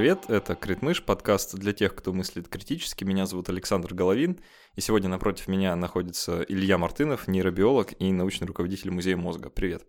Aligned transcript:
привет! 0.00 0.30
Это 0.30 0.54
Критмыш, 0.54 1.04
подкаст 1.04 1.54
для 1.56 1.74
тех, 1.74 1.94
кто 1.94 2.14
мыслит 2.14 2.48
критически. 2.48 3.04
Меня 3.04 3.26
зовут 3.26 3.50
Александр 3.50 3.92
Головин, 3.92 4.40
и 4.74 4.80
сегодня 4.80 5.10
напротив 5.10 5.46
меня 5.46 5.76
находится 5.76 6.40
Илья 6.48 6.78
Мартынов, 6.78 7.28
нейробиолог 7.28 7.92
и 7.98 8.10
научный 8.10 8.46
руководитель 8.46 8.90
Музея 8.92 9.18
мозга. 9.18 9.50
Привет! 9.50 9.82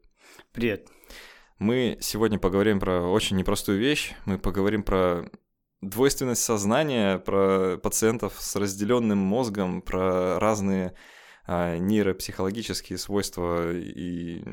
Привет! 0.52 0.90
Мы 1.60 1.98
сегодня 2.02 2.40
поговорим 2.40 2.82
про 2.82 3.08
очень 3.08 3.38
непростую 3.38 3.80
вещь. 3.80 4.12
Мы 4.26 4.38
поговорим 4.38 4.84
про 4.84 5.32
двойственность 5.80 6.44
сознания, 6.44 7.18
про 7.20 7.78
пациентов 7.78 8.34
с 8.38 8.58
разделенным 8.58 9.18
мозгом, 9.18 9.82
про 9.82 10.38
разные 10.40 10.94
нейропсихологические 11.48 12.98
свойства 12.98 13.74
и 13.74 14.44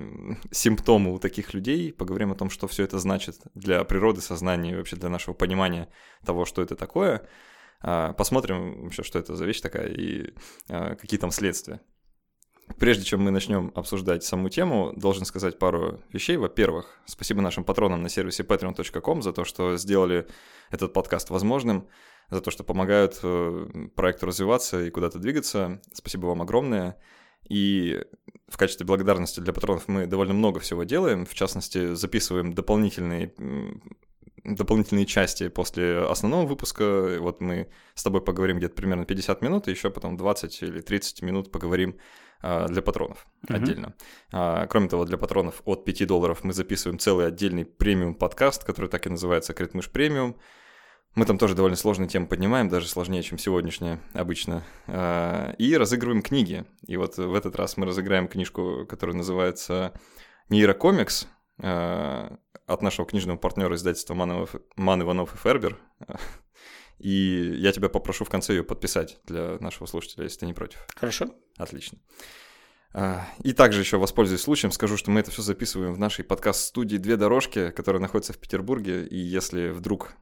симптомы 0.51 1.12
у 1.15 1.19
таких 1.19 1.55
людей. 1.55 1.92
Поговорим 1.92 2.33
о 2.33 2.34
том, 2.34 2.51
что 2.51 2.66
все 2.66 2.84
это 2.84 2.98
значит 2.98 3.37
для 3.55 3.84
природы 3.84 4.20
сознания 4.20 4.73
и 4.73 4.77
вообще 4.77 4.96
для 4.96 5.09
нашего 5.09 5.34
понимания 5.34 5.88
того, 6.24 6.45
что 6.45 6.62
это 6.62 6.77
такое. 6.77 7.29
А, 7.80 8.12
посмотрим 8.12 8.84
вообще, 8.84 9.02
что 9.02 9.19
это 9.19 9.37
за 9.37 9.45
вещь 9.45 9.60
такая 9.60 9.88
и 9.88 10.34
а, 10.69 10.96
какие 10.96 11.20
там 11.20 11.30
следствия. 11.30 11.80
Прежде 12.79 13.05
чем 13.05 13.23
мы 13.23 13.30
начнем 13.30 13.73
обсуждать 13.74 14.24
саму 14.24 14.51
тему, 14.51 14.93
должен 14.95 15.24
сказать 15.24 15.59
пару 15.59 16.02
вещей. 16.12 16.37
Во-первых, 16.37 17.01
спасибо 17.07 17.41
нашим 17.41 17.65
патронам 17.65 18.02
на 18.02 18.09
сервисе 18.09 18.43
patreon.com 18.43 19.23
за 19.23 19.32
то, 19.32 19.45
что 19.45 19.77
сделали 19.77 20.27
этот 20.70 20.93
подкаст 20.93 21.30
возможным 21.30 21.88
за 22.30 22.41
то, 22.41 22.51
что 22.51 22.65
помогают 22.65 23.18
э, 23.23 23.88
проекту 23.95 24.26
развиваться 24.26 24.82
и 24.82 24.90
куда-то 24.90 25.18
двигаться. 25.18 25.80
Спасибо 25.93 26.26
вам 26.26 26.43
огромное. 26.43 26.98
И 27.48 28.02
в 28.48 28.57
качестве 28.57 28.87
благодарности 28.87 29.40
для 29.40 29.52
патронов 29.52 29.88
мы 29.88 30.07
довольно 30.07 30.35
много 30.35 30.60
всего 30.60 30.85
делаем. 30.85 31.24
В 31.24 31.35
частности, 31.35 31.95
записываем 31.95 32.52
дополнительные 32.52 33.32
дополнительные 34.45 35.04
части 35.04 35.48
после 35.48 35.98
основного 35.98 36.46
выпуска. 36.46 37.18
Вот 37.20 37.40
мы 37.40 37.68
с 37.95 38.02
тобой 38.02 38.23
поговорим 38.23 38.59
где-то 38.59 38.74
примерно 38.74 39.04
50 39.04 39.42
минут, 39.42 39.68
и 39.68 39.73
еще 39.73 39.90
потом 39.90 40.16
20 40.16 40.63
или 40.63 40.80
30 40.80 41.23
минут 41.23 41.52
поговорим 41.52 41.98
а, 42.40 42.66
для 42.68 42.82
патронов 42.82 43.26
mm-hmm. 43.46 43.54
отдельно. 43.54 43.95
А, 44.32 44.66
кроме 44.66 44.88
того, 44.88 45.04
для 45.04 45.18
патронов 45.18 45.63
от 45.65 45.85
5 45.85 46.07
долларов 46.07 46.45
мы 46.45 46.52
записываем 46.52 46.98
целый 46.98 47.26
отдельный 47.26 47.65
премиум 47.65 48.15
подкаст, 48.15 48.65
который 48.65 48.88
так 48.88 49.07
и 49.07 49.10
называется 49.10 49.54
Критмыш 49.54 49.90
премиум. 49.90 50.37
Мы 51.14 51.24
там 51.24 51.38
тоже 51.38 51.54
довольно 51.54 51.76
сложные 51.76 52.09
темы 52.09 52.26
поднимаем, 52.26 52.68
даже 52.68 52.88
сложнее, 52.88 53.23
чем 53.23 53.38
сегодняшняя 53.38 54.01
обычно. 54.12 54.64
А, 54.87 55.52
и 55.59 55.76
разыгрываем 55.76 56.23
книги. 56.23 56.64
И 56.87 56.96
вот 56.96 57.16
в 57.16 57.34
этот 57.34 57.56
раз 57.56 57.76
мы 57.76 57.87
разыграем 57.87 58.28
книжку, 58.28 58.87
которая 58.88 59.16
называется 59.16 59.92
«Нейрокомикс» 60.48 61.26
а, 61.60 62.38
от 62.66 62.82
нашего 62.82 63.06
книжного 63.06 63.36
партнера 63.36 63.74
издательства 63.74 64.14
«Ман, 64.14 64.47
Ман 64.76 65.03
Иванов 65.03 65.34
и 65.34 65.38
Фербер». 65.38 65.78
И 66.98 67.53
я 67.59 67.70
тебя 67.72 67.88
попрошу 67.88 68.25
в 68.25 68.28
конце 68.28 68.54
ее 68.54 68.64
подписать 68.64 69.19
для 69.25 69.56
нашего 69.60 69.86
слушателя, 69.86 70.25
если 70.25 70.41
ты 70.41 70.47
не 70.47 70.53
против. 70.53 70.84
Хорошо. 70.97 71.28
Отлично. 71.56 71.98
А, 72.92 73.28
и 73.44 73.53
также 73.53 73.81
еще 73.81 73.98
воспользуюсь 73.98 74.41
случаем, 74.41 74.72
скажу, 74.72 74.97
что 74.97 75.10
мы 75.10 75.20
это 75.20 75.31
все 75.31 75.42
записываем 75.42 75.94
в 75.94 75.98
нашей 75.98 76.25
подкаст-студии 76.25 76.97
«Две 76.97 77.16
дорожки», 77.16 77.70
которая 77.70 78.00
находится 78.00 78.32
в 78.32 78.38
Петербурге. 78.38 79.06
И 79.06 79.19
если 79.19 79.69
вдруг 79.69 80.14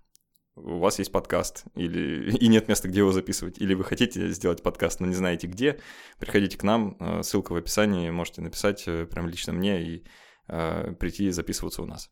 у 0.56 0.78
вас 0.78 0.98
есть 0.98 1.12
подкаст, 1.12 1.64
или 1.74 2.36
и 2.40 2.48
нет 2.48 2.68
места, 2.68 2.88
где 2.88 3.00
его 3.00 3.12
записывать, 3.12 3.58
или 3.58 3.74
вы 3.74 3.84
хотите 3.84 4.28
сделать 4.30 4.62
подкаст, 4.62 5.00
но 5.00 5.06
не 5.06 5.14
знаете 5.14 5.46
где, 5.46 5.80
приходите 6.18 6.58
к 6.58 6.62
нам, 6.62 6.96
э, 6.98 7.22
ссылка 7.22 7.52
в 7.52 7.56
описании, 7.56 8.10
можете 8.10 8.40
написать 8.40 8.84
э, 8.86 9.06
прям 9.06 9.28
лично 9.28 9.52
мне 9.52 9.82
и 9.82 10.04
э, 10.48 10.92
прийти 10.98 11.30
записываться 11.30 11.82
у 11.82 11.86
нас 11.86 12.10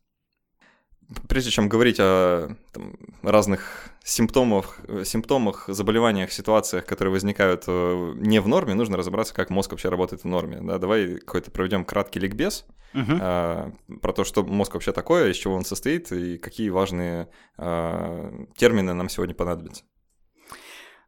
прежде 1.27 1.51
чем 1.51 1.69
говорить 1.69 1.97
о 1.99 2.55
там, 2.71 2.95
разных 3.21 3.89
симптомах, 4.03 4.79
симптомах, 5.03 5.65
заболеваниях, 5.67 6.31
ситуациях, 6.31 6.85
которые 6.85 7.11
возникают 7.11 7.63
э, 7.67 8.13
не 8.17 8.39
в 8.39 8.47
норме, 8.47 8.73
нужно 8.73 8.97
разобраться, 8.97 9.33
как 9.33 9.49
мозг 9.49 9.71
вообще 9.71 9.89
работает 9.89 10.23
в 10.23 10.27
норме. 10.27 10.59
Да, 10.61 10.77
давай 10.77 11.17
какой-то 11.17 11.51
проведем 11.51 11.85
краткий 11.85 12.19
ликбез 12.19 12.65
uh-huh. 12.93 13.17
а, 13.21 13.71
про 14.01 14.13
то, 14.13 14.23
что 14.23 14.43
мозг 14.43 14.73
вообще 14.73 14.91
такое, 14.91 15.31
из 15.31 15.35
чего 15.37 15.55
он 15.55 15.65
состоит 15.65 16.11
и 16.11 16.37
какие 16.37 16.69
важные 16.69 17.29
а, 17.57 18.45
термины 18.55 18.93
нам 18.93 19.09
сегодня 19.09 19.35
понадобятся. 19.35 19.83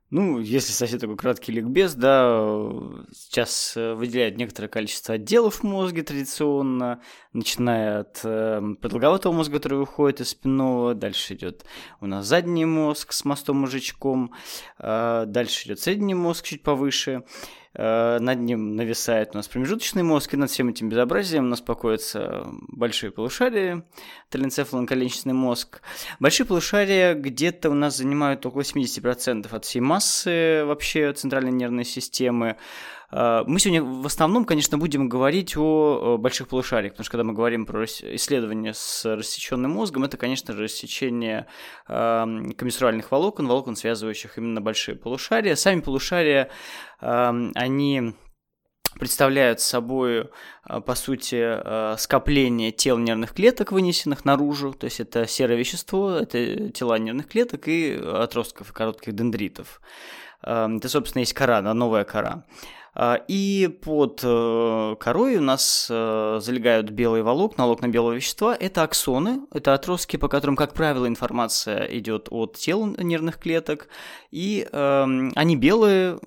Ну, 0.09 0.39
если 0.39 0.71
совсем 0.71 0.99
такой 0.99 1.17
краткий 1.17 1.51
ликбез, 1.51 1.93
да, 1.93 2.39
сейчас 3.13 3.73
э, 3.75 3.93
выделяют 3.93 4.37
некоторое 4.37 4.69
количество 4.69 5.15
отделов 5.15 5.55
в 5.55 5.63
мозге 5.63 6.01
традиционно, 6.01 7.01
начиная 7.33 7.99
от 8.01 8.21
э, 8.23 8.61
продолговатого 8.79 9.33
мозга, 9.33 9.57
который 9.57 9.79
выходит 9.79 10.21
из 10.21 10.29
спинного, 10.29 10.93
дальше 10.93 11.33
идет 11.33 11.65
у 11.99 12.07
нас 12.07 12.25
задний 12.25 12.63
мозг 12.63 13.11
с 13.11 13.25
мостом 13.25 13.57
мозжечком, 13.57 14.31
э, 14.79 15.25
дальше 15.27 15.67
идет 15.67 15.81
средний 15.81 16.13
мозг 16.13 16.45
чуть 16.45 16.63
повыше, 16.63 17.25
над 17.77 18.39
ним 18.39 18.75
нависает 18.75 19.29
у 19.33 19.37
нас 19.37 19.47
промежуточный 19.47 20.01
мозг, 20.01 20.33
и 20.33 20.37
над 20.37 20.49
всем 20.49 20.69
этим 20.69 20.89
безобразием 20.89 21.45
у 21.45 21.49
нас 21.49 21.61
покоятся 21.61 22.45
большие 22.69 23.11
полушария, 23.11 23.83
теленцефалонколенчатый 24.31 25.33
мозг. 25.33 25.81
Большие 26.19 26.47
полушария 26.47 27.13
где-то 27.13 27.69
у 27.69 27.75
нас 27.75 27.97
занимают 27.97 28.45
около 28.45 28.61
70% 28.61 29.47
от 29.55 29.65
всей 29.65 29.79
массы 29.79 30.63
вообще 30.65 31.13
центральной 31.13 31.51
нервной 31.51 31.85
системы. 31.85 32.57
А, 33.09 33.43
мы 33.45 33.59
сегодня 33.59 33.83
в 33.83 34.05
основном, 34.05 34.45
конечно, 34.45 34.77
будем 34.77 35.07
говорить 35.07 35.55
о 35.55 36.17
больших 36.17 36.47
полушариях, 36.47 36.93
потому 36.93 37.05
что 37.05 37.11
когда 37.11 37.23
мы 37.23 37.33
говорим 37.33 37.65
про 37.65 37.85
исследование 37.85 38.73
с 38.73 39.05
рассеченным 39.05 39.71
мозгом, 39.71 40.03
это, 40.03 40.17
конечно 40.17 40.53
же, 40.53 40.63
рассечение 40.63 41.47
комиссуральных 41.87 43.11
волокон, 43.11 43.47
волокон, 43.47 43.75
связывающих 43.75 44.37
именно 44.37 44.61
большие 44.61 44.95
полушария. 44.95 45.55
Сами 45.55 45.79
полушария, 45.79 46.49
они 46.99 48.13
представляют 48.97 49.61
собой, 49.61 50.29
а, 50.63 50.81
по 50.81 50.95
сути, 50.95 51.39
а, 51.39 51.95
скопление 51.97 52.71
тел 52.71 52.97
нервных 52.97 53.33
клеток, 53.33 53.71
вынесенных 53.71 54.25
наружу, 54.25 54.73
то 54.73 54.85
есть 54.85 54.99
это 54.99 55.27
серое 55.27 55.57
вещество, 55.57 56.11
это 56.11 56.69
тела 56.69 56.97
нервных 56.97 57.27
клеток 57.27 57.67
и 57.67 57.93
отростков, 57.95 58.73
коротких 58.73 59.13
дендритов. 59.13 59.81
Это, 60.41 60.87
собственно, 60.87 61.21
есть 61.21 61.33
кора, 61.33 61.61
новая 61.61 62.03
кора. 62.03 62.45
А, 62.99 63.21
и 63.27 63.67
под 63.83 64.21
э, 64.23 64.95
корой 64.99 65.35
у 65.35 65.41
нас 65.41 65.87
э, 65.87 66.39
залегают 66.41 66.89
белые 66.89 67.21
волокна, 67.21 67.65
волокна 67.65 67.89
белого 67.89 68.13
вещества. 68.13 68.57
Это 68.59 68.81
аксоны, 68.81 69.41
это 69.53 69.75
отростки, 69.75 70.17
по 70.17 70.27
которым, 70.27 70.55
как 70.55 70.73
правило, 70.73 71.07
информация 71.07 71.85
идет 71.95 72.27
от 72.31 72.57
тел 72.57 72.87
нервных 72.87 73.37
клеток. 73.37 73.87
И 74.31 74.67
э, 74.71 75.29
они 75.35 75.55
белые, 75.55 76.17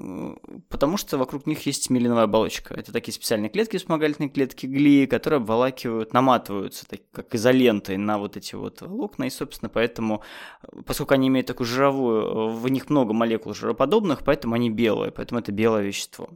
потому 0.68 0.96
что 0.96 1.18
вокруг 1.18 1.48
них 1.48 1.66
есть 1.66 1.90
мелиновая 1.90 2.24
оболочка. 2.24 2.72
Это 2.74 2.92
такие 2.92 3.12
специальные 3.12 3.50
клетки, 3.50 3.76
вспомогательные 3.76 4.30
клетки 4.30 4.66
глии, 4.66 5.06
которые 5.06 5.38
обволакивают, 5.38 6.12
наматываются 6.12 6.86
так, 6.86 7.00
как 7.10 7.34
изолентой 7.34 7.96
на 7.96 8.18
вот 8.18 8.36
эти 8.36 8.54
вот 8.54 8.80
волокна. 8.80 9.24
И, 9.24 9.30
собственно, 9.30 9.70
поэтому, 9.70 10.22
поскольку 10.86 11.14
они 11.14 11.26
имеют 11.26 11.48
такую 11.48 11.66
жировую, 11.66 12.50
в 12.50 12.68
них 12.68 12.90
много 12.90 13.12
молекул 13.12 13.54
жироподобных, 13.54 14.22
поэтому 14.24 14.54
они 14.54 14.70
белые, 14.70 15.10
поэтому 15.10 15.40
это 15.40 15.50
белое 15.50 15.82
вещество. 15.82 16.28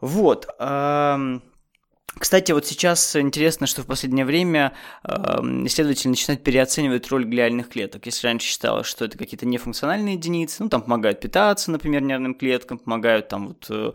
Вот. 0.00 0.46
Кстати, 2.18 2.52
вот 2.52 2.66
сейчас 2.66 3.16
интересно, 3.16 3.66
что 3.66 3.82
в 3.82 3.86
последнее 3.86 4.24
время 4.24 4.72
э, 5.04 5.12
исследователи 5.64 6.08
начинают 6.08 6.42
переоценивать 6.42 7.08
роль 7.08 7.24
глиальных 7.24 7.68
клеток. 7.68 8.04
Если 8.04 8.26
раньше 8.26 8.48
считалось, 8.48 8.86
что 8.86 9.04
это 9.04 9.16
какие-то 9.16 9.46
нефункциональные 9.46 10.16
единицы, 10.16 10.64
ну, 10.64 10.68
там 10.68 10.82
помогают 10.82 11.20
питаться, 11.20 11.70
например, 11.70 12.02
нервным 12.02 12.34
клеткам, 12.34 12.78
помогают 12.78 13.28
там 13.28 13.48
вот 13.48 13.66
э, 13.70 13.92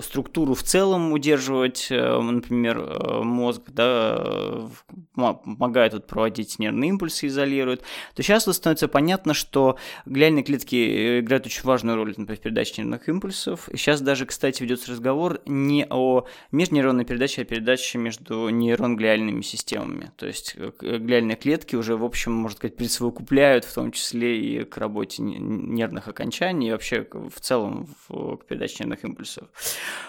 структуру 0.00 0.54
в 0.54 0.62
целом 0.62 1.12
удерживать, 1.12 1.88
э, 1.90 2.20
например, 2.20 2.78
э, 2.78 3.22
мозг, 3.22 3.62
да, 3.68 4.68
помогает 5.14 5.92
вот 5.92 6.06
проводить 6.06 6.58
нервные 6.58 6.90
импульсы, 6.90 7.26
изолирует, 7.26 7.82
то 8.14 8.22
сейчас 8.22 8.46
вот 8.46 8.56
становится 8.56 8.88
понятно, 8.88 9.34
что 9.34 9.76
глиальные 10.04 10.44
клетки 10.44 11.20
играют 11.20 11.46
очень 11.46 11.62
важную 11.64 11.96
роль, 11.96 12.14
например, 12.16 12.38
в 12.38 12.40
передаче 12.40 12.82
нервных 12.82 13.08
импульсов. 13.08 13.68
И 13.68 13.76
сейчас 13.76 14.00
даже, 14.00 14.26
кстати, 14.26 14.62
ведется 14.62 14.92
разговор 14.92 15.40
не 15.46 15.86
о 15.88 16.26
межнейронной 16.52 17.04
передаче, 17.04 17.42
а 17.42 17.44
передаче 17.44 17.98
между 17.98 18.48
нейрон-глиальными 18.48 19.42
системами. 19.42 20.10
То 20.16 20.26
есть 20.26 20.54
э, 20.56 20.98
глиальные 20.98 21.36
клетки 21.36 21.76
уже, 21.76 21.96
в 21.96 22.04
общем, 22.04 22.32
можно 22.32 22.56
сказать, 22.56 22.76
присовокупляют 22.76 23.64
в 23.64 23.74
том 23.74 23.92
числе 23.92 24.40
и 24.40 24.64
к 24.64 24.76
работе 24.78 25.22
нервных 25.22 26.08
окончаний, 26.08 26.68
и 26.68 26.72
вообще 26.72 27.06
в 27.10 27.40
целом 27.40 27.88
к 28.08 28.44
передаче 28.46 28.76
нервных 28.80 29.04
импульсов. 29.04 29.48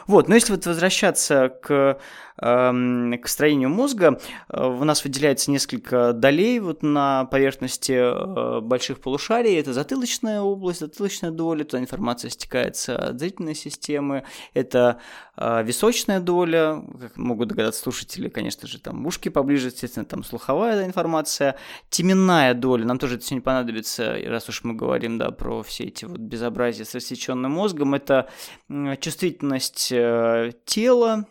Вот, 0.07 0.27
но 0.27 0.35
если 0.35 0.53
вот 0.53 0.65
возвращаться 0.65 1.49
к 1.49 1.97
к 2.37 3.21
строению 3.25 3.69
мозга 3.69 4.19
э, 4.49 4.63
у 4.63 4.83
нас 4.83 5.03
выделяется 5.03 5.49
несколько 5.49 6.13
долей 6.13 6.59
вот 6.59 6.83
на 6.83 7.25
поверхности 7.25 7.93
э, 7.93 8.61
больших 8.61 8.99
полушарий. 8.99 9.59
Это 9.59 9.73
затылочная 9.73 10.41
область, 10.41 10.81
затылочная 10.81 11.31
доля, 11.31 11.63
туда 11.63 11.79
информация 11.79 12.29
стекается 12.29 12.95
от 12.95 13.19
зрительной 13.19 13.55
системы. 13.55 14.23
Это 14.53 14.99
э, 15.35 15.63
височная 15.63 16.19
доля, 16.19 16.83
как 16.99 17.17
могут 17.17 17.49
догадаться 17.49 17.81
слушатели, 17.81 18.29
конечно 18.29 18.67
же, 18.67 18.79
там 18.79 19.03
ушки 19.07 19.29
поближе, 19.29 19.67
естественно, 19.67 20.05
там 20.05 20.23
слуховая 20.23 20.85
информация. 20.85 21.55
Теменная 21.89 22.53
доля, 22.53 22.85
нам 22.85 22.99
тоже 22.99 23.15
это 23.15 23.25
сегодня 23.25 23.41
понадобится, 23.41 24.15
раз 24.27 24.47
уж 24.47 24.63
мы 24.63 24.75
говорим, 24.75 25.17
да, 25.17 25.31
про 25.31 25.63
все 25.63 25.85
эти 25.85 26.05
вот 26.05 26.19
безобразия 26.19 26.85
с 26.85 26.93
рассеченным 26.93 27.53
мозгом, 27.53 27.95
это 27.95 28.29
чувствительность 28.99 29.87
тела, 29.87 31.25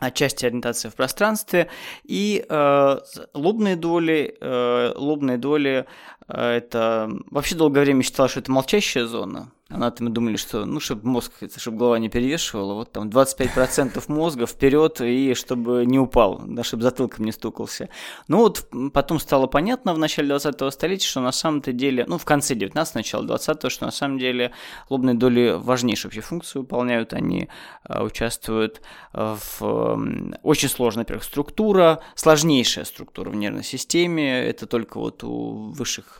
отчасти 0.00 0.46
ориентация 0.46 0.90
в 0.90 0.94
пространстве, 0.94 1.68
и 2.04 2.44
э, 2.48 2.98
лобные 3.34 3.76
доли, 3.76 4.36
э, 4.40 4.92
лобные 4.96 5.38
доли 5.38 5.86
это 6.32 7.10
вообще 7.30 7.54
долгое 7.54 7.80
время 7.80 8.02
считала, 8.02 8.28
что 8.28 8.40
это 8.40 8.50
молчащая 8.50 9.06
зона, 9.06 9.52
Анатомы 9.70 10.10
думали, 10.10 10.34
что, 10.34 10.64
ну, 10.64 10.80
чтобы 10.80 11.06
мозг, 11.06 11.32
чтобы 11.56 11.78
голова 11.78 11.98
не 12.00 12.08
перевешивала, 12.08 12.74
вот 12.74 12.90
там 12.90 13.08
25% 13.08 14.02
мозга 14.08 14.46
вперед 14.46 15.00
и 15.00 15.32
чтобы 15.34 15.86
не 15.86 16.00
упал, 16.00 16.42
да, 16.44 16.64
чтобы 16.64 16.82
затылком 16.82 17.24
не 17.24 17.30
стукался. 17.30 17.88
Ну 18.26 18.38
вот 18.38 18.68
потом 18.92 19.20
стало 19.20 19.46
понятно 19.46 19.94
в 19.94 19.98
начале 19.98 20.34
20-го 20.34 20.70
столетия, 20.72 21.06
что 21.06 21.20
на 21.20 21.30
самом-то 21.30 21.72
деле, 21.72 22.04
ну, 22.08 22.18
в 22.18 22.24
конце 22.24 22.56
19 22.56 22.96
начала 22.96 23.24
20-го, 23.24 23.70
что 23.70 23.84
на 23.84 23.92
самом 23.92 24.18
деле 24.18 24.50
лобные 24.88 25.14
доли 25.14 25.54
важнейшую 25.56 26.10
вообще 26.10 26.20
функцию 26.20 26.62
выполняют, 26.62 27.12
они 27.12 27.48
э, 27.88 28.02
участвуют 28.02 28.82
в 29.12 30.00
очень 30.42 30.68
сложной, 30.68 31.02
во-первых, 31.02 31.22
структура, 31.22 32.00
сложнейшая 32.16 32.84
структура 32.84 33.30
в 33.30 33.36
нервной 33.36 33.64
системе, 33.64 34.44
это 34.48 34.66
только 34.66 34.98
вот 34.98 35.22
у 35.22 35.70
высших 35.70 36.19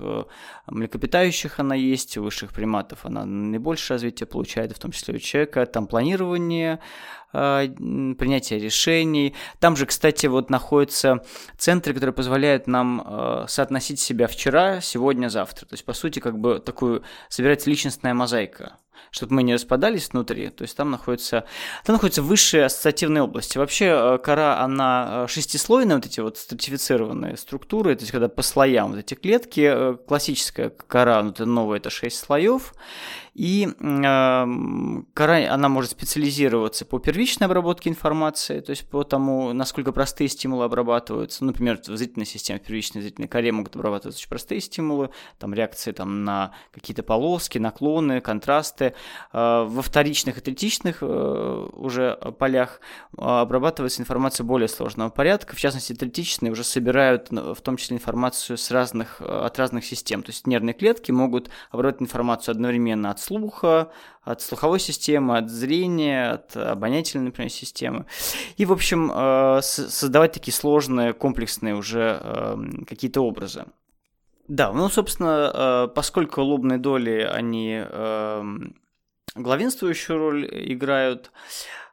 млекопитающих 0.67 1.61
она 1.61 1.75
есть, 1.75 2.17
у 2.17 2.23
высших 2.23 2.53
приматов 2.53 3.05
она 3.05 3.25
наибольшее 3.25 3.97
развитие 3.97 4.27
получает, 4.27 4.73
в 4.73 4.79
том 4.79 4.93
числе 4.93 5.15
у 5.15 5.19
человека, 5.19 5.67
там 5.67 5.87
планирование, 5.87 6.81
а, 7.33 7.67
принятие 7.67 8.59
решений. 8.59 9.35
Там 9.59 9.77
же, 9.77 9.87
кстати, 9.87 10.27
вот 10.27 10.51
находятся 10.51 11.25
центры, 11.57 11.95
которые 11.95 12.15
позволяют 12.15 12.67
нам 12.67 13.03
а, 13.05 13.45
соотносить 13.49 14.01
себя 14.01 14.27
вчера, 14.27 14.81
сегодня, 14.81 15.29
завтра. 15.29 15.67
То 15.67 15.75
есть, 15.75 15.85
по 15.85 15.93
сути, 15.93 16.19
как 16.19 16.39
бы 16.39 16.59
такую 16.59 17.03
собирается 17.29 17.71
личностная 17.71 18.15
мозаика 18.15 18.79
чтобы 19.11 19.35
мы 19.35 19.43
не 19.43 19.55
распадались 19.55 20.11
внутри. 20.11 20.49
То 20.51 20.63
есть 20.63 20.77
там 20.77 20.91
находится, 20.91 21.45
там 21.85 21.95
находятся 21.95 22.23
высшие 22.23 22.65
ассоциативные 22.65 23.23
области. 23.23 23.59
Вообще 23.59 23.87
э, 23.87 24.19
кора, 24.19 24.61
она 24.61 25.25
э, 25.25 25.29
шестислойная, 25.29 25.97
вот 25.97 26.07
эти 26.07 26.21
вот 26.21 26.39
стратифицированные 26.39 27.37
структуры, 27.37 27.95
то 27.95 28.03
есть 28.03 28.13
когда 28.13 28.29
по 28.29 28.43
слоям 28.43 28.91
вот 28.91 28.99
эти 28.99 29.15
клетки, 29.15 29.71
э, 29.73 29.97
классическая 30.07 30.71
кора, 30.71 31.23
ну, 31.23 31.31
это 31.31 31.47
новая, 31.47 31.79
это 31.79 31.91
шесть 31.91 32.19
слоев, 32.19 32.75
и 33.41 33.69
э, 33.81 35.47
она 35.49 35.69
может 35.71 35.93
специализироваться 35.93 36.85
по 36.85 36.99
первичной 36.99 37.47
обработке 37.47 37.89
информации, 37.89 38.61
то 38.61 38.69
есть 38.69 38.87
по 38.87 39.03
тому, 39.03 39.55
насколько 39.55 39.93
простые 39.93 40.29
стимулы 40.29 40.67
обрабатываются. 40.67 41.47
Например, 41.47 41.81
в 41.81 41.97
зрительной 41.97 42.27
системе, 42.27 42.59
в 42.59 42.63
первичной 42.65 43.01
зрительной 43.01 43.29
коре 43.29 43.51
могут 43.51 43.77
обрабатываться 43.77 44.19
очень 44.19 44.29
простые 44.29 44.61
стимулы, 44.61 45.09
там 45.39 45.55
реакции 45.55 45.93
там, 45.93 46.23
на 46.23 46.53
какие-то 46.71 47.03
полоски, 47.03 47.57
наклоны, 47.57 48.21
контрасты. 48.21 48.93
Э, 49.33 49.65
во 49.67 49.81
вторичных 49.81 50.37
и 50.37 50.43
третичных 50.43 50.99
э, 51.01 51.69
уже 51.73 52.19
полях 52.39 52.83
э, 53.17 53.23
обрабатывается 53.23 54.03
информация 54.03 54.45
более 54.45 54.69
сложного 54.69 55.09
порядка. 55.09 55.57
В 55.57 55.59
частности, 55.59 55.95
третичные 55.95 56.53
уже 56.53 56.63
собирают 56.63 57.31
в 57.31 57.61
том 57.63 57.79
числе 57.79 57.97
информацию 57.97 58.59
с 58.59 58.71
разных, 58.71 59.23
от 59.23 59.59
разных 59.59 59.87
систем. 59.87 60.23
То 60.23 60.31
есть 60.31 60.47
нервные 60.47 60.75
клетки 60.75 61.11
могут 61.11 61.49
обрабатывать 61.71 62.11
информацию 62.11 62.53
одновременно 62.53 63.11
от 63.11 63.30
слуха, 63.31 63.93
от 64.23 64.43
слуховой 64.43 64.81
системы, 64.81 65.39
от 65.39 65.49
зрения, 65.49 66.33
от 66.33 66.57
обонятельной, 66.57 67.27
например, 67.27 67.51
системы. 67.51 68.07
И, 68.57 68.65
в 68.65 68.73
общем, 68.73 69.13
э, 69.15 69.61
создавать 69.63 70.33
такие 70.33 70.53
сложные, 70.53 71.13
комплексные 71.13 71.77
уже 71.77 72.21
эм, 72.21 72.85
какие-то 72.89 73.21
образы. 73.21 73.67
Да, 74.49 74.73
ну, 74.73 74.89
собственно, 74.89 75.53
э, 75.55 75.89
поскольку 75.95 76.43
лобные 76.43 76.79
доли, 76.79 77.29
они 77.33 77.85
главенствующую 79.37 80.19
роль 80.19 80.49
играют, 80.51 81.31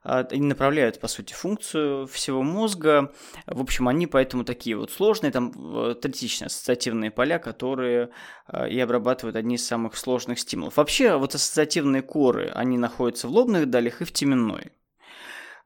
они 0.08 0.48
направляют, 0.48 1.00
по 1.00 1.08
сути, 1.08 1.34
функцию 1.34 2.08
всего 2.08 2.42
мозга. 2.42 3.12
В 3.46 3.62
общем, 3.62 3.88
они 3.90 4.08
поэтому 4.08 4.46
такие 4.46 4.78
вот 4.78 4.92
сложные, 4.92 5.32
там 5.32 5.52
э, 5.56 5.96
третичные 5.96 6.48
ассоциативные 6.48 7.12
поля, 7.12 7.40
которые 7.40 8.10
а, 8.46 8.68
и 8.68 8.80
обрабатывают 8.80 9.36
одни 9.36 9.56
из 9.56 9.68
самых 9.68 9.98
сложных 9.98 10.40
стимулов. 10.40 10.78
Вообще, 10.78 11.18
вот 11.18 11.36
ассоциативные 11.36 12.02
коры, 12.02 12.50
они 12.56 12.78
находятся 12.78 13.28
в 13.28 13.32
лобных 13.32 13.70
долях 13.70 14.02
и 14.02 14.06
в 14.06 14.14
теменной. 14.14 14.72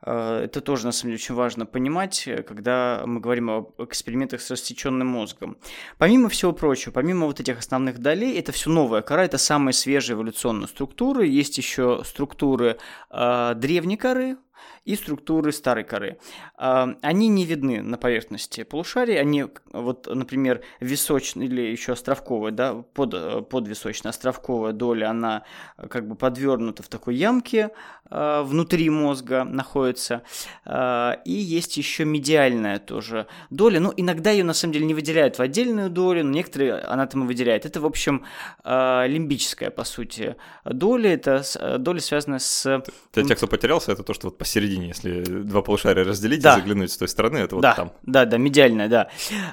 Э, 0.03 0.41
это 0.45 0.61
тоже, 0.61 0.85
на 0.85 0.91
самом 0.91 1.11
деле, 1.11 1.21
очень 1.21 1.35
важно 1.35 1.65
понимать, 1.65 2.27
э, 2.27 2.43
когда 2.43 3.03
мы 3.05 3.19
говорим 3.19 3.49
об 3.49 3.81
экспериментах 3.81 4.41
с 4.41 4.49
рассеченным 4.49 5.07
мозгом. 5.07 5.57
Помимо 5.97 6.29
всего 6.29 6.53
прочего, 6.53 6.91
помимо 6.91 7.27
вот 7.27 7.39
этих 7.39 7.59
основных 7.59 7.99
долей, 7.99 8.37
это 8.37 8.51
все 8.51 8.69
новая 8.69 9.01
кора, 9.01 9.25
это 9.25 9.37
самые 9.37 9.73
свежие 9.73 10.15
эволюционные 10.15 10.67
структуры. 10.67 11.27
Есть 11.27 11.57
еще 11.57 12.03
структуры 12.05 12.77
э, 13.09 13.53
древней 13.55 13.97
коры, 13.97 14.37
и 14.85 14.95
структуры 14.95 15.51
старой 15.51 15.83
коры. 15.83 16.17
А, 16.57 16.95
они 17.01 17.27
не 17.27 17.45
видны 17.45 17.81
на 17.81 17.97
поверхности 17.97 18.63
полушария, 18.63 19.19
они, 19.19 19.45
вот, 19.71 20.07
например, 20.07 20.61
височная 20.79 21.45
или 21.45 21.61
еще 21.61 21.93
островковая, 21.93 22.51
да, 22.51 22.73
под, 22.73 23.49
подвисочная 23.49 24.09
островковая 24.09 24.73
доля, 24.73 25.09
она 25.09 25.43
как 25.89 26.07
бы 26.07 26.15
подвернута 26.15 26.83
в 26.83 26.87
такой 26.87 27.15
ямке 27.15 27.71
а, 28.09 28.43
внутри 28.43 28.89
мозга 28.89 29.43
находится, 29.43 30.23
а, 30.65 31.19
и 31.25 31.33
есть 31.33 31.77
еще 31.77 32.05
медиальная 32.05 32.79
тоже 32.79 33.27
доля, 33.49 33.79
ну, 33.79 33.93
иногда 33.95 34.31
ее 34.31 34.43
на 34.43 34.53
самом 34.53 34.73
деле 34.73 34.85
не 34.85 34.93
выделяют 34.93 35.37
в 35.37 35.41
отдельную 35.41 35.89
долю, 35.89 36.23
но 36.23 36.31
некоторые 36.31 36.75
анатомы 36.75 37.27
выделяют. 37.27 37.65
Это, 37.65 37.79
в 37.79 37.85
общем, 37.85 38.25
лимбическая, 38.63 39.69
по 39.69 39.83
сути, 39.83 40.35
доля, 40.65 41.13
это 41.13 41.43
доля 41.77 41.99
связана 41.99 42.39
с... 42.39 42.83
Для 43.13 43.23
тех, 43.23 43.37
кто 43.37 43.47
потерялся, 43.47 43.91
это 43.91 44.03
то, 44.03 44.13
что 44.13 44.27
вот 44.27 44.37
посередине, 44.51 44.89
если 44.89 45.21
два 45.21 45.61
полушария 45.61 46.03
разделить 46.03 46.41
да. 46.41 46.53
и 46.53 46.59
заглянуть 46.59 46.91
с 46.91 46.97
той 46.97 47.07
стороны, 47.07 47.37
это 47.37 47.55
вот 47.55 47.61
да, 47.61 47.73
там. 47.73 47.91
Да, 48.03 48.25
да, 48.25 48.37
медиальная, 48.37 48.89
да. 48.89 49.07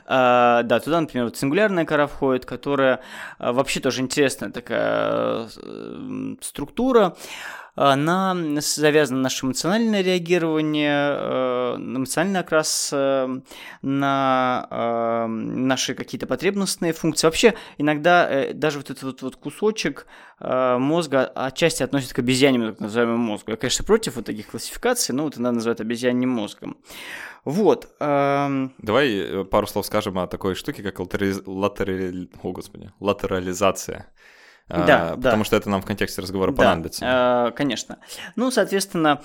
А, 0.06 0.65
да, 0.65 0.81
туда, 0.81 1.00
например, 1.00 1.27
вот 1.27 1.37
сингулярная 1.37 1.85
кора 1.85 2.09
входит, 2.09 2.45
которая 2.45 3.00
а, 3.39 3.52
вообще 3.52 3.78
тоже 3.78 4.02
интересная 4.02 4.50
такая 4.50 5.49
э, 5.57 6.35
структура 6.40 7.17
она 7.78 8.37
завязана 8.61 9.18
на 9.18 9.23
наше 9.25 9.47
эмоциональное 9.47 10.02
реагирование, 10.02 11.16
э, 11.16 11.75
эмоциональный 11.76 12.40
окрас 12.40 12.90
э, 12.92 13.40
на 13.82 14.66
э, 14.68 15.26
наши 15.28 15.94
какие-то 15.94 16.26
потребностные 16.26 16.92
функции. 16.92 17.28
Вообще, 17.28 17.54
иногда 17.78 18.52
даже 18.52 18.78
вот 18.78 18.90
этот 18.90 19.23
вот, 19.23 19.37
кусочек 19.37 20.06
мозга 20.40 21.26
отчасти 21.26 21.82
относится 21.82 22.14
к 22.14 22.20
обезьяньему, 22.20 22.70
так 22.70 22.80
называемому 22.80 23.18
мозгу. 23.18 23.50
Я, 23.50 23.56
конечно, 23.56 23.85
против 23.85 24.16
вот 24.16 24.26
таких 24.26 24.49
классификаций, 24.49 25.14
но 25.14 25.25
вот 25.25 25.37
иногда 25.37 25.52
называют 25.52 25.80
обезьяньим 25.80 26.30
мозгом. 26.30 26.76
Вот. 27.44 27.88
Эм... 27.99 28.73
Давай 28.78 29.44
пару 29.50 29.66
слов 29.66 29.87
скажем 29.87 30.18
о 30.18 30.26
такой 30.26 30.54
штуке, 30.54 30.82
как 30.82 31.00
латери... 31.00 31.35
латери... 31.44 32.28
О, 32.42 32.52
господи, 32.52 32.92
латерализация. 33.00 34.06
А, 34.69 34.87
да, 34.87 35.17
потому 35.17 35.43
да. 35.43 35.45
что 35.45 35.57
это 35.57 35.71
нам 35.71 35.81
в 35.81 35.87
контексте 35.87 36.21
разговора 36.21 36.53
да, 36.53 36.57
понадобится. 36.57 37.49
Э, 37.49 37.53
конечно. 37.57 37.99
Ну, 38.37 38.51
соответственно, 38.51 39.23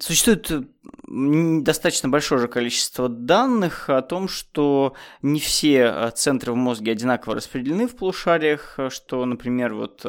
существует 0.00 0.50
достаточно 1.06 2.08
большое 2.08 2.40
же 2.40 2.48
количество 2.48 3.08
данных 3.08 3.88
о 3.88 4.02
том, 4.02 4.28
что 4.28 4.94
не 5.22 5.38
все 5.40 6.10
центры 6.14 6.52
в 6.52 6.56
мозге 6.56 6.92
одинаково 6.92 7.36
распределены 7.36 7.86
в 7.86 7.96
полушариях, 7.96 8.78
что, 8.90 9.24
например, 9.24 9.74
вот 9.74 10.04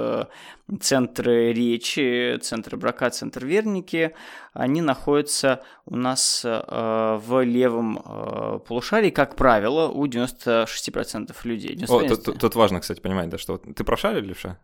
центры 0.80 1.54
речи, 1.54 2.38
центры 2.42 2.78
брака, 2.78 3.10
центр 3.10 3.46
верники, 3.46 4.16
они 4.54 4.82
находятся 4.82 5.62
у 5.86 5.96
нас 5.96 6.42
э, 6.44 7.20
в 7.22 7.44
левом 7.44 8.02
э, 8.04 8.60
полушарии, 8.68 9.12
как 9.12 9.36
правило, 9.36 9.88
у 9.90 10.06
96% 10.08 11.36
людей. 11.44 11.76
95%. 11.76 11.86
О, 11.90 12.16
тут, 12.16 12.40
тут 12.40 12.56
важно, 12.56 12.80
кстати, 12.80 13.00
понимать, 13.00 13.30
да, 13.30 13.38
что 13.38 13.58
ты 13.58 13.84
правша 13.84 14.18
или 14.18 14.26
левша? 14.26 14.58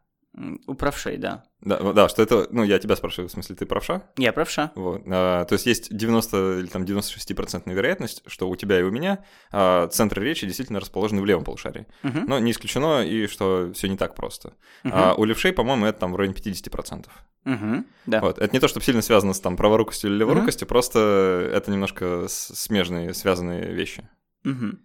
У 0.65 0.75
правшей, 0.75 1.17
да. 1.17 1.43
Да, 1.59 1.91
да, 1.93 2.07
что 2.07 2.23
это, 2.23 2.47
ну, 2.51 2.63
я 2.63 2.79
тебя 2.79 2.95
спрашиваю, 2.95 3.27
в 3.27 3.31
смысле, 3.31 3.55
ты 3.55 3.65
правша? 3.65 4.03
Я 4.17 4.31
правша. 4.31 4.71
Вот. 4.75 5.03
А, 5.05 5.43
то 5.43 5.53
есть 5.53 5.65
есть 5.65 5.95
90 5.95 6.59
или 6.59 6.67
там 6.67 6.83
96% 6.83 7.63
вероятность, 7.73 8.23
что 8.27 8.49
у 8.49 8.55
тебя 8.55 8.79
и 8.79 8.83
у 8.83 8.91
меня 8.91 9.25
а, 9.51 9.87
центры 9.89 10.23
речи 10.23 10.47
действительно 10.47 10.79
расположены 10.79 11.21
в 11.21 11.25
левом 11.25 11.43
полушарии. 11.43 11.85
Мгм. 12.03 12.25
Но 12.27 12.39
не 12.39 12.51
исключено 12.51 13.05
и 13.05 13.27
что 13.27 13.71
все 13.73 13.89
не 13.89 13.97
так 13.97 14.15
просто. 14.15 14.53
Мгм. 14.83 14.93
А 14.95 15.13
у 15.15 15.25
левшей, 15.25 15.51
по-моему, 15.51 15.85
это 15.85 15.99
там 15.99 16.13
в 16.13 16.15
районе 16.15 16.33
50%. 16.33 17.07
Мгм. 17.43 17.85
Да. 18.05 18.21
Вот. 18.21 18.37
Это 18.37 18.53
не 18.53 18.59
то, 18.59 18.69
чтобы 18.69 18.85
сильно 18.85 19.01
связано 19.01 19.33
с 19.33 19.41
там 19.41 19.57
праворукостью 19.57 20.09
или 20.11 20.17
леворукостью, 20.19 20.65
просто 20.67 21.51
это 21.53 21.71
немножко 21.71 22.25
смежные, 22.29 23.13
связанные 23.13 23.73
вещи. 23.73 24.07
Мгм. 24.43 24.79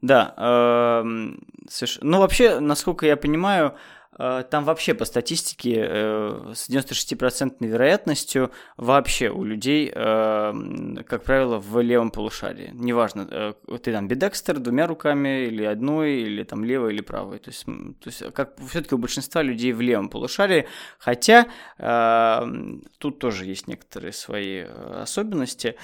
Да, 0.00 0.34
соверш- 1.68 1.98
ну 2.02 2.18
вообще, 2.18 2.60
насколько 2.60 3.06
я 3.06 3.16
понимаю, 3.16 3.66
э, 3.68 3.74
там 4.18 4.64
вообще 4.64 4.94
по 4.94 5.04
статистике 5.04 5.86
э, 5.88 6.52
с 6.54 6.68
96% 6.70 7.56
вероятностью 7.60 8.50
вообще 8.76 9.28
у 9.30 9.42
людей, 9.44 9.90
эм, 9.92 11.04
как 11.06 11.24
правило, 11.24 11.58
в 11.58 11.80
левом 11.80 12.10
полушарии. 12.10 12.70
Неважно, 12.74 13.26
э, 13.30 13.54
ты 13.82 13.92
там 13.92 14.06
бедекстер 14.06 14.58
двумя 14.58 14.86
руками, 14.86 15.46
или 15.46 15.64
одной, 15.64 16.12
или 16.12 16.44
там 16.44 16.64
левой, 16.64 16.94
или 16.94 17.00
правой. 17.00 17.38
То 17.38 17.50
есть, 17.50 17.64
то 17.64 18.06
есть 18.06 18.32
как 18.32 18.56
все-таки 18.68 18.94
у 18.94 18.98
большинства 18.98 19.42
людей 19.42 19.72
в 19.72 19.80
левом 19.80 20.08
полушарии, 20.08 20.66
хотя 20.98 21.46
эм, 21.78 22.84
тут 22.98 23.18
тоже 23.18 23.46
есть 23.46 23.66
некоторые 23.66 24.12
свои 24.12 24.58
э, 24.58 25.00
особенности. 25.02 25.76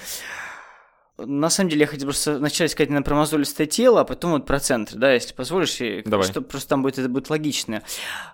На 1.27 1.51
самом 1.51 1.71
деле, 1.71 1.83
я 1.83 1.87
хотел 1.87 2.07
просто 2.07 2.39
вначале 2.39 2.69
сказать 2.69 2.91
наверное, 2.91 3.05
про 3.05 3.15
мозолистое 3.17 3.67
тело, 3.67 4.01
а 4.01 4.05
потом 4.05 4.33
вот 4.33 4.47
про 4.47 4.59
центр, 4.61 4.97
да, 4.97 5.13
если 5.13 5.35
позволишь, 5.35 5.81
и 5.81 6.03
Давай. 6.05 6.27
что 6.27 6.43
просто 6.43 6.71
там 6.71 6.83
будет, 6.83 6.99
это 6.99 7.09
будет 7.09 7.31
логично. 7.31 7.83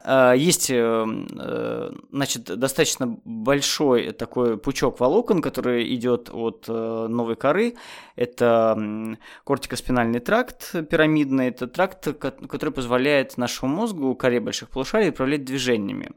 А, 0.03 0.33
Есть, 0.33 0.71
э, 0.71 0.75
э, 0.77 1.91
значит, 2.13 2.45
достаточно 2.45 3.19
большой 3.25 4.13
такой 4.13 4.59
пучок 4.59 5.01
волокон, 5.01 5.43
который 5.43 5.95
идет 5.95 6.31
от 6.33 6.65
э, 6.69 7.07
новой 7.09 7.37
коры. 7.37 7.75
Это 8.15 9.17
кортикоспинальный 9.45 10.21
тракт 10.21 10.75
пирамидный, 10.89 11.49
это 11.49 11.67
тракт, 11.67 12.19
ко- 12.19 12.31
который 12.31 12.71
позволяет 12.71 13.37
нашему 13.37 13.75
мозгу, 13.75 14.15
коре 14.15 14.41
больших 14.41 14.71
полушарий, 14.71 15.11
управлять 15.11 15.45
движениями. 15.45 16.13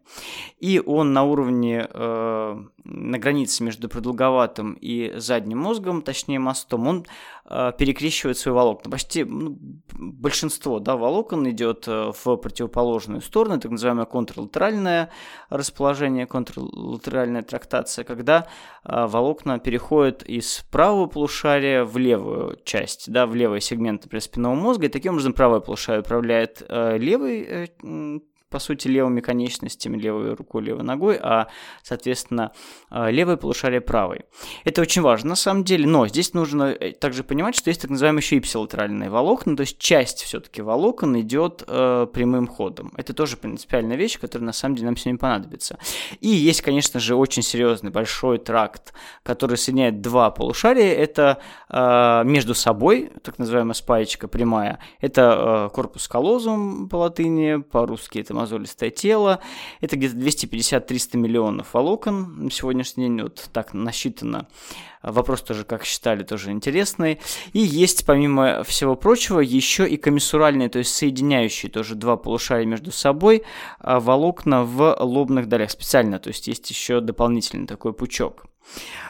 И 0.60 0.82
он 0.86 1.12
на 1.14 1.24
уровне, 1.24 1.88
на 1.94 3.18
границе 3.20 3.64
между 3.64 3.90
продолговатым 3.90 4.74
и 4.74 5.14
задним 5.18 5.60
мозгом, 5.60 6.02
точнее 6.02 6.40
мостом, 6.60 6.88
он 6.88 7.06
э, 7.46 7.72
перекрещивает 7.78 8.38
свои 8.38 8.54
волокна. 8.54 8.92
Почти 8.92 9.24
ну, 9.24 9.58
большинство 9.94 10.80
да, 10.80 10.96
волокон 10.96 11.50
идет 11.50 11.88
э, 11.88 12.12
в 12.24 12.36
противоположную 12.36 13.22
сторону, 13.22 13.60
так 13.60 13.72
называемое 13.72 14.06
контрлатеральное 14.06 15.10
расположение, 15.50 16.26
контрлатеральная 16.26 17.42
трактация, 17.42 18.04
когда 18.04 18.48
э, 18.84 19.06
волокна 19.08 19.60
переходят 19.60 20.24
из 20.24 20.66
правого 20.72 21.08
полушария 21.08 21.84
в 21.84 21.98
левую 21.98 22.58
часть, 22.64 23.12
да, 23.12 23.26
в 23.26 23.36
левый 23.36 23.62
сегмент 23.62 24.08
спинного 24.20 24.56
мозга, 24.56 24.86
и 24.86 24.90
таким 24.90 25.14
образом 25.14 25.34
правое 25.34 25.60
полушарие 25.60 26.02
управляет 26.02 26.64
э, 26.68 26.98
левой 26.98 27.42
э, 27.42 28.20
по 28.50 28.60
сути, 28.60 28.88
левыми 28.88 29.22
конечностями, 29.22 29.98
левой 29.98 30.34
рукой, 30.34 30.64
левой 30.64 30.84
ногой, 30.84 31.20
а, 31.22 31.48
соответственно, 31.84 32.52
э, 32.92 33.12
левое 33.12 33.38
полушарие 33.38 33.82
правой. 33.82 34.26
Это 34.64 34.82
очень 34.82 35.02
важно 35.02 35.30
на 35.30 35.36
самом 35.36 35.64
деле, 35.64 35.86
но 35.86 36.08
здесь 36.08 36.34
нужно 36.34 36.64
э, 36.64 36.92
также 36.94 37.24
понимать, 37.24 37.56
что 37.56 37.70
есть 37.70 37.82
так 37.82 37.92
называемые 37.92 38.22
еще 38.22 38.38
ипсилатеральные 38.38 39.10
волокна, 39.10 39.56
то 39.56 39.62
есть 39.62 39.78
часть 39.78 40.24
все-таки 40.24 40.62
волокон 40.62 41.20
идет 41.20 41.64
э, 41.68 42.08
прямым 42.12 42.48
ходом. 42.48 42.92
Это 42.98 43.14
тоже 43.14 43.38
принципиальная 43.38 43.98
вещь, 43.98 44.20
которая 44.20 44.48
на 44.48 44.54
самом 44.54 44.76
деле 44.76 44.88
нам 44.88 44.98
сегодня 44.98 45.20
понадобится. 45.20 45.78
И 46.20 46.30
есть, 46.30 46.62
конечно 46.62 47.00
же, 47.00 47.16
очень 47.16 47.44
серьезный 47.44 47.92
большой 47.92 48.40
тракт, 48.40 48.94
который 49.24 49.58
соединяет 49.58 50.02
два 50.02 50.32
полушария. 50.32 50.94
Это 50.96 51.38
э, 51.70 52.24
между 52.26 52.56
собой, 52.56 53.12
так 53.24 53.38
называемая 53.38 53.74
спаечка 53.74 54.28
прямая. 54.28 54.80
Это 55.00 55.68
э, 55.68 55.74
корпус 55.74 56.08
колозум 56.08 56.90
по 56.90 56.96
латыни, 56.98 57.62
по-русски 57.62 58.20
это 58.20 58.34
мозолистое 58.40 58.90
тело. 58.90 59.40
Это 59.82 59.98
где-то 59.98 60.16
250-300 60.16 61.18
миллионов 61.18 61.74
волокон. 61.74 62.46
На 62.46 62.52
сегодняшний 62.52 63.06
день 63.06 63.22
вот 63.22 63.50
так 63.54 63.74
насчитано. 63.74 64.48
Вопрос 65.02 65.42
тоже, 65.42 65.64
как 65.64 65.86
считали, 65.86 66.24
тоже 66.24 66.52
интересный. 66.52 67.20
И 67.54 67.60
есть, 67.60 68.06
помимо 68.06 68.64
всего 68.64 68.96
прочего, 68.96 69.40
еще 69.40 69.88
и 69.88 69.96
комиссуральные, 69.96 70.70
то 70.70 70.80
есть 70.80 70.94
соединяющие 70.94 71.72
тоже 71.72 71.96
два 71.96 72.18
полушария 72.18 72.66
между 72.66 72.92
собой 72.92 73.44
а, 73.80 74.00
волокна 74.00 74.64
в 74.64 74.98
лобных 75.00 75.48
долях 75.48 75.72
специально. 75.72 76.20
То 76.20 76.30
есть 76.30 76.48
есть 76.48 76.70
еще 76.70 77.00
дополнительный 77.00 77.68
такой 77.68 77.94
пучок. 77.94 78.46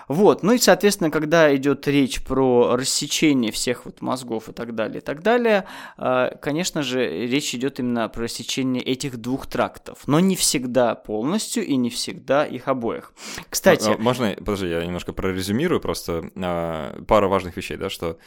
Вот, 0.07 0.41
ну 0.41 0.53
и, 0.53 0.57
соответственно, 0.57 1.11
когда 1.11 1.55
идет 1.55 1.87
речь 1.87 2.23
про 2.23 2.75
рассечение 2.75 3.51
всех 3.51 3.85
вот 3.85 4.01
мозгов 4.01 4.49
и 4.49 4.53
так 4.53 4.73
далее, 4.73 4.97
и 4.97 5.01
так 5.01 5.21
далее, 5.21 5.65
э, 5.97 6.31
конечно 6.41 6.81
же, 6.81 7.27
речь 7.27 7.53
идет 7.53 7.79
именно 7.79 8.09
про 8.09 8.23
рассечение 8.23 8.81
этих 8.81 9.17
двух 9.17 9.45
трактов, 9.45 9.99
но 10.07 10.19
не 10.19 10.35
всегда 10.35 10.95
полностью 10.95 11.63
и 11.63 11.75
не 11.75 11.91
всегда 11.91 12.43
их 12.43 12.67
обоих. 12.67 13.13
Кстати, 13.49 13.89
А, 13.89 13.93
а, 13.93 13.97
Можно, 13.97 14.35
подожди, 14.37 14.67
я 14.67 14.83
немножко 14.83 15.13
прорезюмирую 15.13 15.79
просто 15.79 16.31
а, 16.35 16.99
пара 17.07 17.27
важных 17.27 17.55
вещей, 17.55 17.77
да, 17.77 17.89
что 17.89 18.17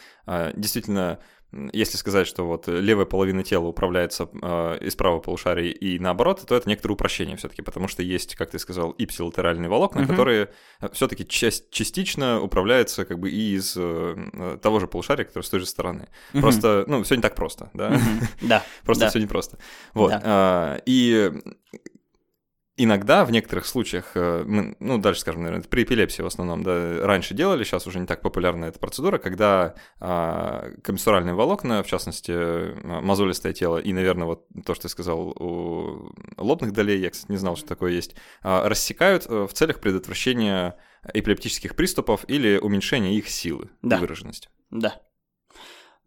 действительно, 0.55 1.19
если 1.71 1.97
сказать, 1.97 2.27
что 2.27 2.45
вот 2.45 2.67
левая 2.67 3.05
половина 3.05 3.43
тела 3.43 3.67
управляется 3.67 4.29
а, 4.41 4.75
из 4.77 4.95
правого 4.95 5.19
полушария 5.19 5.71
и 5.71 5.99
наоборот, 5.99 6.43
то 6.47 6.55
это 6.55 6.67
некоторое 6.67 6.93
упрощение 6.93 7.37
все-таки, 7.37 7.61
потому 7.61 7.87
что 7.87 8.01
есть, 8.03 8.35
как 8.35 8.49
ты 8.51 8.59
сказал, 8.59 8.91
ипсилатеральные 8.97 9.69
волокна, 9.69 10.01
Мгм. 10.01 10.09
которые 10.09 10.49
все-таки 10.93 11.25
частично 11.27 12.41
управляются 12.41 13.05
как 13.05 13.19
бы 13.19 13.29
и 13.29 13.55
из 13.55 13.75
э, 13.77 14.57
того 14.61 14.79
же 14.79 14.87
полушария, 14.87 15.25
который 15.25 15.43
с 15.43 15.49
той 15.49 15.59
же 15.59 15.65
стороны. 15.65 16.07
Мгм. 16.33 16.41
Просто, 16.41 16.83
ну, 16.87 17.03
все 17.03 17.15
не 17.15 17.21
так 17.21 17.35
просто, 17.35 17.69
да. 17.73 17.99
Да, 18.41 18.63
Просто 18.83 19.09
все 19.09 19.19
непросто. 19.19 19.57
Вот. 19.93 20.13
А, 20.23 20.79
и 20.85 21.31
иногда 22.77 23.23
в 23.25 23.31
некоторых 23.31 23.65
случаях, 23.65 24.11
э, 24.15 24.43
мы, 24.45 24.75
ну, 24.79 24.97
дальше 24.97 25.21
скажем, 25.21 25.41
наверное, 25.41 25.61
это 25.61 25.69
при 25.69 25.83
эпилепсии 25.83 26.21
в 26.21 26.25
основном, 26.25 26.63
да, 26.63 27.05
раньше 27.05 27.33
делали, 27.33 27.63
сейчас 27.63 27.85
уже 27.87 27.99
не 27.99 28.05
так 28.07 28.21
популярна 28.21 28.65
эта 28.65 28.79
процедура, 28.79 29.17
когда 29.17 29.75
а, 29.99 30.71
комиссуральные 30.83 31.35
волокна, 31.35 31.83
в 31.83 31.87
частности, 31.87 32.31
а, 32.31 33.01
мозолистое 33.01 33.53
тело 33.53 33.77
и, 33.77 33.93
наверное, 33.93 34.25
вот 34.25 34.47
то, 34.65 34.73
что 34.73 34.83
ты 34.83 34.89
сказал 34.89 35.29
у 35.29 36.11
лобных 36.37 36.73
долей, 36.73 36.99
я, 36.99 37.09
кстати, 37.11 37.31
не 37.31 37.37
знал, 37.37 37.55
что 37.55 37.67
такое 37.67 37.91
есть, 37.91 38.15
а, 38.41 38.67
рассекают 38.67 39.25
э, 39.27 39.47
в 39.47 39.53
целях 39.53 39.79
предотвращения 39.79 40.77
эпилептических 41.13 41.75
приступов 41.75 42.25
или 42.27 42.57
уменьшения 42.57 43.15
их 43.15 43.29
силы 43.29 43.69
Да. 43.81 43.97
и 43.97 43.99
выраженности. 43.99 44.49
Да. 44.71 45.01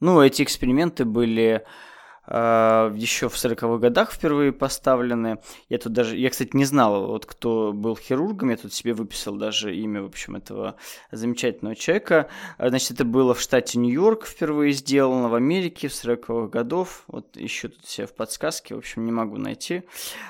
Ну, 0.00 0.20
эти 0.20 0.42
эксперименты 0.42 1.04
были 1.04 1.64
еще 2.28 3.28
в 3.28 3.34
40-х 3.34 3.78
годах 3.78 4.12
впервые 4.12 4.52
поставлены. 4.52 5.38
Я 5.68 5.78
тут 5.78 5.92
даже, 5.92 6.16
я, 6.16 6.30
кстати, 6.30 6.50
не 6.54 6.64
знал, 6.64 7.06
вот 7.06 7.26
кто 7.26 7.72
был 7.72 7.96
хирургом, 7.96 8.50
я 8.50 8.56
тут 8.56 8.72
себе 8.72 8.94
выписал 8.94 9.36
даже 9.36 9.74
имя, 9.74 10.02
в 10.02 10.06
общем, 10.06 10.36
этого 10.36 10.76
замечательного 11.12 11.76
человека. 11.76 12.28
А, 12.58 12.68
Значит, 12.68 12.92
это 12.92 13.04
было 13.04 13.34
в 13.34 13.40
штате 13.40 13.78
Нью-Йорк 13.78 14.26
впервые 14.26 14.72
сделано, 14.72 15.28
в 15.28 15.34
Америке 15.34 15.88
в 15.88 15.92
40-х 15.92 16.48
годов. 16.48 17.04
Вот 17.06 17.36
ищу 17.36 17.68
тут 17.68 17.86
себе 17.86 18.06
в 18.06 18.14
подсказке, 18.14 18.74
в 18.74 18.78
общем, 18.78 19.04
не 19.04 19.12
могу 19.12 19.36
найти. 19.36 19.82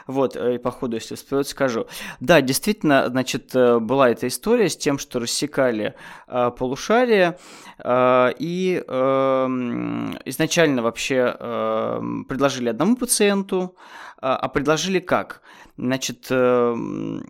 Вот, 0.07 0.37
э, 0.37 0.57
и 0.57 0.59
по 0.59 0.71
ходу, 0.71 0.97
если 0.97 1.15
всплывет, 1.15 1.49
скажу. 1.49 1.87
Да, 2.21 2.41
действительно, 2.41 3.09
значит, 3.09 3.55
э, 3.55 3.79
была 3.79 4.11
эта 4.11 4.29
история 4.29 4.69
с 4.69 4.77
тем, 4.77 4.99
что 4.99 5.19
рассекали 5.19 5.95
э, 6.29 6.51
полушария, 6.57 7.39
э, 7.79 8.33
и 8.39 8.85
эм, 8.87 10.17
изначально 10.25 10.83
вообще 10.83 11.37
эм, 11.39 11.86
предложили 12.29 12.69
одному 12.69 12.97
пациенту, 12.97 13.77
а 14.21 14.37
а 14.37 14.49
предложили 14.49 14.99
как? 14.99 15.43
Значит, 15.77 16.27
эм, 16.31 17.27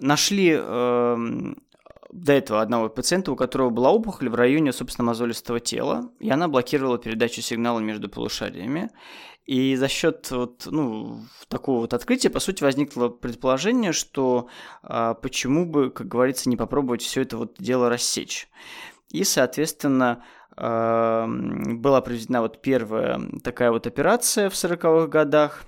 нашли 0.00 0.52
эм, 0.52 1.56
до 2.10 2.32
этого 2.32 2.62
одного 2.62 2.88
пациента, 2.88 3.32
у 3.32 3.36
которого 3.36 3.70
была 3.70 3.90
опухоль 3.90 4.28
в 4.28 4.34
районе, 4.34 4.72
собственно, 4.72 5.06
мозолистого 5.06 5.60
тела, 5.60 6.10
и 6.20 6.30
она 6.30 6.48
блокировала 6.48 6.98
передачу 6.98 7.42
сигнала 7.42 7.80
между 7.80 8.08
полушариями. 8.08 8.90
И 9.44 9.76
за 9.76 9.88
счет 9.88 10.30
вот, 10.30 10.66
ну, 10.66 11.22
такого 11.48 11.80
вот 11.80 11.94
открытия, 11.94 12.28
по 12.28 12.38
сути, 12.38 12.62
возникло 12.62 13.08
предположение, 13.08 13.92
что 13.92 14.48
а, 14.82 15.14
почему 15.14 15.64
бы, 15.64 15.90
как 15.90 16.06
говорится, 16.06 16.50
не 16.50 16.56
попробовать 16.58 17.00
все 17.00 17.22
это 17.22 17.38
вот 17.38 17.56
дело 17.58 17.88
рассечь. 17.88 18.48
И, 19.10 19.24
соответственно, 19.24 20.22
была 20.60 22.00
проведена 22.00 22.40
вот 22.42 22.60
первая 22.60 23.20
такая 23.44 23.70
вот 23.70 23.86
операция 23.86 24.50
в 24.50 24.54
40-х 24.54 25.06
годах. 25.06 25.64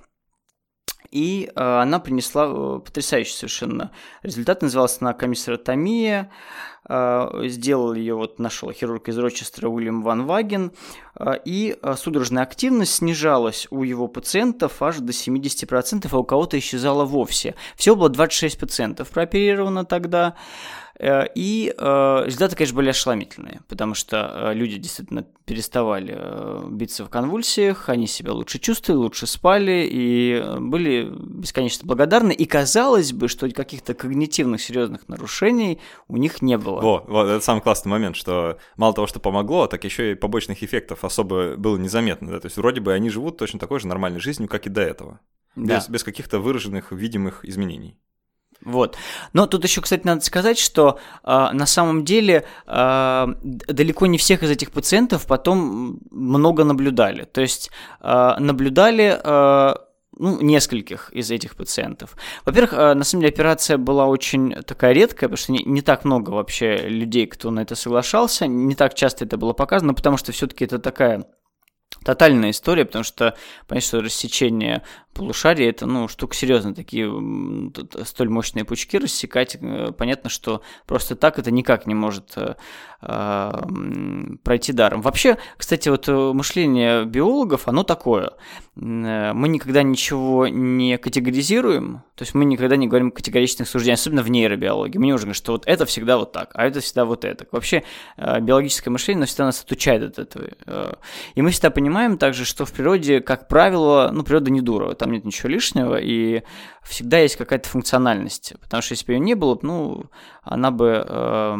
И 1.11 1.51
э, 1.55 1.61
она 1.61 1.99
принесла 1.99 2.47
э, 2.47 2.81
потрясающий 2.85 3.33
совершенно 3.33 3.91
результат. 4.23 4.63
Называлась 4.63 4.99
она 5.01 5.13
комиссаротомия. 5.13 6.31
Э, 6.89 7.29
сделал 7.47 7.95
ее, 7.95 8.15
вот 8.15 8.39
нашел 8.39 8.71
хирург 8.71 9.09
из 9.09 9.19
Рочестера 9.19 9.69
Уильям 9.69 10.03
Ван 10.03 10.27
Ваген. 10.27 10.73
И 11.45 11.77
судорожная 11.97 12.45
активность 12.45 12.95
снижалась 12.95 13.67
у 13.71 13.83
его 13.83 14.09
пациентов 14.09 14.81
аж 14.81 14.99
до 14.99 15.13
70%, 15.13 16.09
а 16.11 16.17
у 16.17 16.25
кого-то 16.25 16.59
исчезала 16.59 17.05
вовсе. 17.05 17.57
Всего 17.77 17.97
было 17.97 18.09
26 18.09 18.59
пациентов 18.59 19.11
прооперировано 19.11 19.85
тогда. 19.85 20.37
Э, 21.01 21.27
и 21.35 21.75
э, 21.77 22.23
результаты, 22.27 22.57
конечно, 22.57 22.77
были 22.77 22.91
ошеломительные, 22.91 23.63
потому 23.69 23.95
что 23.95 24.51
э, 24.51 24.55
люди 24.55 24.77
действительно 24.77 25.25
переставали 25.47 26.71
биться 26.71 27.05
в 27.05 27.09
конвульсиях, 27.09 27.89
они 27.89 28.07
себя 28.07 28.33
лучше 28.33 28.59
чувствовали, 28.59 29.01
лучше 29.01 29.27
спали 29.27 29.89
и 29.91 30.45
были 30.61 31.11
бесконечно 31.11 31.87
благодарны. 31.87 32.33
И 32.33 32.45
казалось 32.45 33.13
бы, 33.13 33.27
что 33.29 33.51
каких-то 33.51 33.95
когнитивных 33.95 34.61
серьезных 34.61 35.09
нарушений 35.09 35.81
у 36.07 36.19
них 36.19 36.43
не 36.43 36.57
было. 36.57 36.81
Во, 36.81 37.05
вот, 37.09 37.25
это 37.25 37.45
самый 37.45 37.63
классный 37.63 37.91
момент, 37.91 38.15
что 38.15 38.59
мало 38.77 38.95
того, 38.95 39.07
что 39.07 39.19
помогло, 39.19 39.67
так 39.67 39.83
еще 39.85 40.13
и 40.13 40.15
побочных 40.15 40.63
эффектов 40.63 41.03
особо 41.03 41.57
было 41.57 41.77
незаметно. 41.79 42.31
Да? 42.31 42.41
То 42.41 42.47
есть 42.47 42.57
вроде 42.57 42.81
бы 42.81 42.93
они 42.93 43.11
живут 43.11 43.39
точно 43.39 43.59
такой 43.59 43.81
же 43.81 43.89
нормальной 43.89 44.21
жизнью, 44.21 44.49
как 44.49 44.67
и 44.67 44.71
до 44.71 44.83
этого. 44.83 45.21
Да. 45.57 45.77
Без, 45.77 45.89
без 45.89 46.05
каких-то 46.05 46.39
выраженных, 46.39 46.93
видимых 46.93 47.45
изменений. 47.45 47.99
Вот. 48.65 48.97
Но 49.33 49.47
тут 49.47 49.65
еще, 49.65 49.81
кстати, 49.81 50.03
надо 50.05 50.21
сказать, 50.21 50.59
что 50.59 50.99
э, 51.25 51.49
на 51.53 51.67
самом 51.67 52.05
деле 52.05 52.45
э, 52.67 53.27
далеко 53.43 54.07
не 54.07 54.19
всех 54.19 54.43
из 54.43 54.51
этих 54.51 54.71
пациентов 54.71 55.27
потом 55.27 56.01
много 56.11 56.65
наблюдали. 56.65 57.25
То 57.25 57.41
есть 57.41 57.71
э, 58.01 58.35
наблюдали 58.39 59.19
э, 59.23 59.75
ну, 60.19 60.41
нескольких 60.43 61.11
из 61.13 61.31
этих 61.31 61.57
пациентов. 61.57 62.17
Во-первых, 62.45 62.73
на 62.73 63.05
самом 63.05 63.23
деле 63.23 63.33
операция 63.33 63.79
была 63.79 64.07
очень 64.07 64.53
такая 64.65 64.93
редкая, 64.93 65.31
потому 65.31 65.37
что 65.39 65.53
не, 65.53 65.63
не 65.65 65.81
так 65.81 66.05
много 66.05 66.31
вообще 66.31 66.77
людей, 66.89 67.27
кто 67.27 67.51
на 67.51 67.61
это 67.61 67.75
соглашался, 67.75 68.47
не 68.47 68.75
так 68.75 68.93
часто 68.95 69.25
это 69.25 69.39
было 69.39 69.55
показано, 69.55 69.95
потому 69.95 70.19
что 70.19 70.33
все-таки 70.33 70.65
это 70.65 70.79
такая 70.79 71.25
тотальная 72.05 72.51
история, 72.51 72.85
потому 72.85 73.05
что, 73.05 73.37
понятно, 73.67 73.87
что 73.87 74.01
рассечение 74.01 74.83
полушария 75.13 75.71
это, 75.71 75.87
ну, 75.87 76.09
штука 76.09 76.35
серьезная, 76.35 76.75
такие 76.75 77.07
столь 78.05 78.29
мощные 78.31 78.65
пучки 78.65 78.97
рассекать, 78.97 79.57
э, 79.61 79.93
понятно, 79.97 80.31
что 80.31 80.63
просто 80.87 81.17
так 81.17 81.39
это 81.39 81.51
никак 81.51 81.87
не 81.87 81.95
может 81.95 82.33
э, 82.37 82.55
э, 83.03 83.53
пройти 84.43 84.73
даром. 84.73 85.03
Вообще, 85.03 85.37
кстати, 85.57 85.89
вот 85.89 86.09
мышление 86.09 87.05
биологов, 87.05 87.69
оно 87.69 87.83
такое. 87.83 88.33
Мы 88.83 89.49
никогда 89.49 89.83
ничего 89.83 90.49
не 90.49 90.97
категоризируем, 90.97 92.03
то 92.15 92.23
есть 92.23 92.33
мы 92.35 92.47
никогда 92.47 92.77
не 92.77 92.87
говорим 92.87 93.11
категоричных 93.11 93.69
суждений, 93.69 93.93
особенно 93.93 94.23
в 94.23 94.31
нейробиологии. 94.31 94.97
Мы 94.97 95.05
не 95.05 95.13
можем 95.13 95.27
говорить, 95.27 95.37
что 95.37 95.53
вот 95.53 95.67
это 95.67 95.85
всегда 95.85 96.17
вот 96.17 96.33
так, 96.33 96.51
а 96.55 96.65
это 96.65 96.81
всегда 96.81 97.05
вот 97.05 97.27
это. 97.27 97.47
Вообще, 97.53 97.83
биологическое 98.17 98.91
мышление, 98.91 99.27
всегда 99.27 99.45
нас 99.45 99.63
отучает 99.63 100.03
от 100.03 100.19
этого. 100.19 100.99
И 101.35 101.43
мы 101.43 101.51
всегда 101.51 101.69
понимаем 101.69 102.17
также, 102.17 102.47
что 102.47 102.65
в 102.65 102.73
природе, 102.73 103.21
как 103.21 103.49
правило, 103.49 104.11
ну, 104.15 104.23
природа 104.23 104.51
не 104.51 104.63
дура 104.63 104.95
там 104.95 105.13
нет 105.13 105.27
ничего 105.27 105.51
лишнего, 105.51 105.97
и 106.01 106.43
всегда 106.83 107.19
есть 107.19 107.37
какая-то 107.37 107.69
функциональность, 107.69 108.55
потому 108.63 108.83
что 108.83 108.93
если 108.93 109.05
бы 109.05 109.13
ее 109.13 109.21
не 109.21 109.35
было, 109.35 109.59
ну, 109.61 110.07
она 110.43 110.71
бы, 110.71 111.05
э, 111.07 111.57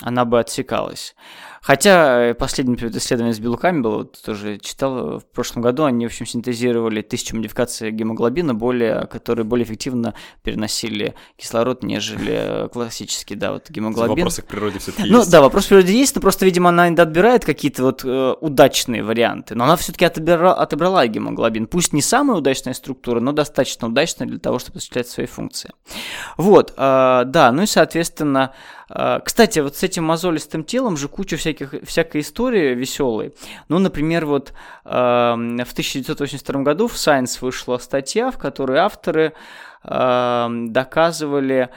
она 0.00 0.24
бы 0.24 0.40
отсекалась. 0.40 1.14
Хотя 1.62 2.30
э, 2.30 2.34
последнее 2.34 2.76
исследование 2.76 3.34
с 3.34 3.38
белками 3.38 3.80
было, 3.80 3.98
вот 3.98 4.20
тоже 4.22 4.58
читал 4.58 5.18
в 5.18 5.24
прошлом 5.26 5.62
году, 5.62 5.84
они, 5.84 6.06
в 6.06 6.10
общем, 6.10 6.24
синтезировали 6.24 7.02
тысячу 7.02 7.36
модификаций 7.36 7.90
гемоглобина, 7.90 8.54
более, 8.54 9.06
которые 9.06 9.44
более 9.44 9.64
эффективно 9.64 10.14
переносили 10.42 11.14
кислород, 11.36 11.82
нежели 11.82 12.68
классический, 12.72 13.34
да, 13.34 13.52
вот 13.52 13.68
гемоглобин. 13.68 14.16
Вопросы 14.16 14.42
к 14.42 14.46
природе 14.46 14.78
все-таки 14.78 15.08
ну, 15.10 15.18
есть. 15.18 15.28
Ну 15.28 15.32
да, 15.32 15.40
вопрос 15.42 15.66
к 15.66 15.68
природе 15.68 15.92
есть, 15.92 16.14
но 16.14 16.22
просто, 16.22 16.46
видимо, 16.46 16.70
она 16.70 16.84
отбирает 16.84 17.44
какие-то 17.44 17.82
вот 17.82 18.04
э, 18.04 18.34
удачные 18.40 19.02
варианты. 19.02 19.54
Но 19.54 19.64
она 19.64 19.76
все-таки 19.76 20.04
отобрала, 20.04 20.54
отобрала 20.54 21.06
гемоглобин. 21.06 21.66
Пусть 21.66 21.92
не 21.92 22.02
самая 22.02 22.38
удачная 22.38 22.72
структура, 22.72 23.20
но 23.20 23.32
достаточно 23.32 23.88
удачная 23.88 24.26
для 24.26 24.38
того, 24.38 24.58
чтобы 24.58 24.78
осуществлять 24.78 25.08
свои 25.08 25.26
функции. 25.26 25.70
Вот, 26.36 26.72
э, 26.76 27.22
да, 27.26 27.52
ну 27.52 27.62
и, 27.62 27.66
соответственно, 27.66 28.54
э, 28.88 29.20
кстати, 29.24 29.58
вот 29.58 29.76
с 29.76 29.82
этим 29.82 30.04
мозолистым 30.04 30.64
телом 30.64 30.96
же 30.96 31.08
куча 31.08 31.36
всяких 31.36 31.49
всяких, 31.50 31.74
всякой 31.82 32.20
истории 32.20 32.74
веселой. 32.74 33.34
Ну, 33.68 33.78
например, 33.78 34.26
вот 34.26 34.52
э, 34.84 34.90
в 34.90 35.72
1982 35.72 36.62
году 36.62 36.88
в 36.88 36.94
Science 36.94 37.38
вышла 37.40 37.78
статья, 37.78 38.30
в 38.30 38.38
которой 38.38 38.78
авторы 38.78 39.32
э, 39.84 40.48
доказывали 40.68 41.70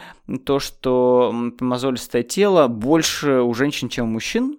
то, 0.45 0.59
что 0.59 1.33
мозолистое 1.59 2.23
тело 2.23 2.67
больше 2.67 3.41
у 3.41 3.53
женщин, 3.53 3.89
чем 3.89 4.05
у 4.05 4.11
мужчин 4.13 4.57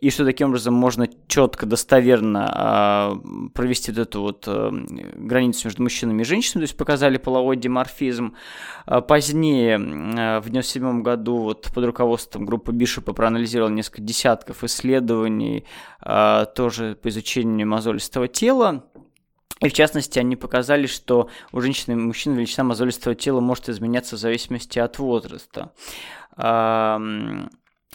и 0.00 0.10
что 0.10 0.24
таким 0.24 0.48
образом 0.48 0.74
можно 0.74 1.08
четко, 1.28 1.66
достоверно 1.66 3.14
э, 3.24 3.48
провести 3.54 3.92
вот 3.92 3.98
эту 3.98 4.22
вот 4.22 4.44
э, 4.46 4.70
границу 5.16 5.68
между 5.68 5.82
мужчинами 5.82 6.22
и 6.22 6.24
женщинами, 6.24 6.64
то 6.64 6.68
есть 6.70 6.76
показали 6.76 7.18
половой 7.18 7.56
диморфизм. 7.56 8.34
А 8.84 9.00
позднее, 9.00 9.74
э, 9.74 10.40
в 10.40 10.48
1997 10.48 11.02
году, 11.02 11.36
вот 11.38 11.70
под 11.72 11.84
руководством 11.84 12.46
группы 12.46 12.72
Бишопа 12.72 13.12
проанализировал 13.12 13.70
несколько 13.70 14.02
десятков 14.02 14.64
исследований 14.64 15.64
э, 16.04 16.46
тоже 16.54 16.96
по 17.00 17.08
изучению 17.08 17.68
мозолистого 17.68 18.28
тела. 18.28 18.84
И 19.60 19.68
в 19.68 19.72
частности, 19.72 20.18
они 20.18 20.34
показали, 20.34 20.86
что 20.86 21.28
у 21.52 21.60
женщин 21.60 21.92
и 21.92 21.96
мужчин 21.96 22.34
величина 22.34 22.64
мозолистого 22.64 23.14
тела 23.14 23.38
может 23.38 23.68
изменяться 23.68 24.16
в 24.16 24.18
зависимости 24.18 24.80
от 24.80 24.98
возраста 24.98 25.70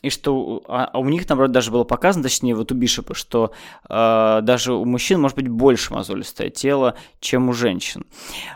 и 0.07 0.09
что 0.09 0.63
а, 0.67 0.89
а 0.91 0.99
у 0.99 1.05
них, 1.09 1.27
наоборот, 1.29 1.51
даже 1.51 1.71
было 1.71 1.83
показано, 1.83 2.23
точнее, 2.23 2.55
вот 2.55 2.71
у 2.71 2.75
Бишопа, 2.75 3.13
что 3.13 3.51
э, 3.89 4.39
даже 4.41 4.73
у 4.73 4.85
мужчин 4.85 5.21
может 5.21 5.37
быть 5.37 5.47
больше 5.47 5.93
мозолистое 5.93 6.49
тело, 6.49 6.95
чем 7.19 7.49
у 7.49 7.53
женщин. 7.53 8.05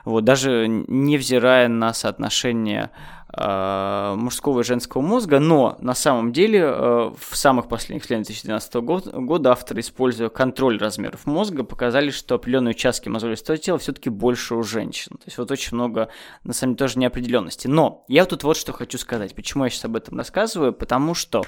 Вот, 0.05 0.23
даже 0.23 0.67
невзирая 0.67 1.67
на 1.67 1.93
соотношение 1.93 2.91
мужского 3.33 4.59
и 4.59 4.63
женского 4.63 5.01
мозга, 5.01 5.39
но 5.39 5.77
на 5.79 5.93
самом 5.93 6.33
деле 6.33 6.59
э, 6.59 7.11
в 7.17 7.35
самых 7.35 7.69
последних 7.69 8.03
исследованиях 8.03 8.27
2012 8.27 8.73
года, 8.75 9.11
года 9.11 9.51
авторы, 9.51 9.79
используя 9.79 10.29
контроль 10.29 10.77
размеров 10.77 11.25
мозга, 11.25 11.63
показали, 11.63 12.09
что 12.09 12.35
определенные 12.35 12.71
участки 12.71 13.07
мозолистого 13.07 13.57
тела 13.57 13.77
все-таки 13.77 14.09
больше 14.09 14.55
у 14.55 14.63
женщин. 14.63 15.11
То 15.17 15.23
есть 15.27 15.37
вот 15.37 15.49
очень 15.49 15.75
много, 15.75 16.09
на 16.43 16.53
самом 16.53 16.75
деле, 16.75 16.87
тоже 16.87 16.99
неопределенности. 16.99 17.67
Но 17.67 18.03
я 18.09 18.25
тут 18.25 18.43
вот 18.43 18.57
что 18.57 18.73
хочу 18.73 18.97
сказать. 18.97 19.33
Почему 19.33 19.63
я 19.63 19.69
сейчас 19.69 19.85
об 19.85 19.95
этом 19.95 20.17
рассказываю? 20.17 20.73
Потому 20.73 21.13
что 21.13 21.43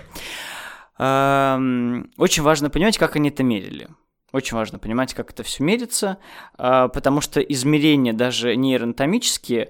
эм, 0.99 2.11
очень 2.17 2.43
важно 2.43 2.69
понимать, 2.69 2.97
как 2.97 3.17
они 3.17 3.29
это 3.29 3.43
мерили. 3.43 3.89
Очень 4.33 4.57
важно 4.57 4.79
понимать, 4.79 5.13
как 5.13 5.29
это 5.29 5.43
все 5.43 5.63
мерится, 5.63 6.17
а, 6.57 6.87
потому 6.87 7.21
что 7.21 7.39
измерения 7.39 8.13
даже 8.13 8.55
нейроанатомические, 8.55 9.69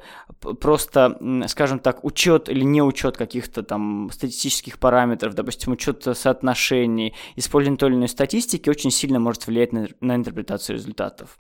просто, 0.62 1.20
скажем 1.48 1.80
так, 1.80 2.06
учет 2.06 2.48
или 2.48 2.64
не 2.64 2.82
учет 2.82 3.18
каких-то 3.18 3.62
там 3.62 4.10
статистических 4.10 4.80
параметров, 4.80 5.34
допустим, 5.34 5.74
учет 5.74 6.08
соотношений, 6.18 7.14
использование 7.36 7.78
той 7.78 7.90
или 7.90 7.98
иной 7.98 8.08
статистики 8.08 8.70
очень 8.70 8.90
сильно 8.90 9.20
может 9.20 9.48
влиять 9.48 9.74
на, 9.74 9.90
на 10.00 10.16
интерпретацию 10.16 10.78
результатов. 10.78 11.38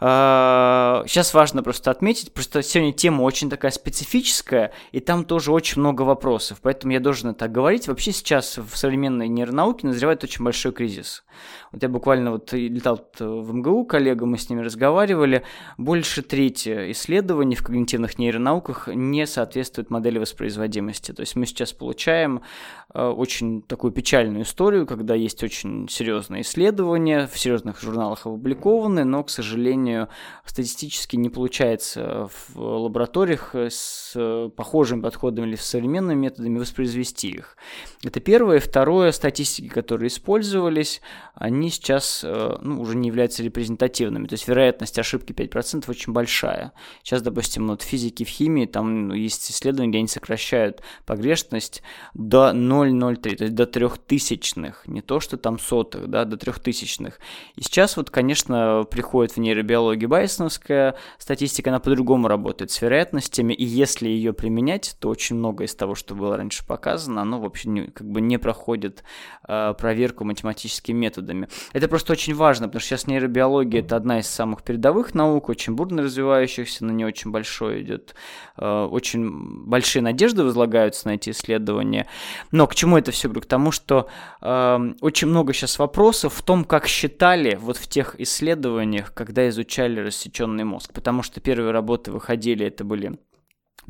Сейчас 0.00 1.34
а, 1.34 1.38
важно 1.38 1.64
просто 1.64 1.90
отметить, 1.90 2.32
просто 2.32 2.62
сегодня 2.62 2.92
тема 2.92 3.22
очень 3.22 3.50
такая 3.50 3.72
специфическая, 3.72 4.72
и 4.92 5.00
там 5.00 5.24
тоже 5.24 5.50
очень 5.50 5.80
много 5.80 6.02
вопросов, 6.02 6.60
поэтому 6.62 6.92
я 6.92 7.00
должен 7.00 7.30
это 7.30 7.48
говорить. 7.48 7.88
Вообще 7.88 8.12
сейчас 8.12 8.58
в 8.58 8.76
современной 8.76 9.26
нейронауке 9.26 9.88
назревает 9.88 10.22
очень 10.22 10.44
большой 10.44 10.70
кризис. 10.70 11.24
Вот 11.72 11.82
я 11.82 11.88
буквально 11.88 12.30
вот 12.30 12.52
летал 12.52 13.04
в 13.18 13.52
МГУ, 13.52 13.86
коллега, 13.86 14.24
мы 14.24 14.38
с 14.38 14.48
ними 14.48 14.60
разговаривали, 14.60 15.42
больше 15.78 16.22
трети 16.22 16.92
исследований 16.92 17.56
в 17.56 17.64
когнитивных 17.64 18.18
нейронауках 18.18 18.86
не 18.86 19.26
соответствует 19.26 19.90
модели 19.90 20.18
воспроизводимости. 20.18 21.10
То 21.10 21.22
есть 21.22 21.34
мы 21.34 21.44
сейчас 21.44 21.72
получаем 21.72 22.42
а, 22.90 23.10
очень 23.10 23.62
такую 23.62 23.92
печальную 23.92 24.44
историю, 24.44 24.86
когда 24.86 25.16
есть 25.16 25.42
очень 25.42 25.88
серьезные 25.88 26.42
исследования, 26.42 27.26
в 27.26 27.36
серьезных 27.36 27.80
журналах 27.80 28.26
опубликованы, 28.26 29.02
но, 29.02 29.24
к 29.24 29.30
сожалению, 29.30 29.87
сожалению, 29.88 30.08
статистически 30.44 31.16
не 31.16 31.28
получается 31.28 32.28
в 32.28 32.60
лабораториях 32.60 33.54
с 33.54 34.50
похожими 34.56 35.00
подходами 35.00 35.48
или 35.48 35.56
с 35.56 35.64
современными 35.64 36.18
методами 36.18 36.58
воспроизвести 36.58 37.28
их. 37.28 37.56
Это 38.04 38.20
первое. 38.20 38.60
Второе, 38.60 39.12
статистики, 39.12 39.68
которые 39.68 40.08
использовались, 40.08 41.00
они 41.34 41.70
сейчас 41.70 42.22
э, 42.24 42.58
ну, 42.62 42.80
уже 42.80 42.96
не 42.96 43.08
являются 43.08 43.42
репрезентативными. 43.42 44.26
То 44.26 44.34
есть 44.34 44.48
вероятность 44.48 44.98
ошибки 44.98 45.32
5% 45.32 45.84
очень 45.88 46.12
большая. 46.12 46.72
Сейчас, 47.02 47.22
допустим, 47.22 47.68
вот 47.68 47.82
в 47.82 47.84
физике, 47.84 48.24
в 48.24 48.28
химии, 48.28 48.66
там 48.66 49.12
есть 49.12 49.50
исследования, 49.50 49.90
где 49.90 49.98
они 49.98 50.08
сокращают 50.08 50.82
погрешность 51.06 51.82
до 52.14 52.50
0,03, 52.54 53.36
то 53.36 53.44
есть 53.44 53.54
до 53.54 53.66
трехтысячных, 53.66 54.86
не 54.86 55.00
то, 55.00 55.20
что 55.20 55.36
там 55.36 55.58
сотых, 55.58 56.08
да, 56.08 56.24
до 56.24 56.36
трехтысячных. 56.36 57.20
И 57.56 57.62
сейчас 57.62 57.96
вот, 57.96 58.10
конечно, 58.10 58.84
приходит 58.90 59.36
в 59.36 59.40
нейробиологию 59.40 59.77
нейробиологии 59.78 60.06
байсоновская 60.06 60.94
статистика, 61.18 61.70
она 61.70 61.80
по-другому 61.80 62.28
работает 62.28 62.70
с 62.70 62.82
вероятностями, 62.82 63.52
и 63.52 63.64
если 63.64 64.08
ее 64.08 64.32
применять, 64.32 64.96
то 65.00 65.08
очень 65.08 65.36
много 65.36 65.64
из 65.64 65.74
того, 65.74 65.94
что 65.94 66.14
было 66.14 66.36
раньше 66.36 66.66
показано, 66.66 67.22
оно 67.22 67.40
вообще 67.40 67.68
не, 67.68 67.86
как 67.88 68.08
бы 68.08 68.20
не 68.20 68.38
проходит 68.38 69.04
э, 69.46 69.74
проверку 69.78 70.24
математическими 70.24 70.98
методами. 70.98 71.48
Это 71.72 71.88
просто 71.88 72.12
очень 72.12 72.34
важно, 72.34 72.66
потому 72.66 72.80
что 72.80 72.90
сейчас 72.90 73.06
нейробиология 73.06 73.80
это 73.80 73.96
одна 73.96 74.20
из 74.20 74.26
самых 74.26 74.62
передовых 74.62 75.14
наук, 75.14 75.48
очень 75.48 75.74
бурно 75.74 76.02
развивающихся, 76.02 76.84
на 76.84 76.92
нее 76.92 77.06
очень 77.06 77.30
большое 77.30 77.82
идет, 77.82 78.14
э, 78.56 78.88
очень 78.90 79.66
большие 79.66 80.02
надежды 80.02 80.42
возлагаются 80.42 81.08
на 81.08 81.12
эти 81.12 81.30
исследования. 81.30 82.06
Но 82.50 82.66
к 82.66 82.74
чему 82.74 82.98
это 82.98 83.12
все 83.12 83.28
говорю? 83.28 83.42
К 83.42 83.46
тому, 83.46 83.70
что 83.70 84.08
э, 84.40 84.92
очень 85.00 85.28
много 85.28 85.52
сейчас 85.52 85.78
вопросов 85.78 86.34
в 86.34 86.42
том, 86.42 86.64
как 86.64 86.86
считали 86.86 87.58
вот 87.60 87.76
в 87.76 87.86
тех 87.88 88.18
исследованиях, 88.20 89.12
когда 89.14 89.48
изучали 89.48 89.67
рассеченный 90.00 90.64
мозг. 90.64 90.92
Потому 90.92 91.22
что 91.22 91.40
первые 91.40 91.70
работы 91.70 92.10
выходили, 92.10 92.66
это 92.66 92.84
были 92.84 93.18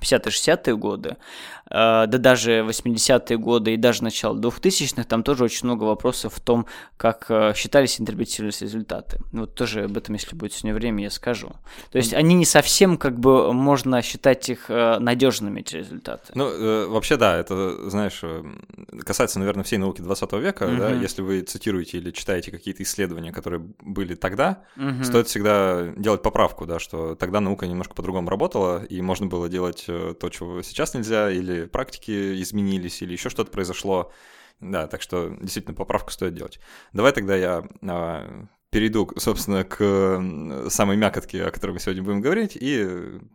50-60-е 0.00 0.76
годы, 0.76 1.16
да 1.70 2.06
даже 2.06 2.60
80-е 2.60 3.36
годы 3.36 3.74
и 3.74 3.76
даже 3.76 4.04
начало 4.04 4.38
2000-х, 4.38 5.04
там 5.04 5.22
тоже 5.22 5.44
очень 5.44 5.66
много 5.66 5.84
вопросов 5.84 6.34
в 6.34 6.40
том, 6.40 6.66
как 6.96 7.26
э, 7.28 7.52
считались 7.54 7.98
и 7.98 8.02
интерпретировались 8.02 8.62
результаты. 8.62 9.18
Вот 9.32 9.54
тоже 9.54 9.84
об 9.84 9.96
этом, 9.96 10.14
если 10.14 10.34
будет 10.36 10.52
сегодня 10.52 10.74
время, 10.74 11.02
я 11.04 11.10
скажу. 11.10 11.52
То 11.90 11.98
есть 11.98 12.14
они 12.14 12.34
не 12.34 12.44
совсем, 12.44 12.96
как 12.96 13.18
бы, 13.18 13.52
можно 13.52 14.00
считать 14.02 14.48
их 14.48 14.66
э, 14.68 14.98
надежными, 14.98 15.60
эти 15.60 15.76
результаты. 15.76 16.32
Ну, 16.34 16.88
вообще, 16.90 17.16
да, 17.16 17.36
это, 17.36 17.90
знаешь, 17.90 18.22
касается, 19.04 19.38
наверное, 19.38 19.64
всей 19.64 19.78
науки 19.78 20.00
20 20.00 20.32
века, 20.34 20.64
угу. 20.64 20.76
да, 20.76 20.90
если 20.90 21.22
вы 21.22 21.42
цитируете 21.42 21.98
или 21.98 22.10
читаете 22.12 22.50
какие-то 22.50 22.82
исследования, 22.82 23.32
которые 23.32 23.60
были 23.82 24.14
тогда, 24.14 24.62
угу. 24.76 25.04
стоит 25.04 25.28
всегда 25.28 25.88
делать 25.96 26.22
поправку, 26.22 26.66
да, 26.66 26.78
что 26.78 27.14
тогда 27.14 27.40
наука 27.40 27.66
немножко 27.66 27.94
по-другому 27.94 28.30
работала, 28.30 28.84
и 28.84 29.00
можно 29.00 29.26
было 29.26 29.48
делать 29.48 29.88
Э, 29.88 30.14
то, 30.18 30.28
чего 30.28 30.62
сейчас 30.62 30.94
нельзя, 30.94 31.30
или 31.30 31.57
практики 31.66 32.40
изменились, 32.40 33.02
или 33.02 33.12
еще 33.12 33.28
что-то 33.30 33.50
произошло. 33.50 34.12
Да, 34.60 34.86
так 34.88 35.02
что 35.02 35.36
действительно 35.40 35.74
поправку 35.74 36.10
стоит 36.10 36.34
делать. 36.34 36.58
Давай 36.92 37.12
тогда 37.12 37.36
я 37.36 37.64
а, 37.82 38.46
перейду, 38.70 39.10
собственно, 39.16 39.64
к 39.64 40.68
самой 40.68 40.96
мякотке, 40.96 41.44
о 41.44 41.50
которой 41.50 41.72
мы 41.72 41.80
сегодня 41.80 42.02
будем 42.02 42.20
говорить, 42.20 42.56
и 42.60 42.86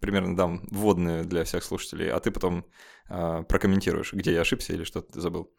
примерно 0.02 0.36
дам 0.36 0.68
вводные 0.70 1.24
для 1.24 1.44
всех 1.44 1.64
слушателей, 1.64 2.12
а 2.12 2.20
ты 2.20 2.30
потом 2.30 2.66
а, 3.10 3.44
прокомментируешь, 3.44 4.14
где 4.14 4.34
я 4.34 4.42
ошибся 4.42 4.74
или 4.74 4.84
что-то 4.84 5.20
забыл. 5.20 5.52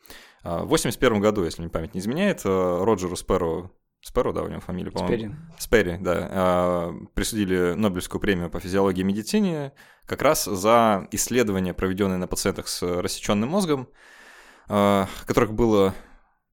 А, 0.42 0.64
в 0.64 0.68
81 0.68 1.20
году, 1.20 1.44
если 1.44 1.62
мне 1.62 1.70
память 1.70 1.94
не 1.94 2.00
изменяет, 2.00 2.42
э, 2.44 2.48
Роджеру 2.84 3.16
Сперу 3.16 3.72
Спэро, 4.04 4.32
да, 4.32 4.42
у 4.42 4.48
него 4.48 4.60
фамилия, 4.60 4.90
по-моему. 4.90 5.16
Спери. 5.16 5.34
Спери, 5.58 5.98
да. 5.98 6.28
А, 6.30 6.94
присудили 7.14 7.72
Нобелевскую 7.72 8.20
премию 8.20 8.50
по 8.50 8.60
физиологии 8.60 9.00
и 9.00 9.04
медицине 9.04 9.72
как 10.04 10.20
раз 10.20 10.44
за 10.44 11.08
исследования, 11.10 11.72
проведенные 11.72 12.18
на 12.18 12.26
пациентах 12.26 12.68
с 12.68 12.82
рассеченным 12.82 13.48
мозгом, 13.48 13.88
а, 14.68 15.08
которых 15.26 15.54
было 15.54 15.94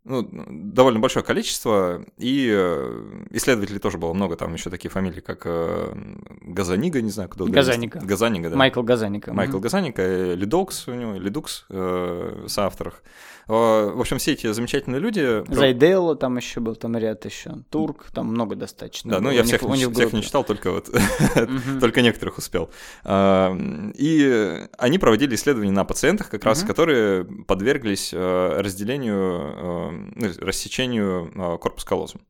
ну, 0.04 0.28
довольно 0.50 1.00
большое 1.00 1.24
количество, 1.24 2.04
и 2.18 2.50
э, 2.52 3.26
исследователей 3.32 3.80
тоже 3.80 4.00
было 4.00 4.14
много, 4.14 4.36
там 4.36 4.54
еще 4.54 4.72
такие 4.72 4.90
фамилии, 4.90 5.20
как 5.20 5.44
э, 5.46 5.94
Газанига, 6.42 7.02
не 7.02 7.12
знаю, 7.12 7.30
куда 7.30 7.46
Газаника. 7.46 8.00
Газаника, 8.00 8.50
да. 8.50 8.56
Майкл 8.56 8.82
Газаника. 8.82 9.32
Майкл 9.32 9.58
угу. 9.58 9.64
Газаника, 9.64 10.34
Лидокс 10.34 10.88
у 10.88 10.94
него, 10.94 11.14
Лидукс 11.14 11.66
э, 11.70 12.46
соавторах. 12.48 13.04
В 13.52 14.00
общем, 14.00 14.18
все 14.18 14.32
эти 14.32 14.52
замечательные 14.52 15.00
люди... 15.02 15.44
Зайдело 15.54 16.16
там 16.16 16.38
еще 16.38 16.62
был, 16.62 16.76
там 16.76 16.96
ряд 16.96 17.26
еще, 17.26 17.52
Турк, 17.70 18.06
там 18.14 18.28
много 18.28 18.56
достаточно. 18.56 19.12
Да, 19.12 19.20
ну 19.20 19.30
я 19.30 19.44
всех, 19.44 19.62
не, 19.64 19.92
всех 19.92 20.14
не 20.14 20.22
читал, 20.22 20.44
только 20.44 20.72
вот, 20.72 20.90
только 21.82 22.02
некоторых 22.02 22.38
успел. 22.38 22.70
А, 23.04 23.54
и 23.96 24.68
они 24.78 25.00
проводили 25.00 25.36
исследования 25.36 25.72
на 25.72 25.84
пациентах, 25.84 26.30
как 26.30 26.46
раз, 26.46 26.64
которые 26.64 27.26
подверглись 27.26 28.14
разделению 28.14 30.12
ну, 30.16 30.28
рассечению 30.40 31.60
корпус 31.60 31.84
коллозум 31.84 32.22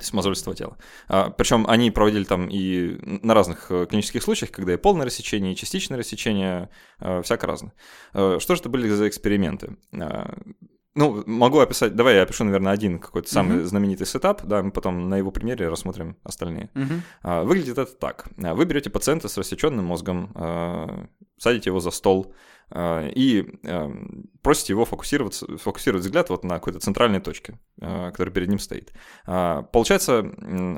с 0.00 0.12
мозолистого 0.12 0.54
тела. 0.54 0.76
А, 1.08 1.30
причем 1.30 1.66
они 1.68 1.90
проводили 1.90 2.24
там 2.24 2.48
и 2.48 2.98
на 3.22 3.34
разных 3.34 3.70
э, 3.70 3.86
клинических 3.86 4.22
случаях, 4.22 4.50
когда 4.50 4.74
и 4.74 4.76
полное 4.76 5.06
рассечение, 5.06 5.52
и 5.52 5.56
частичное 5.56 5.98
рассечение, 5.98 6.70
а, 6.98 7.22
всяко 7.22 7.46
разное. 7.46 7.72
А, 8.12 8.38
что 8.38 8.54
же 8.54 8.60
это 8.60 8.68
были 8.68 8.88
за 8.88 9.08
эксперименты? 9.08 9.76
А, 9.92 10.34
ну, 10.94 11.22
могу 11.26 11.60
описать, 11.60 11.94
давай 11.94 12.16
я 12.16 12.22
опишу, 12.22 12.44
наверное, 12.44 12.72
один 12.72 12.98
какой-то 12.98 13.30
самый 13.30 13.58
uh-huh. 13.58 13.64
знаменитый 13.64 14.06
сетап, 14.06 14.42
да, 14.44 14.62
мы 14.62 14.72
потом 14.72 15.08
на 15.08 15.16
его 15.16 15.30
примере 15.30 15.68
рассмотрим 15.68 16.16
остальные. 16.24 16.70
Uh-huh. 16.74 17.44
Выглядит 17.44 17.78
это 17.78 17.92
так. 17.92 18.26
Вы 18.36 18.64
берете 18.64 18.90
пациента 18.90 19.28
с 19.28 19.38
рассеченным 19.38 19.84
мозгом, 19.84 20.32
а, 20.34 21.06
садите 21.38 21.70
его 21.70 21.78
за 21.78 21.90
стол, 21.92 22.34
и 22.74 23.58
эм, 23.64 24.30
просите 24.42 24.72
его 24.72 24.84
фокусироваться, 24.84 25.46
фокусировать 25.58 26.04
взгляд 26.04 26.30
вот 26.30 26.44
на 26.44 26.54
какой-то 26.54 26.80
центральной 26.80 27.20
точке, 27.20 27.58
а, 27.80 28.10
которая 28.10 28.32
перед 28.32 28.48
ним 28.48 28.58
стоит. 28.58 28.92
А, 29.26 29.62
получается, 29.62 30.24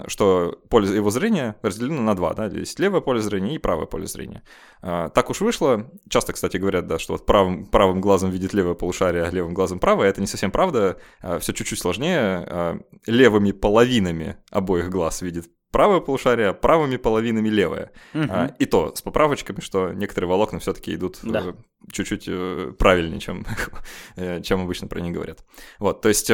что 0.08 0.60
поле 0.68 0.94
его 0.94 1.10
зрения 1.10 1.56
разделено 1.62 2.02
на 2.02 2.14
два, 2.14 2.34
да, 2.34 2.46
есть 2.46 2.78
левое 2.78 3.00
поле 3.00 3.20
зрения 3.20 3.54
и 3.54 3.58
правое 3.58 3.86
поле 3.86 4.06
зрения. 4.06 4.42
Так 4.80 5.30
уж 5.30 5.40
вышло, 5.40 5.90
часто, 6.08 6.32
кстати, 6.32 6.56
говорят, 6.56 6.86
да, 6.86 6.98
что 6.98 7.12
вот 7.14 7.26
правым, 7.26 7.66
правым 7.66 8.00
глазом 8.00 8.30
видит 8.30 8.54
левое 8.54 8.74
полушарие, 8.74 9.24
а 9.24 9.30
левым 9.30 9.54
глазом 9.54 9.78
правое, 9.78 10.08
это 10.08 10.20
не 10.20 10.26
совсем 10.26 10.50
правда, 10.50 10.98
все 11.40 11.52
чуть-чуть 11.52 11.78
сложнее, 11.78 12.82
левыми 13.06 13.52
половинами 13.52 14.36
обоих 14.50 14.90
глаз 14.90 15.22
видит 15.22 15.48
правое 15.70 16.00
полушарие, 16.00 16.52
правыми 16.54 16.96
половинами 16.96 17.48
левое. 17.48 17.92
Угу. 18.14 18.24
А, 18.28 18.54
и 18.58 18.66
то 18.66 18.94
с 18.94 19.02
поправочками, 19.02 19.60
что 19.60 19.92
некоторые 19.92 20.28
волокна 20.28 20.58
все-таки 20.58 20.94
идут 20.94 21.18
да. 21.22 21.40
Э, 21.40 21.52
чуть-чуть 21.90 22.24
э, 22.28 22.72
правильнее, 22.78 23.20
чем, 23.20 23.46
э, 24.16 24.40
чем 24.42 24.62
обычно 24.62 24.88
про 24.88 25.00
них 25.00 25.14
говорят. 25.14 25.44
Вот, 25.78 26.00
то 26.00 26.08
есть 26.08 26.30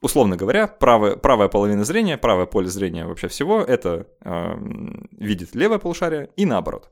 условно 0.00 0.36
говоря, 0.36 0.66
правая, 0.66 1.16
правая 1.16 1.48
половина 1.48 1.84
зрения, 1.84 2.16
правое 2.18 2.46
поле 2.46 2.68
зрения 2.68 3.06
вообще 3.06 3.28
всего, 3.28 3.60
это 3.60 4.06
э, 4.22 4.54
видит 5.12 5.54
левое 5.54 5.78
полушарие 5.78 6.30
и 6.36 6.46
наоборот. 6.46 6.90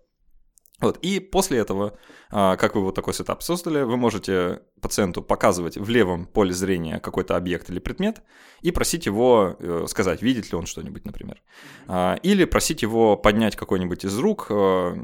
Вот, 0.80 0.98
и 1.02 1.18
после 1.18 1.58
этого, 1.58 1.98
а, 2.30 2.56
как 2.56 2.76
вы 2.76 2.82
вот 2.82 2.94
такой 2.94 3.12
сетап 3.12 3.42
создали, 3.42 3.82
вы 3.82 3.96
можете 3.96 4.60
пациенту 4.80 5.22
показывать 5.22 5.76
в 5.76 5.88
левом 5.88 6.24
поле 6.26 6.52
зрения 6.52 7.00
какой-то 7.00 7.36
объект 7.36 7.68
или 7.68 7.80
предмет 7.80 8.22
и 8.60 8.70
просить 8.70 9.06
его 9.06 9.56
э, 9.58 9.86
сказать, 9.88 10.22
видит 10.22 10.52
ли 10.52 10.56
он 10.56 10.66
что-нибудь, 10.66 11.04
например. 11.04 11.42
А, 11.88 12.14
или 12.22 12.44
просить 12.44 12.82
его 12.82 13.16
поднять 13.16 13.56
какой-нибудь 13.56 14.04
из 14.04 14.16
рук 14.18 14.46
э, 14.50 14.96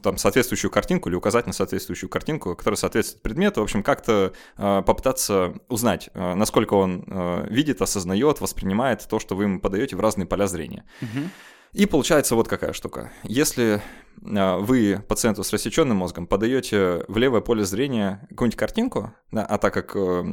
там 0.00 0.16
соответствующую 0.16 0.70
картинку 0.70 1.08
или 1.08 1.16
указать 1.16 1.48
на 1.48 1.52
соответствующую 1.52 2.08
картинку, 2.08 2.54
которая 2.54 2.76
соответствует 2.76 3.20
предмету. 3.22 3.62
В 3.62 3.64
общем, 3.64 3.82
как-то 3.82 4.32
э, 4.56 4.82
попытаться 4.86 5.54
узнать, 5.68 6.10
насколько 6.14 6.74
он 6.74 7.04
видит, 7.48 7.82
осознает, 7.82 8.40
воспринимает 8.40 9.06
то, 9.08 9.18
что 9.18 9.34
вы 9.34 9.44
ему 9.44 9.60
подаете 9.60 9.96
в 9.96 10.00
разные 10.00 10.26
поля 10.26 10.46
зрения. 10.46 10.84
Угу. 11.02 11.30
И 11.74 11.86
получается 11.86 12.36
вот 12.36 12.46
какая 12.46 12.72
штука. 12.72 13.12
Если 13.24 13.82
а, 14.24 14.58
вы 14.58 15.02
пациенту 15.08 15.42
с 15.42 15.52
рассеченным 15.52 15.96
мозгом 15.96 16.28
подаете 16.28 17.04
в 17.08 17.16
левое 17.18 17.40
поле 17.40 17.64
зрения 17.64 18.24
какую-нибудь 18.30 18.56
картинку, 18.58 19.12
да, 19.32 19.44
а 19.44 19.58
так 19.58 19.74
как 19.74 19.96
э, 19.96 20.24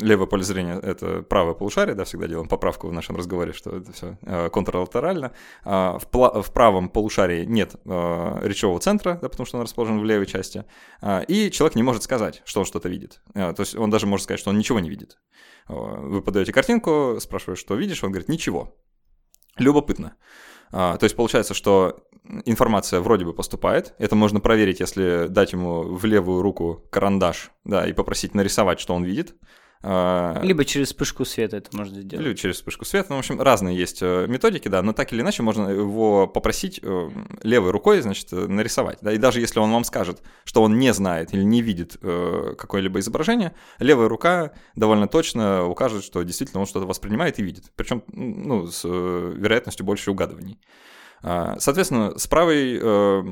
левое 0.00 0.26
поле 0.26 0.42
зрения 0.42 0.80
это 0.80 1.20
правое 1.22 1.52
полушарие, 1.52 1.94
да, 1.94 2.04
всегда 2.04 2.26
делаем 2.26 2.48
поправку 2.48 2.88
в 2.88 2.92
нашем 2.92 3.16
разговоре, 3.16 3.52
что 3.52 3.76
это 3.76 3.92
все 3.92 4.18
э, 4.22 4.48
контрлатерально, 4.48 5.32
э, 5.66 5.70
в, 5.70 6.42
в 6.42 6.52
правом 6.54 6.88
полушарии 6.88 7.44
нет 7.44 7.76
э, 7.84 8.38
речевого 8.42 8.80
центра, 8.80 9.18
да, 9.20 9.28
потому 9.28 9.46
что 9.46 9.58
он 9.58 9.64
расположен 9.64 10.00
в 10.00 10.04
левой 10.04 10.26
части, 10.26 10.64
э, 11.02 11.24
и 11.28 11.50
человек 11.50 11.76
не 11.76 11.82
может 11.82 12.02
сказать, 12.02 12.40
что 12.46 12.60
он 12.60 12.66
что-то 12.66 12.88
видит. 12.88 13.20
Э, 13.34 13.52
то 13.52 13.60
есть 13.60 13.76
он 13.76 13.90
даже 13.90 14.06
может 14.06 14.24
сказать, 14.24 14.40
что 14.40 14.48
он 14.50 14.58
ничего 14.58 14.80
не 14.80 14.88
видит. 14.88 15.18
Э, 15.68 15.74
вы 15.74 16.22
подаете 16.22 16.52
картинку, 16.52 17.18
спрашиваешь, 17.20 17.58
что 17.58 17.74
видишь, 17.74 18.02
он 18.02 18.10
говорит, 18.10 18.30
ничего. 18.30 18.74
Любопытно. 19.58 20.14
А, 20.14 20.47
то 20.70 20.98
есть 21.00 21.16
получается, 21.16 21.54
что 21.54 22.04
информация 22.44 23.00
вроде 23.00 23.24
бы 23.24 23.32
поступает. 23.32 23.94
Это 23.98 24.14
можно 24.14 24.40
проверить, 24.40 24.80
если 24.80 25.26
дать 25.28 25.52
ему 25.52 25.82
в 25.82 26.04
левую 26.04 26.42
руку 26.42 26.84
карандаш, 26.90 27.50
да, 27.64 27.86
и 27.86 27.92
попросить 27.92 28.34
нарисовать, 28.34 28.80
что 28.80 28.94
он 28.94 29.04
видит. 29.04 29.34
А, 29.80 30.40
Либо 30.42 30.64
через 30.64 30.88
вспышку 30.88 31.24
света 31.24 31.58
это 31.58 31.76
можно 31.76 32.00
сделать. 32.00 32.24
Либо 32.24 32.36
через 32.36 32.56
вспышку 32.56 32.84
света. 32.84 33.08
Ну, 33.10 33.16
в 33.16 33.18
общем, 33.20 33.40
разные 33.40 33.76
есть 33.76 33.98
э, 34.02 34.26
методики, 34.26 34.68
да, 34.68 34.82
но 34.82 34.92
так 34.92 35.12
или 35.12 35.20
иначе 35.20 35.42
можно 35.42 35.68
его 35.68 36.26
попросить 36.26 36.80
э, 36.82 37.10
левой 37.42 37.70
рукой, 37.70 38.00
значит, 38.00 38.32
нарисовать. 38.32 38.98
Да, 39.02 39.12
и 39.12 39.18
даже 39.18 39.40
если 39.40 39.60
он 39.60 39.70
вам 39.70 39.84
скажет, 39.84 40.22
что 40.44 40.62
он 40.62 40.78
не 40.78 40.92
знает 40.92 41.32
или 41.32 41.42
не 41.42 41.62
видит 41.62 41.96
э, 42.02 42.54
какое-либо 42.58 42.98
изображение, 42.98 43.54
левая 43.78 44.08
рука 44.08 44.52
довольно 44.74 45.06
точно 45.06 45.64
укажет, 45.66 46.02
что 46.02 46.22
действительно 46.22 46.60
он 46.60 46.66
что-то 46.66 46.86
воспринимает 46.86 47.38
и 47.38 47.42
видит. 47.42 47.70
Причем, 47.76 48.02
ну, 48.08 48.66
с 48.66 48.84
вероятностью 48.84 49.86
больше 49.86 50.10
угадываний. 50.10 50.58
А, 51.22 51.56
соответственно, 51.58 52.16
с, 52.18 52.26
правой, 52.26 52.78
э, 52.80 53.22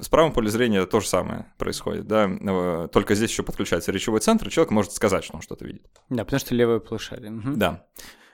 с 0.00 0.08
правым 0.08 0.32
поле 0.32 0.50
зрения 0.50 0.84
то 0.86 1.00
же 1.00 1.08
самое 1.08 1.46
происходит, 1.58 2.06
да, 2.06 2.28
э, 2.28 2.88
только 2.92 3.14
здесь 3.14 3.30
еще 3.30 3.42
подключается 3.42 3.92
речевой 3.92 4.20
центр, 4.20 4.48
и 4.48 4.50
человек 4.50 4.72
может 4.72 4.92
сказать, 4.92 5.24
что 5.24 5.36
он 5.36 5.42
что-то 5.42 5.64
видит. 5.64 5.86
Да, 6.08 6.24
потому 6.24 6.40
что 6.40 6.54
левое 6.54 6.80
полушарие. 6.80 7.32
Угу. 7.32 7.52
Да. 7.54 7.84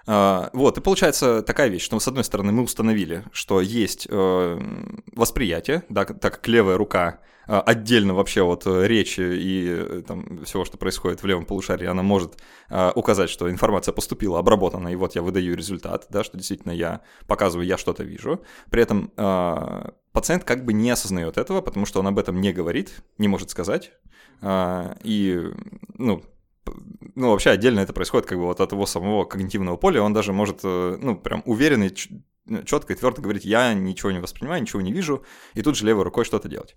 А, 0.07 0.51
вот, 0.53 0.79
и 0.79 0.81
получается 0.81 1.43
такая 1.43 1.69
вещь, 1.69 1.83
что 1.83 1.99
с 1.99 2.07
одной 2.07 2.23
стороны 2.23 2.53
мы 2.53 2.63
установили, 2.63 3.25
что 3.33 3.61
есть 3.61 4.07
э, 4.09 4.61
восприятие, 5.13 5.83
да, 5.89 6.05
так 6.05 6.35
как 6.35 6.47
левая 6.47 6.77
рука 6.77 7.19
э, 7.49 7.59
отдельно 7.59 8.15
вообще 8.15 8.43
от 8.43 8.67
речи 8.67 9.21
и 9.21 9.67
э, 9.69 10.03
там, 10.07 10.45
всего, 10.45 10.65
что 10.65 10.79
происходит 10.79 11.23
в 11.23 11.27
левом 11.27 11.45
полушарии, 11.45 11.87
она 11.87 12.03
может 12.03 12.37
указать, 12.95 13.31
что 13.31 13.51
информация 13.51 13.93
поступила, 13.93 14.39
обработана, 14.39 14.89
и 14.89 14.97
вот 14.97 15.15
я 15.15 15.23
выдаю 15.23 15.57
результат, 15.57 16.07
да, 16.11 16.25
что 16.25 16.37
действительно 16.37 16.73
я 16.73 17.03
показываю, 17.27 17.67
я 17.67 17.79
что-то 17.79 18.03
вижу. 18.03 18.43
При 18.71 18.83
этом 18.83 19.13
пациент 20.13 20.43
как 20.43 20.65
бы 20.65 20.73
не 20.73 20.91
осознает 20.91 21.39
этого, 21.39 21.61
потому 21.61 21.87
что 21.87 22.01
он 22.01 22.09
об 22.09 22.19
этом 22.19 22.41
не 22.41 22.53
говорит, 22.53 23.03
не 23.19 23.29
может 23.29 23.51
сказать. 23.51 23.93
И, 24.45 25.43
ну, 25.95 26.25
ну, 27.15 27.31
вообще 27.31 27.51
отдельно 27.51 27.81
это 27.81 27.93
происходит 27.93 28.27
как 28.27 28.39
бы 28.39 28.45
вот 28.45 28.61
от 28.61 28.73
его 28.73 28.87
самого 28.87 29.25
когнитивного 29.25 29.77
поля, 29.77 30.03
он 30.03 30.13
даже 30.13 30.33
может, 30.33 30.61
э, 30.65 30.99
ну, 31.01 31.17
прям 31.17 31.43
уверенный, 31.47 31.95
четко 32.65 32.93
и 32.93 32.97
твердо 32.97 33.23
говорить, 33.23 33.45
я 33.45 33.75
ничего 33.75 34.13
не 34.13 34.21
воспринимаю, 34.21 34.63
ничего 34.63 34.81
не 34.81 34.93
вижу, 34.93 35.25
и 35.55 35.63
тут 35.63 35.77
же 35.77 35.87
левой 35.87 36.05
рукой 36.05 36.25
что-то 36.25 36.49
делать. 36.49 36.77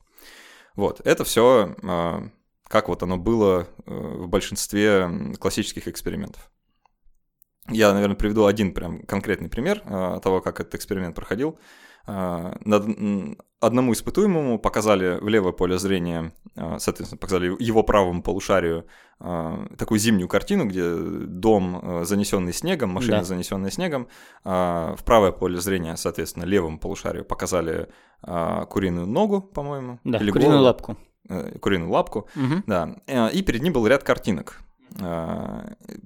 Вот, 0.76 1.02
это 1.06 1.24
все 1.24 1.76
а, 1.84 2.30
как 2.70 2.88
вот 2.88 3.04
оно 3.04 3.18
было 3.18 3.68
э, 3.86 3.92
в 3.92 4.28
большинстве 4.28 5.10
классических 5.40 5.88
экспериментов. 5.88 6.52
Я, 7.68 7.94
наверное, 7.94 8.16
приведу 8.16 8.46
один 8.46 8.74
прям 8.74 9.04
конкретный 9.04 9.50
пример 9.50 9.82
а, 9.86 10.20
того, 10.20 10.40
как 10.40 10.60
этот 10.60 10.76
эксперимент 10.76 11.16
проходил. 11.16 11.60
Одному 13.60 13.94
испытуемому 13.94 14.60
показали 14.60 15.20
в 15.20 15.28
левое 15.28 15.52
поле 15.52 15.78
зрения, 15.78 16.34
а, 16.56 16.80
соответственно, 16.80 17.20
показали 17.20 17.56
его 17.62 17.84
правому 17.84 18.22
полушарию 18.22 18.86
а, 19.20 19.68
такую 19.78 20.00
зимнюю 20.00 20.28
картину, 20.28 20.66
где 20.66 20.96
дом, 20.96 22.02
занесенный 22.04 22.54
снегом, 22.54 22.92
машина, 22.92 23.18
да. 23.18 23.24
занесенная 23.24 23.72
снегом. 23.72 24.08
В 24.44 25.00
правое 25.06 25.32
поле 25.32 25.60
зрения, 25.60 25.96
соответственно, 25.98 26.46
левому 26.46 26.80
полушарию 26.80 27.26
показали 27.26 27.90
куриную 28.22 29.08
ногу, 29.08 29.42
по-моему. 29.42 30.00
Да, 30.04 30.18
или 30.20 30.32
куриную 30.32 30.58
голову, 30.58 30.66
лапку. 30.66 30.98
Э, 31.30 31.58
куриную 31.60 31.92
лапку, 31.92 32.28
угу. 32.36 32.64
да. 32.66 32.96
Э, 33.06 33.30
и 33.32 33.44
перед 33.44 33.62
ним 33.62 33.74
был 33.74 33.86
ряд 33.86 34.04
картинок 34.04 34.62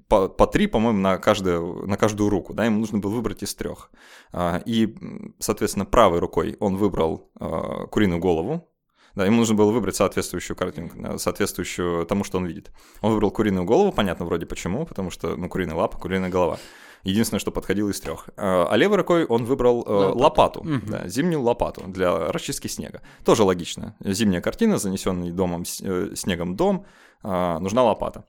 по, 0.08 0.28
по 0.30 0.48
три, 0.48 0.68
по-моему, 0.68 1.00
на 1.00 1.18
каждую, 1.18 1.88
на 1.88 1.98
каждую 1.98 2.30
руку, 2.30 2.54
да, 2.54 2.66
ему 2.66 2.80
нужно 2.80 3.00
было 3.00 3.12
выбрать 3.12 3.44
из 3.44 3.56
трех. 3.56 3.92
А, 4.32 4.62
и, 4.66 4.96
соответственно, 5.40 5.86
правой 5.86 6.20
рукой 6.20 6.58
он 6.60 6.76
выбрал 6.76 7.30
а, 7.40 7.88
куриную 7.88 8.20
голову, 8.20 8.70
да, 9.16 9.26
ему 9.26 9.38
нужно 9.38 9.56
было 9.56 9.72
выбрать 9.72 9.96
соответствующую 9.96 10.58
картинку, 10.58 11.20
соответствующую 11.20 12.06
тому, 12.08 12.24
что 12.24 12.40
он 12.40 12.48
видит. 12.48 12.72
Он 13.02 13.14
выбрал 13.14 13.30
куриную 13.30 13.64
голову, 13.64 13.92
понятно 13.92 14.26
вроде 14.26 14.48
почему, 14.48 14.86
потому 14.88 15.12
что, 15.12 15.36
ну, 15.36 15.50
куриная 15.50 15.76
лапа, 15.76 16.00
куриная 16.00 16.30
голова. 16.30 16.58
Единственное, 17.04 17.40
что 17.40 17.52
подходило 17.52 17.90
из 17.90 18.00
трех. 18.00 18.30
А, 18.38 18.74
левой 18.76 18.98
рукой 18.98 19.26
он 19.26 19.46
выбрал 19.46 19.84
э, 19.86 19.92
лопату, 19.92 20.20
лопату 20.20 20.60
угу. 20.62 20.80
да, 20.88 21.08
зимнюю 21.08 21.42
лопату 21.42 21.84
для 21.88 22.32
расчистки 22.32 22.68
снега. 22.68 23.02
Тоже 23.24 23.44
логично. 23.44 23.96
Зимняя 24.00 24.42
картина, 24.42 24.78
занесенный 24.78 25.32
домом, 25.32 25.64
э, 25.82 26.12
снегом 26.16 26.56
дом, 26.56 26.86
нужна 27.24 27.84
лопата. 27.84 28.26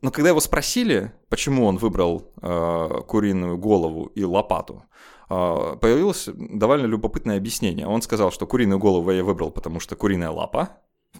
Но 0.00 0.10
когда 0.10 0.30
его 0.30 0.40
спросили, 0.40 1.12
почему 1.28 1.66
он 1.66 1.76
выбрал 1.76 2.30
э, 2.40 3.00
куриную 3.06 3.58
голову 3.58 4.12
и 4.14 4.24
лопату, 4.24 4.84
э, 5.28 5.76
появилось 5.80 6.28
довольно 6.34 6.86
любопытное 6.86 7.36
объяснение. 7.36 7.86
Он 7.86 8.00
сказал, 8.02 8.30
что 8.30 8.46
куриную 8.46 8.78
голову 8.78 9.10
я 9.10 9.24
выбрал, 9.24 9.50
потому 9.50 9.80
что 9.80 9.96
куриная 9.96 10.30
лапа, 10.30 10.70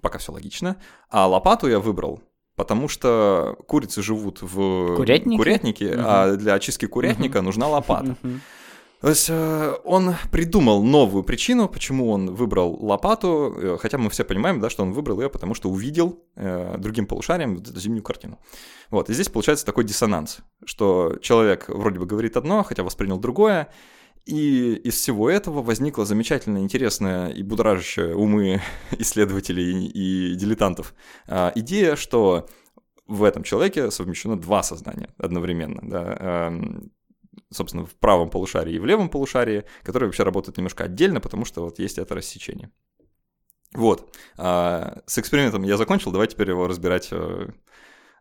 пока 0.00 0.18
все 0.18 0.32
логично, 0.32 0.76
а 1.10 1.26
лопату 1.26 1.68
я 1.68 1.80
выбрал, 1.80 2.20
потому 2.54 2.88
что 2.88 3.56
курицы 3.66 4.00
живут 4.02 4.42
в 4.42 4.96
курятнике, 4.96 5.36
курятнике 5.36 5.90
угу. 5.94 6.02
а 6.04 6.36
для 6.36 6.54
очистки 6.54 6.86
курятника 6.86 7.38
угу. 7.38 7.46
нужна 7.46 7.68
лопата. 7.68 8.16
Угу. 8.22 8.32
Есть 9.02 9.30
э, 9.30 9.74
он 9.84 10.14
придумал 10.32 10.82
новую 10.82 11.22
причину, 11.22 11.68
почему 11.68 12.10
он 12.10 12.34
выбрал 12.34 12.76
лопату, 12.84 13.54
э, 13.56 13.78
хотя 13.80 13.96
мы 13.96 14.10
все 14.10 14.24
понимаем, 14.24 14.60
да, 14.60 14.70
что 14.70 14.82
он 14.82 14.92
выбрал 14.92 15.20
ее, 15.20 15.30
потому 15.30 15.54
что 15.54 15.70
увидел 15.70 16.24
э, 16.34 16.76
другим 16.78 17.06
полушарием 17.06 17.56
вот 17.56 17.68
эту 17.68 17.78
зимнюю 17.78 18.02
картину. 18.02 18.40
Вот, 18.90 19.08
и 19.08 19.14
здесь 19.14 19.28
получается 19.28 19.64
такой 19.64 19.84
диссонанс, 19.84 20.38
что 20.64 21.16
человек 21.22 21.68
вроде 21.68 22.00
бы 22.00 22.06
говорит 22.06 22.36
одно, 22.36 22.64
хотя 22.64 22.82
воспринял 22.82 23.18
другое, 23.18 23.68
и 24.24 24.74
из 24.74 24.94
всего 24.94 25.30
этого 25.30 25.62
возникла 25.62 26.04
замечательная, 26.04 26.62
интересная 26.62 27.28
и 27.28 27.44
будоражащая 27.44 28.16
умы 28.16 28.60
исследователей 28.98 29.86
и 29.86 30.34
дилетантов 30.34 30.92
идея, 31.54 31.94
что 31.94 32.48
в 33.06 33.22
этом 33.22 33.44
человеке 33.44 33.92
совмещено 33.92 34.36
два 34.36 34.64
сознания 34.64 35.14
одновременно. 35.18 35.80
Да? 35.82 36.52
Собственно, 37.50 37.86
в 37.86 37.94
правом 37.94 38.30
полушарии 38.30 38.74
и 38.74 38.78
в 38.78 38.84
левом 38.84 39.08
полушарии, 39.08 39.64
которые 39.82 40.08
вообще 40.08 40.22
работают 40.22 40.58
немножко 40.58 40.84
отдельно, 40.84 41.20
потому 41.20 41.44
что 41.44 41.62
вот 41.62 41.78
есть 41.78 41.98
это 41.98 42.14
рассечение. 42.14 42.70
Вот. 43.72 44.14
А, 44.36 45.02
с 45.06 45.18
экспериментом 45.18 45.62
я 45.62 45.76
закончил, 45.76 46.10
давай 46.10 46.26
теперь 46.26 46.50
его 46.50 46.66
разбирать 46.66 47.08
э, 47.10 47.48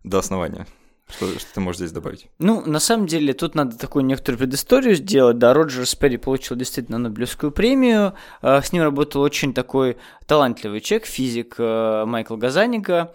до 0.04 0.18
основания. 0.20 0.68
Что, 1.10 1.40
что 1.40 1.54
ты 1.54 1.60
можешь 1.62 1.80
здесь 1.80 1.92
добавить? 1.94 2.28
Ну, 2.38 2.62
на 2.66 2.80
самом 2.80 3.08
деле, 3.08 3.34
тут 3.34 3.56
надо 3.56 3.78
такую 3.78 4.04
некоторую 4.04 4.40
предысторию 4.40 4.94
сделать. 4.96 5.38
Да, 5.38 5.54
Роджер 5.54 5.86
Сперри 5.86 6.18
получил 6.18 6.58
действительно 6.58 6.98
Нобелевскую 6.98 7.52
премию. 7.52 8.14
А, 8.42 8.62
с 8.62 8.74
ним 8.74 8.84
работал 8.84 9.22
очень 9.22 9.54
такой 9.54 9.98
талантливый 10.26 10.82
человек, 10.82 11.08
физик 11.08 11.56
э, 11.58 12.04
Майкл 12.06 12.36
Газаника. 12.36 13.14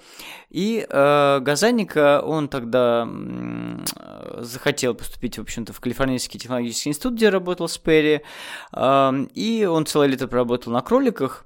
И 0.48 0.86
э, 0.88 1.38
Газаника, 1.40 2.22
он 2.24 2.48
тогда 2.48 3.06
захотел 4.38 4.94
поступить, 4.94 5.36
в 5.36 5.42
общем-то, 5.42 5.74
в 5.74 5.80
Калифорнийский 5.80 6.40
технологический 6.40 6.88
институт, 6.88 7.14
где 7.14 7.28
работал 7.28 7.68
Сперри. 7.68 8.22
И 8.74 9.68
он 9.70 9.86
целое 9.86 10.08
лето 10.08 10.28
проработал 10.28 10.72
на 10.72 10.80
кроликах 10.80 11.44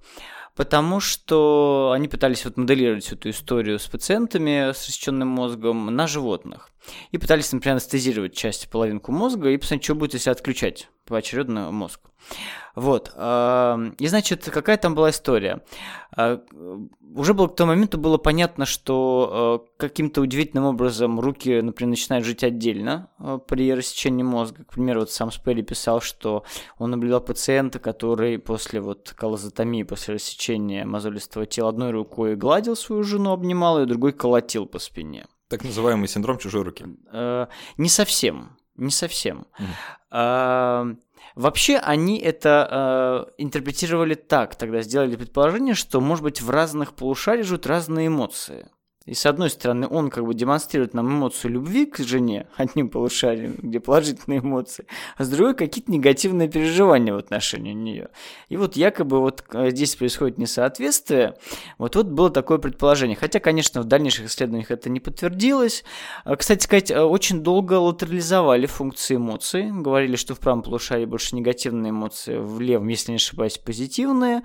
потому 0.56 1.00
что 1.00 1.92
они 1.94 2.08
пытались 2.08 2.44
вот 2.44 2.56
моделировать 2.56 3.04
всю 3.04 3.14
эту 3.14 3.30
историю 3.30 3.78
с 3.78 3.86
пациентами 3.86 4.72
с 4.72 4.88
рассеченным 4.88 5.28
мозгом 5.28 5.94
на 5.94 6.06
животных. 6.06 6.70
И 7.10 7.18
пытались, 7.18 7.52
например, 7.52 7.74
анестезировать 7.74 8.34
часть, 8.34 8.68
половинку 8.70 9.12
мозга 9.12 9.50
и 9.50 9.56
посмотреть, 9.56 9.84
что 9.84 9.94
будет, 9.94 10.14
если 10.14 10.30
отключать 10.30 10.88
поочередно 11.06 11.70
мозг. 11.70 12.00
Вот. 12.74 13.08
И, 13.14 14.06
значит, 14.06 14.50
какая 14.50 14.76
там 14.76 14.94
была 14.94 15.10
история? 15.10 15.62
А, 16.16 16.42
уже 17.14 17.34
было 17.34 17.46
к 17.46 17.56
тому 17.56 17.72
моменту 17.72 17.98
было 17.98 18.18
понятно, 18.18 18.66
что 18.66 19.30
а, 19.30 19.78
каким-то 19.78 20.20
удивительным 20.20 20.64
образом 20.64 21.20
руки, 21.20 21.60
например, 21.60 21.90
начинают 21.90 22.24
жить 22.24 22.42
отдельно 22.42 23.10
а, 23.18 23.38
при 23.38 23.72
рассечении 23.72 24.22
мозга. 24.22 24.64
К 24.64 24.74
примеру, 24.74 25.00
вот 25.00 25.10
сам 25.10 25.30
Спелли 25.30 25.62
писал, 25.62 26.00
что 26.00 26.44
он 26.78 26.90
наблюдал 26.90 27.20
пациента, 27.20 27.78
который 27.78 28.38
после 28.38 28.80
вот 28.80 29.14
колозотомии, 29.16 29.82
после 29.82 30.14
рассечения 30.14 30.84
мозолистого 30.84 31.46
тела 31.46 31.68
одной 31.70 31.90
рукой 31.90 32.34
гладил 32.36 32.76
свою 32.76 33.02
жену, 33.02 33.32
обнимал 33.32 33.78
ее, 33.78 33.86
другой 33.86 34.12
колотил 34.12 34.66
по 34.66 34.78
спине. 34.78 35.26
Так 35.48 35.64
называемый 35.64 36.08
синдром 36.08 36.38
чужой 36.38 36.62
руки. 36.62 36.86
Не 37.76 37.88
совсем. 37.88 38.56
Не 38.76 38.90
совсем. 38.90 39.46
Mm. 40.10 40.98
Вообще 41.36 41.76
они 41.76 42.18
это 42.18 43.26
э, 43.28 43.42
интерпретировали 43.42 44.14
так, 44.14 44.54
тогда 44.56 44.80
сделали 44.80 45.16
предположение, 45.16 45.74
что, 45.74 46.00
может 46.00 46.24
быть, 46.24 46.40
в 46.40 46.48
разных 46.48 46.94
полушариях 46.94 47.46
живут 47.46 47.66
разные 47.66 48.06
эмоции. 48.06 48.70
И 49.06 49.14
с 49.14 49.24
одной 49.24 49.50
стороны, 49.50 49.86
он 49.88 50.10
как 50.10 50.24
бы 50.24 50.34
демонстрирует 50.34 50.92
нам 50.92 51.08
эмоцию 51.08 51.52
любви 51.52 51.86
к 51.86 51.98
жене, 51.98 52.48
одним 52.56 52.88
полушарием, 52.88 53.54
где 53.56 53.80
положительные 53.80 54.40
эмоции, 54.40 54.86
а 55.16 55.24
с 55.24 55.28
другой 55.28 55.54
какие-то 55.54 55.90
негативные 55.90 56.48
переживания 56.48 57.14
в 57.14 57.16
отношении 57.16 57.72
нее. 57.72 58.08
И 58.48 58.56
вот 58.56 58.76
якобы 58.76 59.20
вот 59.20 59.44
э, 59.52 59.70
здесь 59.70 59.94
происходит 59.96 60.38
несоответствие. 60.38 61.36
Вот 61.78 61.96
вот 61.96 62.06
было 62.06 62.30
такое 62.30 62.58
предположение. 62.58 63.16
Хотя, 63.16 63.40
конечно, 63.40 63.80
в 63.80 63.84
дальнейших 63.84 64.26
исследованиях 64.26 64.70
это 64.70 64.90
не 64.90 65.00
подтвердилось. 65.00 65.84
А, 66.24 66.36
кстати 66.36 66.64
сказать, 66.64 66.90
э, 66.90 67.00
очень 67.00 67.42
долго 67.42 67.74
латерализовали 67.74 68.66
функции 68.66 69.16
эмоций. 69.16 69.70
Говорили, 69.70 70.16
что 70.16 70.34
в 70.34 70.40
правом 70.40 70.62
полушарии 70.62 71.04
больше 71.04 71.36
негативные 71.36 71.90
эмоции, 71.90 72.38
в 72.38 72.60
левом, 72.60 72.88
если 72.88 73.12
не 73.12 73.16
ошибаюсь, 73.16 73.58
позитивные. 73.58 74.42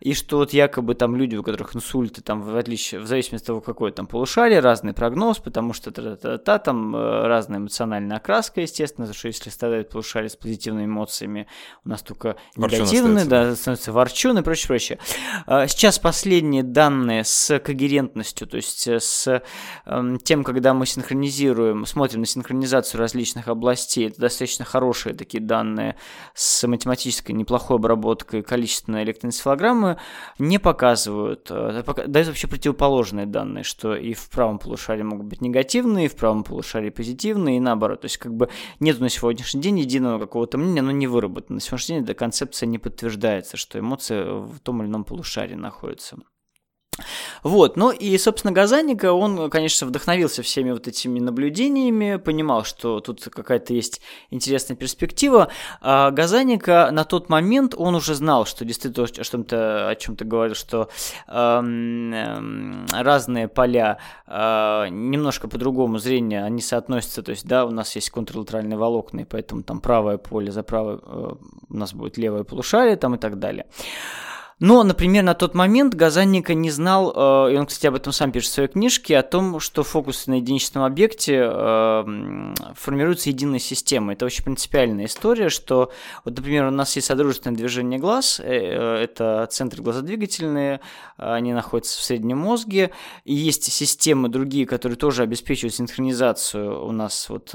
И 0.00 0.14
что 0.14 0.38
вот 0.38 0.52
якобы 0.52 0.94
там 0.94 1.16
люди, 1.16 1.36
у 1.36 1.42
которых 1.42 1.74
инсульты, 1.74 2.22
там 2.22 2.42
в 2.42 2.56
отличие, 2.56 3.00
в 3.00 3.06
зависимости 3.06 3.44
от 3.44 3.46
того, 3.48 3.60
какой 3.60 3.92
там 3.92 4.03
там 4.04 4.06
полушарие, 4.06 4.60
разный 4.60 4.92
прогноз, 4.92 5.38
потому 5.38 5.72
что 5.72 5.90
та, 5.90 6.16
та, 6.16 6.38
та, 6.38 6.58
там 6.58 6.94
э, 6.94 7.26
разная 7.26 7.58
эмоциональная 7.58 8.18
окраска, 8.18 8.60
естественно, 8.60 9.12
что 9.12 9.28
если 9.28 9.50
страдает 9.50 9.90
полушарие 9.90 10.28
с 10.28 10.36
позитивными 10.36 10.86
эмоциями, 10.86 11.46
у 11.84 11.88
нас 11.88 12.02
только 12.02 12.36
негативные, 12.56 13.24
да, 13.24 13.54
становится 13.56 13.92
ворчун 13.92 14.38
и 14.38 14.42
прочее, 14.42 14.68
прочее. 14.68 14.98
А, 15.46 15.66
сейчас 15.66 15.98
последние 15.98 16.62
данные 16.62 17.24
с 17.24 17.58
когерентностью, 17.58 18.46
то 18.46 18.56
есть 18.56 18.86
э, 18.86 19.00
с 19.00 19.42
эм, 19.86 20.18
тем, 20.18 20.44
когда 20.44 20.74
мы 20.74 20.86
синхронизируем, 20.86 21.86
смотрим 21.86 22.20
на 22.20 22.26
синхронизацию 22.26 23.00
различных 23.00 23.48
областей, 23.48 24.08
это 24.08 24.20
достаточно 24.20 24.64
хорошие 24.64 25.14
такие 25.14 25.42
данные 25.42 25.96
с 26.34 26.66
математической 26.66 27.32
неплохой 27.32 27.76
обработкой 27.76 28.42
количественной 28.42 29.04
электроэнцефалограммы, 29.04 29.98
не 30.38 30.58
показывают, 30.58 31.48
э, 31.50 31.82
дают 32.06 32.28
вообще 32.28 32.48
противоположные 32.48 33.26
данные, 33.26 33.64
что 33.64 33.93
и 33.96 34.14
в 34.14 34.28
правом 34.30 34.58
полушарии 34.58 35.02
могут 35.02 35.26
быть 35.26 35.40
негативные, 35.40 36.06
и 36.06 36.08
в 36.08 36.16
правом 36.16 36.44
полушарии 36.44 36.90
позитивные, 36.90 37.56
и 37.56 37.60
наоборот. 37.60 38.02
То 38.02 38.06
есть 38.06 38.18
как 38.18 38.34
бы 38.34 38.48
нет 38.80 39.00
на 39.00 39.08
сегодняшний 39.08 39.60
день 39.60 39.80
единого 39.80 40.18
какого-то 40.18 40.58
мнения, 40.58 40.80
оно 40.80 40.90
не 40.90 41.06
выработано. 41.06 41.56
На 41.56 41.60
сегодняшний 41.60 41.96
день 41.96 42.04
эта 42.04 42.14
концепция 42.14 42.66
не 42.66 42.78
подтверждается, 42.78 43.56
что 43.56 43.78
эмоции 43.78 44.22
в 44.24 44.60
том 44.60 44.82
или 44.82 44.88
ином 44.88 45.04
полушарии 45.04 45.54
находятся. 45.54 46.18
Вот, 47.42 47.76
ну 47.76 47.90
и, 47.90 48.16
собственно, 48.18 48.52
Газаника, 48.52 49.12
он, 49.12 49.50
конечно, 49.50 49.86
вдохновился 49.86 50.42
всеми 50.42 50.70
вот 50.70 50.88
этими 50.88 51.18
наблюдениями, 51.20 52.16
понимал, 52.16 52.64
что 52.64 53.00
тут 53.00 53.22
какая-то 53.24 53.74
есть 53.74 54.00
интересная 54.30 54.76
перспектива. 54.76 55.48
А 55.80 56.10
Газаника 56.10 56.88
на 56.92 57.04
тот 57.04 57.28
момент, 57.28 57.74
он 57.76 57.94
уже 57.94 58.14
знал, 58.14 58.46
что 58.46 58.64
действительно 58.64 59.06
о 59.06 59.24
чем-то, 59.24 59.88
о 59.88 59.94
чем-то 59.94 60.24
говорил, 60.24 60.54
что 60.54 60.88
э, 61.28 62.84
разные 62.92 63.48
поля 63.48 63.98
э, 64.26 64.86
немножко 64.90 65.48
по-другому 65.48 65.98
зрения, 65.98 66.44
они 66.44 66.62
соотносятся, 66.62 67.22
то 67.22 67.30
есть, 67.30 67.46
да, 67.46 67.66
у 67.66 67.70
нас 67.70 67.94
есть 67.96 68.10
контрлатеральные 68.10 68.78
волокна, 68.78 69.20
и 69.20 69.24
поэтому 69.24 69.62
там 69.62 69.80
правое 69.80 70.18
поле 70.18 70.50
за 70.50 70.62
правое, 70.62 70.98
э, 71.02 71.34
у 71.68 71.76
нас 71.76 71.92
будет 71.92 72.16
левое 72.16 72.44
полушарие 72.44 72.96
там 72.96 73.14
и 73.14 73.18
так 73.18 73.38
далее. 73.38 73.66
Но, 74.60 74.82
например, 74.84 75.24
на 75.24 75.34
тот 75.34 75.54
момент 75.54 75.94
Газанника 75.94 76.54
не 76.54 76.70
знал, 76.70 77.12
э, 77.14 77.54
и 77.54 77.56
он, 77.56 77.66
кстати, 77.66 77.86
об 77.86 77.96
этом 77.96 78.12
сам 78.12 78.30
пишет 78.30 78.50
в 78.50 78.54
своей 78.54 78.68
книжке, 78.68 79.18
о 79.18 79.22
том, 79.22 79.58
что 79.58 79.82
фокус 79.82 80.26
на 80.26 80.34
единичном 80.34 80.84
объекте 80.84 81.42
э, 81.44 82.54
формируется 82.74 83.30
единой 83.30 83.58
системой. 83.58 84.14
Это 84.14 84.26
очень 84.26 84.44
принципиальная 84.44 85.06
история, 85.06 85.48
что, 85.48 85.90
вот, 86.24 86.36
например, 86.36 86.66
у 86.66 86.70
нас 86.70 86.94
есть 86.94 87.08
содружественное 87.08 87.56
движение 87.56 87.98
глаз, 87.98 88.40
э, 88.40 88.46
это 88.46 89.46
центры 89.50 89.82
глазодвигательные, 89.82 90.80
они 91.16 91.52
находятся 91.52 91.98
в 91.98 92.02
среднем 92.02 92.38
мозге, 92.38 92.90
и 93.24 93.34
есть 93.34 93.64
системы 93.64 94.28
другие, 94.28 94.66
которые 94.66 94.96
тоже 94.96 95.22
обеспечивают 95.22 95.74
синхронизацию 95.74 96.84
у 96.84 96.92
нас 96.92 97.28
вот 97.28 97.54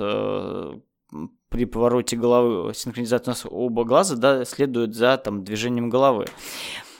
при 1.50 1.66
повороте 1.66 2.16
головы 2.16 2.74
синхронизация 2.74 3.32
у 3.32 3.36
нас 3.36 3.46
оба 3.50 3.84
глаза 3.84 4.16
да, 4.16 4.46
следует 4.46 4.94
за 4.94 5.18
там, 5.18 5.44
движением 5.44 5.90
головы. 5.90 6.28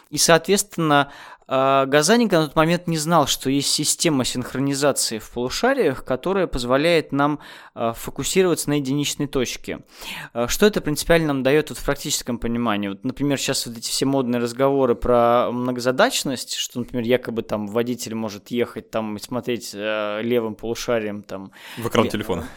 И, 0.10 0.17
соответственно, 0.17 1.12
а, 1.52 1.88
Газанник 1.88 2.32
на 2.32 2.46
тот 2.46 2.56
момент 2.56 2.86
не 2.86 2.98
знал, 2.98 3.26
что 3.26 3.50
есть 3.50 3.72
система 3.72 4.24
синхронизации 4.24 5.18
в 5.18 5.32
полушариях, 5.32 6.06
которая 6.06 6.46
позволяет 6.46 7.12
нам 7.12 7.40
а, 7.74 7.94
фокусироваться 7.94 8.70
на 8.70 8.74
единичной 8.74 9.26
точке. 9.26 9.80
А, 10.34 10.48
что 10.48 10.68
это 10.68 10.80
принципиально 10.80 11.30
нам 11.30 11.42
дает 11.42 11.70
вот 11.70 11.80
в 11.80 11.84
практическом 11.84 12.38
понимании? 12.38 12.90
Вот, 12.90 13.04
например, 13.04 13.40
сейчас 13.40 13.66
вот 13.66 13.76
эти 13.78 13.90
все 13.90 14.06
модные 14.06 14.40
разговоры 14.40 14.94
про 14.94 15.50
многозадачность, 15.52 16.54
что, 16.54 16.78
например, 16.78 17.04
якобы 17.04 17.42
там 17.42 17.66
водитель 17.66 18.14
может 18.14 18.50
ехать 18.52 18.92
там 18.92 19.18
и 19.18 19.20
смотреть 19.20 19.74
левым 19.74 20.54
полушарием 20.54 21.24
там... 21.24 21.52
В 21.78 21.88
экран 21.88 22.06
и, 22.06 22.10
телефона. 22.10 22.48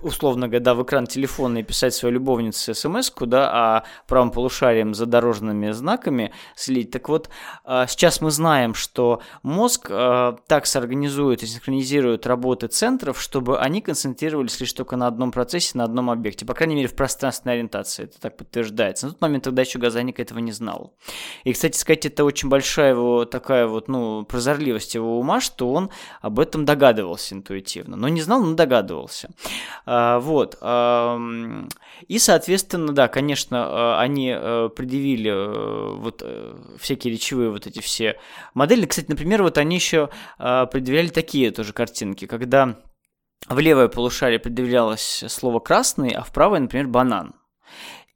Условно 0.00 0.48
говоря, 0.48 0.64
да, 0.64 0.74
в 0.74 0.82
экран 0.82 1.06
телефона 1.06 1.58
и 1.58 1.62
писать 1.62 1.94
своей 1.94 2.14
любовнице 2.14 2.74
смс 2.74 3.12
да, 3.20 3.50
а 3.52 3.84
правым 4.08 4.32
полушарием 4.32 4.94
за 4.94 5.06
дорожными 5.06 5.70
знаками 5.70 6.32
следить. 6.56 6.90
Так 6.90 7.08
вот, 7.08 7.28
сейчас 7.64 8.20
мы 8.20 8.31
знаем, 8.32 8.74
что 8.74 9.22
мозг 9.42 9.86
э, 9.88 10.36
так 10.46 10.66
сорганизует 10.66 11.42
и 11.42 11.46
синхронизирует 11.46 12.26
работы 12.26 12.66
центров, 12.66 13.20
чтобы 13.20 13.58
они 13.60 13.80
концентрировались 13.80 14.58
лишь 14.60 14.72
только 14.72 14.96
на 14.96 15.06
одном 15.06 15.30
процессе, 15.30 15.78
на 15.78 15.84
одном 15.84 16.10
объекте. 16.10 16.44
По 16.44 16.54
крайней 16.54 16.74
мере, 16.74 16.88
в 16.88 16.94
пространственной 16.94 17.54
ориентации 17.54 18.04
это 18.04 18.20
так 18.20 18.36
подтверждается. 18.36 19.06
На 19.06 19.12
тот 19.12 19.20
момент 19.20 19.44
тогда 19.44 19.62
еще 19.62 19.78
Газаник 19.78 20.18
этого 20.18 20.38
не 20.38 20.52
знал. 20.52 20.94
И, 21.44 21.52
кстати 21.52 21.76
сказать, 21.76 22.06
это 22.06 22.24
очень 22.24 22.48
большая 22.48 22.90
его 22.90 23.24
такая 23.24 23.66
вот, 23.66 23.88
ну, 23.88 24.24
прозорливость 24.24 24.94
его 24.94 25.18
ума, 25.18 25.40
что 25.40 25.72
он 25.72 25.90
об 26.20 26.40
этом 26.40 26.64
догадывался 26.64 27.34
интуитивно. 27.34 27.96
Но 27.96 28.08
не 28.08 28.20
знал, 28.20 28.42
но 28.42 28.54
догадывался. 28.54 29.30
А, 29.86 30.18
вот. 30.20 30.58
А, 30.60 31.18
и, 32.08 32.18
соответственно, 32.18 32.92
да, 32.92 33.08
конечно, 33.08 33.56
э, 33.56 34.00
они 34.00 34.34
э, 34.34 34.70
предъявили 34.74 35.98
вот 35.98 36.22
всякие 36.78 37.12
речевые 37.12 37.50
вот 37.50 37.66
эти 37.66 37.80
все 37.80 38.18
модели. 38.54 38.86
Кстати, 38.86 39.06
например, 39.08 39.42
вот 39.42 39.58
они 39.58 39.76
еще 39.76 40.10
э, 40.38 40.66
предъявляли 40.66 41.08
такие 41.08 41.50
тоже 41.50 41.72
картинки, 41.72 42.26
когда 42.26 42.76
в 43.48 43.58
левое 43.58 43.88
полушарие 43.88 44.38
предъявлялось 44.38 45.24
слово 45.28 45.58
«красный», 45.60 46.10
а 46.10 46.22
в 46.22 46.32
правое, 46.32 46.60
например, 46.60 46.88
«банан». 46.88 47.34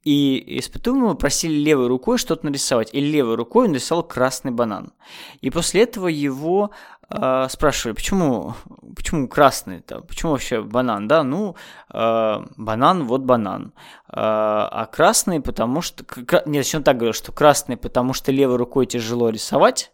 И 0.03 0.59
испытуемого 0.59 1.15
просили 1.15 1.55
левой 1.55 1.87
рукой 1.87 2.17
что-то 2.17 2.45
нарисовать. 2.45 2.93
И 2.93 3.01
левой 3.01 3.35
рукой 3.35 3.65
он 3.65 3.71
нарисовал 3.71 4.03
красный 4.03 4.51
банан. 4.51 4.93
И 5.41 5.49
после 5.49 5.83
этого 5.83 6.07
его 6.07 6.71
э, 7.09 7.47
спрашивали, 7.49 7.93
почему, 7.93 8.53
почему 8.95 9.27
красный, 9.27 9.79
-то? 9.79 10.01
почему 10.07 10.31
вообще 10.31 10.61
банан, 10.61 11.09
да, 11.09 11.23
ну, 11.23 11.57
э, 11.93 12.45
банан, 12.55 13.03
вот 13.03 13.23
банан, 13.23 13.73
э, 14.07 14.11
а 14.13 14.85
красный, 14.85 15.41
потому 15.41 15.81
что, 15.81 16.05
нет, 16.45 16.65
еще 16.65 16.77
он 16.77 16.83
так 16.83 16.95
говорил, 16.95 17.13
что 17.13 17.33
красный, 17.33 17.75
потому 17.75 18.13
что 18.13 18.31
левой 18.31 18.55
рукой 18.55 18.85
тяжело 18.85 19.29
рисовать, 19.29 19.91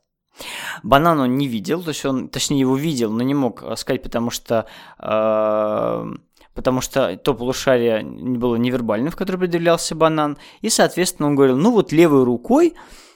Банан 0.81 1.19
он 1.19 1.37
не 1.37 1.47
видел, 1.47 1.83
то 1.83 1.89
есть 1.89 2.05
он, 2.05 2.29
точнее, 2.29 2.59
его 2.61 2.75
видел, 2.75 3.11
но 3.11 3.23
не 3.23 3.33
мог 3.33 3.63
э, 3.63 3.75
сказать, 3.75 4.01
потому 4.01 4.31
что 4.31 4.65
э, 4.99 6.13
потому 6.53 6.81
что 6.81 7.17
то 7.17 7.33
полушарие 7.33 8.03
было 8.03 8.55
невербальным, 8.55 9.11
в 9.11 9.15
которое 9.15 9.39
предъявлялся 9.39 9.95
банан, 9.95 10.37
и, 10.61 10.69
соответственно, 10.69 11.29
он 11.29 11.35
говорил, 11.35 11.57
ну 11.57 11.71
вот 11.71 11.91
левой 11.91 12.23
рукой 12.23 12.73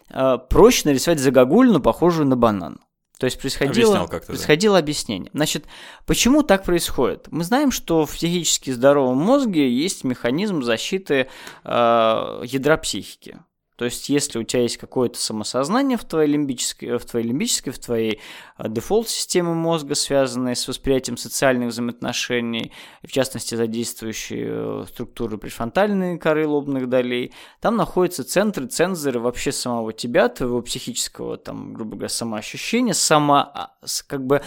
э, 0.09 0.37
проще 0.49 0.83
нарисовать 0.85 1.19
загогулину, 1.19 1.79
похожую 1.79 2.27
на 2.27 2.35
банан. 2.35 2.79
То 3.19 3.25
есть 3.25 3.39
происходило, 3.39 4.05
происходило 4.05 4.75
да. 4.75 4.79
объяснение. 4.79 5.31
Значит, 5.33 5.65
почему 6.05 6.43
так 6.43 6.63
происходит? 6.63 7.27
Мы 7.31 7.43
знаем, 7.43 7.71
что 7.71 8.05
в 8.05 8.13
психически 8.13 8.69
здоровом 8.69 9.17
мозге 9.17 9.71
есть 9.71 10.03
механизм 10.03 10.61
защиты 10.61 11.27
э, 11.63 12.41
ядра 12.43 12.77
психики. 12.77 13.39
То 13.77 13.85
есть, 13.85 14.09
если 14.09 14.39
у 14.39 14.43
тебя 14.43 14.63
есть 14.63 14.77
какое-то 14.77 15.19
самосознание 15.19 15.99
в 15.99 16.03
твоей 16.03 16.31
лимбической, 16.31 16.97
в 16.97 17.05
твоей, 17.05 17.27
лимбической, 17.27 17.71
в 17.71 17.77
твоей 17.77 18.19
а, 18.55 18.67
дефолт-системе 18.69 19.49
мозга, 19.49 19.93
связанной 19.93 20.55
с 20.55 20.67
восприятием 20.67 21.15
социальных 21.15 21.69
взаимоотношений, 21.69 22.71
в 23.03 23.11
частности, 23.11 23.53
задействующие 23.53 24.47
э, 24.49 24.85
структуры 24.87 25.37
префронтальной 25.37 26.17
коры 26.17 26.47
лобных 26.47 26.89
долей, 26.89 27.33
там 27.61 27.75
находятся 27.75 28.23
центры, 28.23 28.65
цензоры 28.65 29.19
вообще 29.19 29.51
самого 29.51 29.93
тебя, 29.93 30.27
твоего 30.27 30.63
психического, 30.63 31.37
там, 31.37 31.75
грубо 31.75 31.97
говоря, 31.97 32.09
самоощущения, 32.09 32.93
само, 32.93 33.35
а, 33.35 33.73
как 34.07 34.25
бы, 34.25 34.41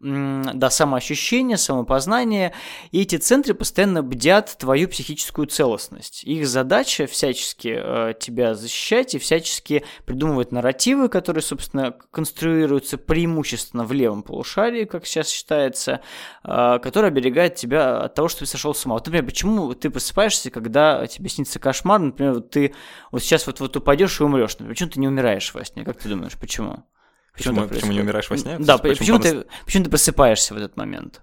да, 0.00 0.68
самоощущение, 0.68 1.56
самопознание, 1.56 2.52
и 2.92 3.00
эти 3.00 3.16
центры 3.16 3.54
постоянно 3.54 4.02
бдят 4.02 4.54
твою 4.58 4.88
психическую 4.88 5.46
целостность. 5.46 6.22
Их 6.24 6.46
задача 6.46 7.06
всячески 7.06 7.74
э, 7.74 8.12
тебя 8.20 8.54
защищать 8.54 8.73
защищать 8.74 9.14
и 9.14 9.18
всячески 9.18 9.84
придумывать 10.04 10.52
нарративы, 10.52 11.08
которые, 11.08 11.42
собственно, 11.42 11.94
конструируются 12.10 12.98
преимущественно 12.98 13.84
в 13.84 13.92
левом 13.92 14.22
полушарии, 14.22 14.84
как 14.84 15.06
сейчас 15.06 15.28
считается, 15.28 16.00
а, 16.42 16.78
который 16.80 17.08
оберегает 17.08 17.54
тебя 17.54 18.02
от 18.02 18.14
того, 18.14 18.28
что 18.28 18.40
ты 18.40 18.46
сошел 18.46 18.74
с 18.74 18.84
ума. 18.84 18.94
Вот, 18.94 19.06
например, 19.06 19.26
почему 19.26 19.74
ты 19.74 19.90
просыпаешься, 19.90 20.50
когда 20.50 21.06
тебе 21.06 21.28
снится 21.28 21.58
кошмар, 21.58 22.00
например, 22.00 22.34
вот 22.34 22.50
ты 22.50 22.74
вот 23.12 23.22
сейчас 23.22 23.46
вот, 23.46 23.60
вот 23.60 23.76
упадешь 23.76 24.20
и 24.20 24.24
умрешь, 24.24 24.56
почему 24.56 24.90
ты 24.90 25.00
не 25.00 25.08
умираешь 25.08 25.54
во 25.54 25.64
сне? 25.64 25.84
Как 25.84 25.98
ты 25.98 26.08
думаешь, 26.08 26.36
почему? 26.38 26.84
Почему, 27.32 27.62
почему, 27.62 27.68
почему 27.68 27.92
не 27.92 28.00
умираешь 28.00 28.28
во 28.30 28.36
сне? 28.36 28.58
Да, 28.58 28.78
почему, 28.78 29.18
почему, 29.18 29.18
ты, 29.18 29.46
почему 29.64 29.84
ты 29.84 29.90
просыпаешься 29.90 30.54
в 30.54 30.56
этот 30.56 30.76
момент? 30.76 31.22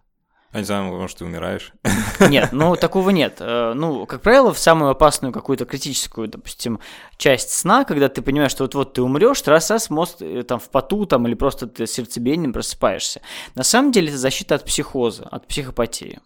Я 0.54 0.60
не 0.60 0.66
знаю, 0.66 0.86
может, 0.86 1.18
ты 1.18 1.26
умираешь. 1.26 1.72
Нет, 2.20 2.50
ну 2.52 2.76
такого 2.76 3.12
нет. 3.12 3.38
Э, 3.40 3.74
ну, 3.74 4.06
как 4.06 4.22
правило, 4.22 4.54
в 4.54 4.60
самую 4.60 4.92
опасную 4.92 5.32
какую-то 5.32 5.64
критическую, 5.66 6.28
допустим, 6.28 6.80
часть 7.18 7.52
сна, 7.52 7.86
когда 7.86 8.10
ты 8.10 8.22
понимаешь, 8.22 8.52
что 8.52 8.66
вот-вот 8.66 8.94
ты 8.94 9.02
умрешь, 9.02 9.44
раз-раз 9.46 9.90
мозг 9.90 10.18
э, 10.22 10.44
там 10.44 10.60
в 10.60 10.70
поту 10.70 11.06
там 11.06 11.26
или 11.26 11.36
просто 11.36 11.68
ты 11.68 11.88
сердцебиением 11.88 12.52
просыпаешься. 12.52 13.22
На 13.56 13.64
самом 13.64 13.94
деле 13.94 14.10
это 14.10 14.18
защита 14.18 14.56
от 14.56 14.66
психоза, 14.66 15.24
от 15.24 15.48
психопатии. 15.48 16.20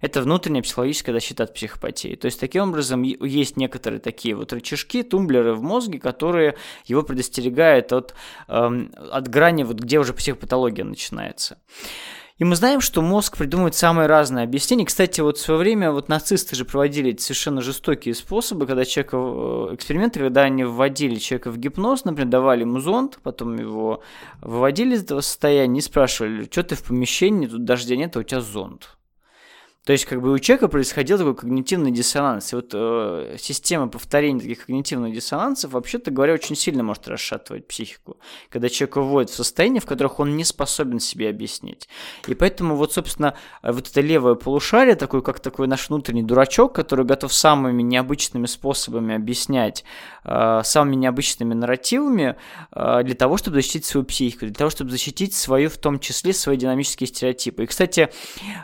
Это 0.00 0.22
внутренняя 0.22 0.62
психологическая 0.62 1.14
защита 1.14 1.44
от 1.44 1.54
психопатии. 1.54 2.16
То 2.16 2.26
есть, 2.26 2.40
таким 2.40 2.68
образом, 2.68 3.02
есть 3.02 3.56
некоторые 3.56 4.00
такие 4.00 4.34
вот 4.34 4.52
рычажки, 4.52 5.02
тумблеры 5.02 5.54
в 5.54 5.62
мозге, 5.62 5.98
которые 5.98 6.56
его 6.84 7.02
предостерегают 7.02 7.92
от, 7.92 8.14
эм, 8.48 8.92
от 9.10 9.28
грани, 9.28 9.64
вот 9.64 9.78
где 9.78 9.98
уже 9.98 10.12
психопатология 10.12 10.84
начинается. 10.84 11.58
И 12.38 12.44
мы 12.44 12.54
знаем, 12.54 12.82
что 12.82 13.00
мозг 13.00 13.38
придумывает 13.38 13.74
самые 13.74 14.06
разные 14.06 14.44
объяснения. 14.44 14.84
Кстати, 14.84 15.22
вот 15.22 15.38
в 15.38 15.40
свое 15.40 15.58
время 15.58 15.90
вот 15.90 16.10
нацисты 16.10 16.54
же 16.54 16.66
проводили 16.66 17.16
совершенно 17.16 17.62
жестокие 17.62 18.14
способы, 18.14 18.66
когда 18.66 18.84
человека, 18.84 19.16
э, 19.16 19.74
эксперименты, 19.74 20.20
когда 20.20 20.42
они 20.42 20.64
вводили 20.64 21.14
человека 21.14 21.50
в 21.50 21.56
гипноз, 21.56 22.04
например, 22.04 22.28
давали 22.30 22.60
ему 22.60 22.80
зонд, 22.80 23.18
потом 23.22 23.56
его 23.56 24.02
выводили 24.42 24.96
из 24.96 25.04
этого 25.04 25.22
состояния 25.22 25.78
и 25.78 25.82
спрашивали, 25.82 26.44
что 26.44 26.62
ты 26.62 26.74
в 26.74 26.82
помещении, 26.82 27.46
тут 27.46 27.64
дождя 27.64 27.96
нет, 27.96 28.14
а 28.16 28.20
у 28.20 28.22
тебя 28.22 28.42
зонд. 28.42 28.98
То 29.86 29.92
есть, 29.92 30.04
как 30.04 30.20
бы 30.20 30.32
у 30.32 30.38
человека 30.40 30.66
происходил 30.66 31.16
такой 31.16 31.36
когнитивный 31.36 31.92
диссонанс. 31.92 32.52
И 32.52 32.56
вот 32.56 32.70
э, 32.72 33.36
система 33.38 33.86
повторения 33.86 34.40
таких 34.40 34.66
когнитивных 34.66 35.14
диссонансов, 35.14 35.70
вообще-то 35.70 36.10
говоря, 36.10 36.34
очень 36.34 36.56
сильно 36.56 36.82
может 36.82 37.06
расшатывать 37.06 37.68
психику, 37.68 38.16
когда 38.50 38.68
человек 38.68 38.96
вводит 38.96 39.30
в 39.30 39.36
состояние, 39.36 39.80
в 39.80 39.86
которых 39.86 40.18
он 40.18 40.36
не 40.36 40.42
способен 40.42 40.98
себе 40.98 41.28
объяснить. 41.28 41.88
И 42.26 42.34
поэтому 42.34 42.74
вот, 42.74 42.94
собственно, 42.94 43.34
вот 43.62 43.86
это 43.88 44.00
левое 44.00 44.34
полушарие, 44.34 44.96
такой, 44.96 45.22
как 45.22 45.38
такой 45.38 45.68
наш 45.68 45.88
внутренний 45.88 46.24
дурачок, 46.24 46.74
который 46.74 47.04
готов 47.04 47.32
самыми 47.32 47.82
необычными 47.82 48.46
способами 48.46 49.14
объяснять, 49.14 49.84
э, 50.24 50.62
самыми 50.64 50.96
необычными 50.96 51.54
нарративами 51.54 52.34
э, 52.72 53.02
для 53.04 53.14
того, 53.14 53.36
чтобы 53.36 53.54
защитить 53.58 53.84
свою 53.84 54.04
психику, 54.04 54.46
для 54.46 54.54
того, 54.54 54.68
чтобы 54.68 54.90
защитить 54.90 55.32
свою, 55.32 55.70
в 55.70 55.78
том 55.78 56.00
числе, 56.00 56.32
свои 56.32 56.56
динамические 56.56 57.06
стереотипы. 57.06 57.62
И, 57.62 57.66
кстати, 57.66 58.10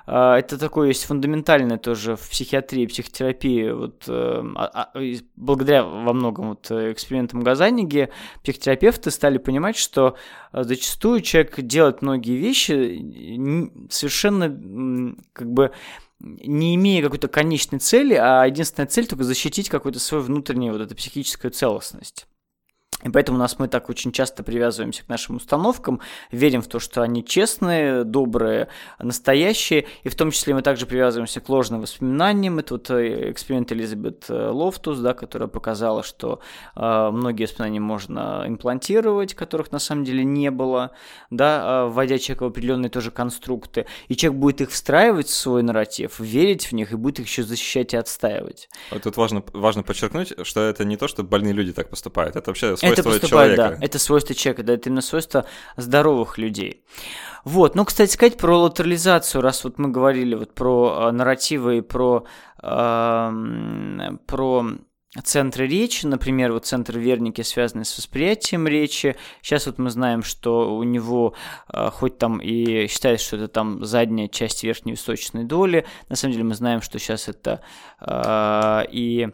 э, 0.08 0.32
это 0.32 0.58
такой 0.58 0.88
есть 0.88 1.11
фундаментальное 1.12 1.76
тоже 1.76 2.16
в 2.16 2.30
психиатрии, 2.30 2.86
психотерапии, 2.86 3.70
вот, 3.70 4.04
э, 4.08 4.42
а, 4.56 4.90
а, 4.94 5.00
благодаря 5.36 5.84
во 5.84 6.14
многом 6.14 6.50
вот 6.50 6.70
экспериментам 6.70 7.42
Газаниги, 7.42 8.08
психотерапевты 8.42 9.10
стали 9.10 9.36
понимать, 9.36 9.76
что 9.76 10.16
э, 10.52 10.64
зачастую 10.64 11.20
человек 11.20 11.60
делает 11.60 12.00
многие 12.00 12.36
вещи 12.36 12.98
совершенно 13.90 15.14
как 15.34 15.52
бы 15.52 15.72
не 16.18 16.76
имея 16.76 17.02
какой-то 17.02 17.28
конечной 17.28 17.80
цели, 17.80 18.14
а 18.14 18.44
единственная 18.46 18.86
цель 18.86 19.06
только 19.06 19.24
защитить 19.24 19.68
какую-то 19.68 19.98
свою 19.98 20.24
внутреннюю 20.24 20.72
вот 20.72 20.80
эту 20.80 20.94
психическую 20.94 21.50
целостность. 21.50 22.26
И 23.02 23.08
поэтому 23.08 23.38
у 23.38 23.40
нас 23.40 23.58
мы 23.58 23.68
так 23.68 23.88
очень 23.88 24.12
часто 24.12 24.42
привязываемся 24.42 25.04
к 25.04 25.08
нашим 25.08 25.36
установкам, 25.36 26.00
верим 26.30 26.62
в 26.62 26.68
то, 26.68 26.78
что 26.78 27.02
они 27.02 27.24
честные, 27.24 28.04
добрые, 28.04 28.68
настоящие, 28.98 29.86
и 30.02 30.08
в 30.08 30.14
том 30.14 30.30
числе 30.30 30.54
мы 30.54 30.62
также 30.62 30.86
привязываемся 30.86 31.40
к 31.40 31.48
ложным 31.48 31.80
воспоминаниям. 31.80 32.58
Это 32.58 32.74
вот 32.74 32.90
э, 32.90 33.30
эксперимент 33.30 33.72
Элизабет 33.72 34.26
э, 34.28 34.48
Лофтус, 34.50 34.98
да, 34.98 35.14
которая 35.14 35.48
показала, 35.48 36.02
что 36.02 36.40
э, 36.76 37.10
многие 37.12 37.44
воспоминания 37.44 37.80
можно 37.80 38.44
имплантировать, 38.46 39.34
которых 39.34 39.72
на 39.72 39.78
самом 39.78 40.04
деле 40.04 40.24
не 40.24 40.50
было, 40.50 40.92
да, 41.30 41.86
э, 41.86 41.88
вводя 41.88 42.18
человека 42.18 42.44
в 42.44 42.46
определенные 42.46 42.90
тоже 42.90 43.10
конструкты, 43.10 43.86
и 44.08 44.16
человек 44.16 44.40
будет 44.40 44.60
их 44.60 44.70
встраивать 44.70 45.28
в 45.28 45.34
свой 45.34 45.62
нарратив, 45.62 46.20
верить 46.20 46.66
в 46.66 46.72
них 46.72 46.92
и 46.92 46.96
будет 46.96 47.20
их 47.20 47.26
еще 47.26 47.42
защищать 47.42 47.94
и 47.94 47.96
отстаивать. 47.96 48.68
Вот 48.90 49.02
тут 49.02 49.16
важно, 49.16 49.42
важно 49.52 49.82
подчеркнуть, 49.82 50.34
что 50.42 50.60
это 50.60 50.84
не 50.84 50.96
то, 50.96 51.08
что 51.08 51.22
больные 51.22 51.52
люди 51.52 51.72
так 51.72 51.90
поступают, 51.90 52.36
это 52.36 52.50
вообще 52.50 52.76
это 52.92 53.02
поступает, 53.02 53.56
человека. 53.56 53.76
да. 53.78 53.84
Это 53.84 53.98
свойство 53.98 54.34
человека, 54.34 54.62
да, 54.62 54.74
это 54.74 54.88
именно 54.88 55.02
свойство 55.02 55.44
здоровых 55.76 56.38
людей. 56.38 56.84
Вот, 57.44 57.74
ну, 57.74 57.84
кстати 57.84 58.12
сказать, 58.12 58.36
про 58.36 58.56
латерализацию, 58.58 59.42
раз 59.42 59.64
вот 59.64 59.78
мы 59.78 59.88
говорили 59.88 60.34
вот 60.34 60.54
про 60.54 61.08
э, 61.08 61.10
нарративы 61.10 61.78
и 61.78 61.80
про, 61.80 62.24
э, 62.62 63.32
про 64.26 64.66
центры 65.24 65.66
речи, 65.66 66.06
например, 66.06 66.52
вот 66.52 66.64
центр 66.64 66.98
Верники, 66.98 67.42
связанный 67.42 67.84
с 67.84 67.98
восприятием 67.98 68.66
речи. 68.66 69.16
Сейчас 69.42 69.66
вот 69.66 69.78
мы 69.78 69.90
знаем, 69.90 70.22
что 70.22 70.74
у 70.74 70.82
него, 70.84 71.34
э, 71.72 71.90
хоть 71.90 72.16
там 72.16 72.38
и 72.38 72.86
считается, 72.86 73.26
что 73.26 73.36
это 73.36 73.48
там 73.48 73.84
задняя 73.84 74.28
часть 74.28 74.62
верхней 74.62 74.92
височной 74.92 75.44
доли, 75.44 75.84
на 76.08 76.16
самом 76.16 76.32
деле 76.32 76.44
мы 76.44 76.54
знаем, 76.54 76.80
что 76.80 76.98
сейчас 76.98 77.28
это 77.28 77.60
э, 78.00 78.84
и 78.90 79.28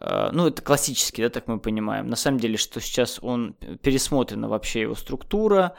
ну, 0.00 0.46
это 0.46 0.62
классический, 0.62 1.22
да, 1.22 1.30
так 1.30 1.46
мы 1.46 1.58
понимаем. 1.58 2.08
На 2.08 2.16
самом 2.16 2.38
деле, 2.38 2.56
что 2.56 2.80
сейчас 2.80 3.18
он 3.22 3.54
пересмотрена 3.82 4.48
вообще 4.48 4.82
его 4.82 4.94
структура, 4.94 5.74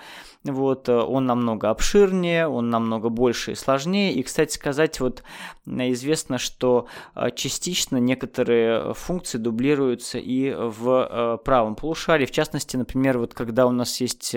вот, 0.52 0.90
э, 0.90 0.94
он 0.94 1.26
намного 1.26 1.70
обширнее, 1.70 2.48
он 2.48 2.70
намного 2.70 3.10
больше 3.10 3.52
и 3.52 3.56
сложнее. 3.56 4.14
И, 4.14 4.24
кстати 4.24 4.54
сказать, 4.54 5.00
вот 5.00 5.24
известно, 5.66 6.38
что 6.38 6.88
э, 7.16 7.30
частично 7.36 7.98
некоторые 7.98 8.94
функции 8.94 9.38
дублируются 9.38 10.18
и 10.20 10.54
в 10.54 11.42
правом 11.44 11.76
полушарии. 11.76 12.26
В 12.26 12.32
частности, 12.32 12.78
например, 12.78 13.18
вот 13.18 13.34
когда 13.34 13.66
у 13.66 13.72
нас 13.72 14.00
есть 14.02 14.36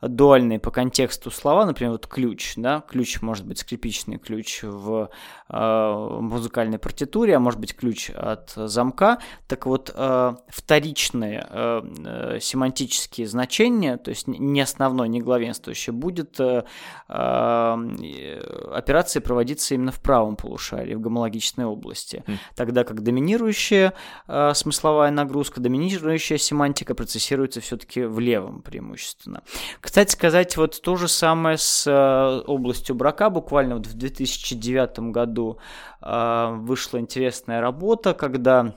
дуальные 0.00 0.60
по 0.60 0.70
контексту 0.70 1.30
слова, 1.30 1.66
например, 1.66 1.92
вот 1.92 2.06
ключ, 2.06 2.54
да, 2.56 2.82
ключ 2.88 3.20
может 3.22 3.46
быть 3.46 3.58
скрипичный 3.58 4.18
ключ 4.18 4.62
в 4.62 5.10
музыкальной 5.48 6.78
партитуре, 6.78 7.36
а 7.36 7.40
может 7.40 7.58
быть 7.58 7.74
ключ 7.74 8.10
от 8.10 8.52
замка, 8.54 9.09
так 9.46 9.66
вот 9.66 9.90
э, 9.94 10.34
вторичные 10.48 11.46
э, 11.48 11.82
э, 12.04 12.38
семантические 12.40 13.26
значения, 13.26 13.96
то 13.96 14.10
есть 14.10 14.26
не 14.26 14.60
основной, 14.60 15.08
не 15.08 15.20
главенствующий, 15.20 15.92
будет 15.92 16.40
операция 18.70 19.20
проводиться 19.20 19.74
именно 19.74 19.90
в 19.90 20.00
правом 20.00 20.36
полушарии, 20.36 20.94
в 20.94 21.00
гомологичной 21.00 21.64
области, 21.64 22.22
mm. 22.26 22.36
тогда 22.54 22.84
как 22.84 23.02
доминирующая 23.02 23.94
смысловая 24.54 25.10
нагрузка, 25.10 25.60
доминирующая 25.60 26.38
семантика 26.38 26.94
процессируется 26.94 27.60
все-таки 27.60 28.02
в 28.02 28.20
левом 28.20 28.62
преимущественно. 28.62 29.42
Кстати 29.80 30.12
сказать, 30.12 30.56
вот 30.56 30.80
то 30.80 30.96
же 30.96 31.08
самое 31.08 31.58
с 31.58 31.84
областью 32.46 32.94
брака, 32.94 33.28
буквально 33.30 33.76
вот 33.76 33.86
в 33.86 33.94
2009 33.94 35.10
году 35.10 35.58
вышла 36.00 36.98
интересная 36.98 37.60
работа, 37.60 38.14
когда 38.14 38.74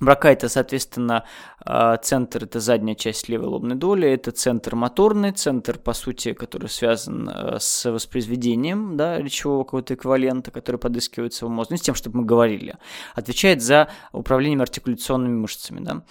Брака 0.00 0.30
это, 0.30 0.48
соответственно, 0.48 1.24
а, 1.60 1.96
центр, 1.98 2.44
это 2.44 2.58
задняя 2.58 2.96
часть 2.96 3.28
левой 3.28 3.48
лобной 3.48 3.76
доли, 3.76 4.08
это 4.08 4.30
центр 4.30 4.74
моторный, 4.74 5.32
центр, 5.32 5.78
по 5.78 5.92
сути, 5.92 6.32
который 6.32 6.70
связан 6.70 7.28
а, 7.28 7.58
с 7.60 7.90
воспроизведением 7.90 8.96
да, 8.96 9.18
речевого 9.18 9.64
какого-то 9.64 9.94
эквивалента, 9.94 10.50
который 10.50 10.78
подыскивается 10.78 11.44
в 11.44 11.50
мозге, 11.50 11.74
ну, 11.74 11.76
с 11.76 11.82
тем, 11.82 11.94
чтобы 11.94 12.20
мы 12.20 12.24
говорили, 12.24 12.76
отвечает 13.14 13.60
за 13.62 13.88
управлением 14.12 14.62
артикуляционными 14.62 15.36
мышцами. 15.36 15.80
Да. 15.80 16.02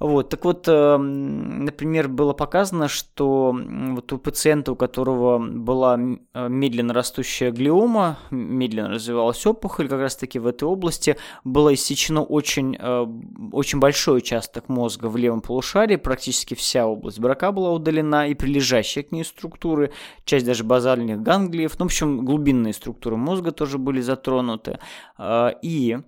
Вот, 0.00 0.28
так 0.28 0.44
вот, 0.44 0.66
эм, 0.66 1.64
например, 1.64 2.08
было 2.08 2.32
показано, 2.32 2.88
что 2.88 3.56
вот 3.56 4.12
у 4.12 4.18
пациента, 4.18 4.72
у 4.72 4.76
которого 4.76 5.38
была 5.38 5.98
э, 5.98 6.48
медленно 6.48 6.92
растущая 6.92 7.52
глиома, 7.52 8.18
медленно 8.30 8.90
развивалась 8.90 9.46
опухоль, 9.46 9.88
как 9.88 10.00
раз-таки 10.00 10.38
в 10.38 10.46
этой 10.46 10.64
области 10.64 11.16
было 11.44 11.72
иссечено 11.74 12.22
очень, 12.22 12.76
э, 12.78 13.06
очень 13.52 13.78
большой 13.78 14.18
участок 14.18 14.68
мозга 14.68 15.06
в 15.06 15.16
левом 15.16 15.40
полушарии, 15.40 15.96
практически 15.96 16.54
вся 16.54 16.86
область 16.86 17.20
брака 17.20 17.52
была 17.52 17.70
удалена, 17.70 18.26
и 18.26 18.34
прилежащие 18.34 19.04
к 19.04 19.12
ней 19.12 19.24
структуры, 19.24 19.92
часть 20.24 20.46
даже 20.46 20.64
базальных 20.64 21.22
ганглиев, 21.22 21.78
ну, 21.78 21.84
в 21.84 21.86
общем, 21.86 22.24
глубинные 22.24 22.72
структуры 22.72 23.16
мозга 23.16 23.52
тоже 23.52 23.78
были 23.78 24.00
затронуты. 24.00 24.80
Э, 25.18 25.50
и 25.62 25.98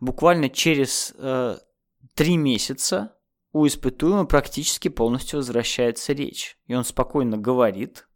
буквально 0.00 0.48
через 0.48 1.14
три 2.14 2.36
месяца 2.36 3.12
у 3.52 3.66
испытуемого 3.66 4.24
практически 4.24 4.88
полностью 4.88 5.38
возвращается 5.38 6.12
речь. 6.12 6.58
И 6.66 6.74
он 6.74 6.84
спокойно 6.84 7.36
говорит, 7.36 8.06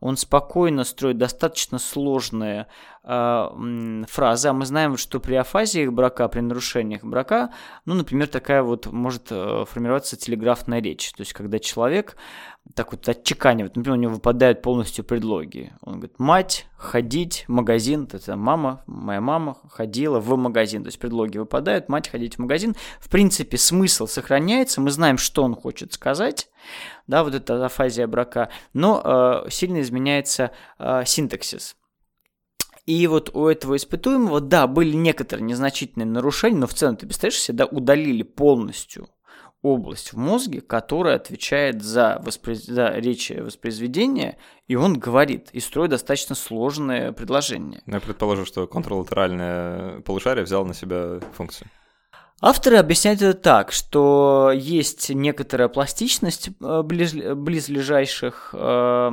он 0.00 0.16
спокойно 0.16 0.84
строит 0.84 1.18
достаточно 1.18 1.78
сложные 1.78 2.66
э, 3.04 4.04
фразы, 4.08 4.48
а 4.48 4.52
мы 4.52 4.66
знаем, 4.66 4.96
что 4.96 5.20
при 5.20 5.34
афазиях 5.34 5.92
брака, 5.92 6.28
при 6.28 6.40
нарушениях 6.40 7.04
брака, 7.04 7.50
ну, 7.84 7.94
например, 7.94 8.28
такая 8.28 8.62
вот 8.62 8.86
может 8.86 9.28
э, 9.30 9.64
формироваться 9.68 10.16
телеграфная 10.16 10.80
речь, 10.80 11.12
то 11.12 11.20
есть 11.20 11.32
когда 11.32 11.58
человек 11.58 12.16
так 12.74 12.92
вот 12.92 13.08
отчеканивает, 13.08 13.76
например, 13.76 13.98
у 13.98 14.00
него 14.00 14.12
выпадают 14.14 14.62
полностью 14.62 15.04
предлоги. 15.04 15.72
Он 15.80 15.94
говорит, 15.94 16.18
мать, 16.18 16.66
ходить, 16.76 17.44
магазин, 17.48 18.08
это 18.12 18.36
мама, 18.36 18.82
моя 18.86 19.20
мама 19.20 19.56
ходила 19.70 20.20
в 20.20 20.36
магазин, 20.36 20.82
то 20.82 20.88
есть 20.88 20.98
предлоги 20.98 21.38
выпадают, 21.38 21.88
мать, 21.88 22.08
ходить 22.08 22.36
в 22.36 22.38
магазин. 22.38 22.76
В 23.00 23.08
принципе, 23.08 23.56
смысл 23.56 24.06
сохраняется, 24.06 24.80
мы 24.80 24.90
знаем, 24.90 25.18
что 25.18 25.42
он 25.42 25.54
хочет 25.54 25.92
сказать, 25.94 26.50
да, 27.06 27.24
вот 27.24 27.34
эта 27.34 27.64
афазия 27.64 28.06
брака, 28.06 28.50
но 28.72 29.44
э, 29.46 29.50
сильно 29.50 29.80
изменяется 29.80 30.52
э, 30.78 31.02
синтаксис. 31.04 31.76
И 32.86 33.06
вот 33.06 33.34
у 33.34 33.46
этого 33.48 33.76
испытуемого, 33.76 34.40
да, 34.40 34.66
были 34.66 34.96
некоторые 34.96 35.44
незначительные 35.44 36.06
нарушения, 36.06 36.56
но 36.56 36.66
в 36.66 36.74
целом, 36.74 36.96
ты 36.96 37.06
представляешь 37.06 37.40
себе, 37.40 37.58
да, 37.58 37.66
удалили 37.66 38.22
полностью 38.22 39.08
область 39.62 40.12
в 40.12 40.16
мозге, 40.16 40.60
которая 40.60 41.16
отвечает 41.16 41.82
за, 41.82 42.20
воспроиз... 42.24 42.64
за 42.64 42.90
речь 42.90 43.30
воспроизведения, 43.30 44.38
и 44.68 44.76
он 44.76 44.98
говорит, 44.98 45.50
и 45.52 45.60
строит 45.60 45.90
достаточно 45.90 46.34
сложное 46.34 47.12
предложение. 47.12 47.82
Я 47.86 48.00
предположу, 48.00 48.44
что 48.44 48.66
контролатеральное 48.66 50.00
полушарие 50.00 50.44
взял 50.44 50.64
на 50.64 50.74
себя 50.74 51.20
функцию. 51.34 51.68
Авторы 52.40 52.76
объясняют 52.76 53.20
это 53.20 53.36
так, 53.38 53.72
что 53.72 54.52
есть 54.54 55.10
некоторая 55.10 55.68
пластичность 55.68 56.50
э, 56.60 56.82
близ, 56.82 57.12
близлежащих 57.12 58.50
э, 58.52 59.10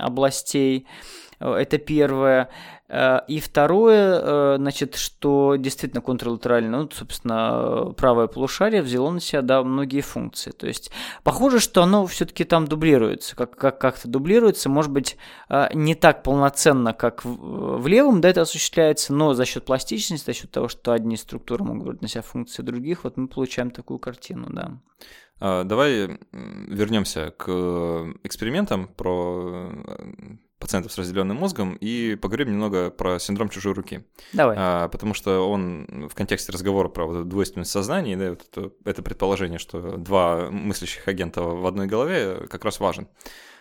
областей, 0.00 0.86
Это 1.38 1.78
первое. 1.78 2.48
И 2.88 3.40
второе, 3.42 4.58
значит, 4.58 4.96
что 4.96 5.56
действительно 5.56 6.02
контрлатерально, 6.02 6.82
ну, 6.82 6.90
собственно, 6.92 7.94
правое 7.96 8.26
полушарие 8.26 8.82
взяло 8.82 9.10
на 9.10 9.20
себя, 9.20 9.40
да, 9.40 9.62
многие 9.62 10.02
функции. 10.02 10.50
То 10.50 10.66
есть 10.66 10.90
похоже, 11.22 11.60
что 11.60 11.82
оно 11.82 12.06
все-таки 12.06 12.44
там 12.44 12.66
дублируется, 12.66 13.36
как, 13.36 13.56
как, 13.56 13.80
как-то 13.80 14.06
дублируется, 14.06 14.68
может 14.68 14.92
быть, 14.92 15.16
не 15.72 15.94
так 15.94 16.22
полноценно, 16.22 16.92
как 16.92 17.24
в, 17.24 17.78
в 17.78 17.86
левом, 17.86 18.20
да, 18.20 18.28
это 18.28 18.42
осуществляется, 18.42 19.14
но 19.14 19.32
за 19.32 19.46
счет 19.46 19.64
пластичности, 19.64 20.26
за 20.26 20.34
счет 20.34 20.50
того, 20.50 20.68
что 20.68 20.92
одни 20.92 21.16
структуры 21.16 21.64
могут 21.64 21.84
брать 21.84 22.02
на 22.02 22.08
себя 22.08 22.22
функции 22.22 22.62
других, 22.62 23.04
вот 23.04 23.16
мы 23.16 23.28
получаем 23.28 23.70
такую 23.70 23.98
картину, 23.98 24.48
да. 24.50 24.78
А, 25.40 25.64
давай 25.64 26.18
вернемся 26.32 27.32
к 27.36 27.50
экспериментам 28.22 28.88
про 28.88 29.70
э, 29.72 30.36
пациентов 30.58 30.92
с 30.92 30.98
разделенным 30.98 31.36
мозгом 31.36 31.76
и 31.80 32.16
поговорим 32.16 32.52
немного 32.52 32.90
про 32.90 33.18
синдром 33.18 33.48
чужой 33.48 33.74
руки. 33.74 34.04
Давай. 34.32 34.56
А, 34.58 34.88
потому 34.88 35.14
что 35.14 35.48
он 35.48 36.08
в 36.08 36.14
контексте 36.14 36.52
разговора 36.52 36.88
про 36.88 37.06
вот 37.06 37.28
двойственность 37.28 37.70
сознания, 37.70 38.16
да, 38.16 38.30
вот 38.30 38.46
это, 38.50 38.70
это 38.84 39.02
предположение, 39.02 39.58
что 39.58 39.96
два 39.96 40.50
мыслящих 40.50 41.06
агента 41.08 41.42
в 41.42 41.66
одной 41.66 41.86
голове 41.86 42.46
как 42.48 42.64
раз 42.64 42.80
важен. 42.80 43.08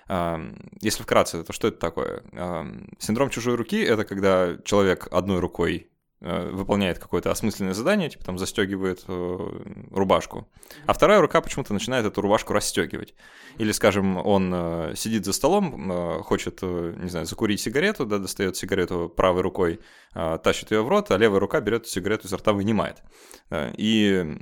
А, 0.08 0.40
если 0.82 1.04
вкратце, 1.04 1.44
то 1.44 1.54
что 1.54 1.68
это 1.68 1.78
такое? 1.78 2.24
А, 2.34 2.66
синдром 3.00 3.30
чужой 3.30 3.56
руки– 3.56 3.82
это 3.84 4.06
когда 4.06 4.58
человек 4.64 5.08
одной 5.12 5.40
рукой 5.40 5.90
выполняет 6.24 7.00
какое-то 7.00 7.32
осмысленное 7.32 7.74
задание, 7.74 8.10
типа 8.10 8.24
там 8.24 8.38
застегивает 8.38 9.04
э, 9.08 9.50
рубашку, 9.92 10.48
а 10.86 10.94
вторая 10.94 11.20
рука 11.20 11.42
почему-то 11.42 11.74
начинает 11.74 12.06
эту 12.06 12.22
рубашку 12.22 12.54
расстегивать. 12.54 13.14
Или, 13.58 13.72
скажем, 13.72 14.18
он 14.18 14.52
э, 14.54 14.94
сидит 14.96 15.26
за 15.26 15.34
столом, 15.34 15.92
э, 15.92 16.20
хочет, 16.24 16.60
э, 16.62 16.96
не 16.98 17.10
знаю, 17.10 17.26
закурить 17.26 17.60
сигарету, 17.60 18.06
да, 18.06 18.20
достает 18.20 18.56
сигарету 18.56 19.10
правой 19.10 19.42
рукой, 19.42 19.80
э, 20.16 20.40
тащит 20.44 20.72
ее 20.72 20.82
в 20.82 20.88
рот, 20.88 21.12
а 21.12 21.18
левая 21.18 21.40
рука 21.40 21.60
берет 21.60 21.88
сигарету 21.88 22.28
изо 22.28 22.38
рта, 22.38 22.54
вынимает. 22.54 23.04
Э, 23.50 23.74
и 23.78 24.38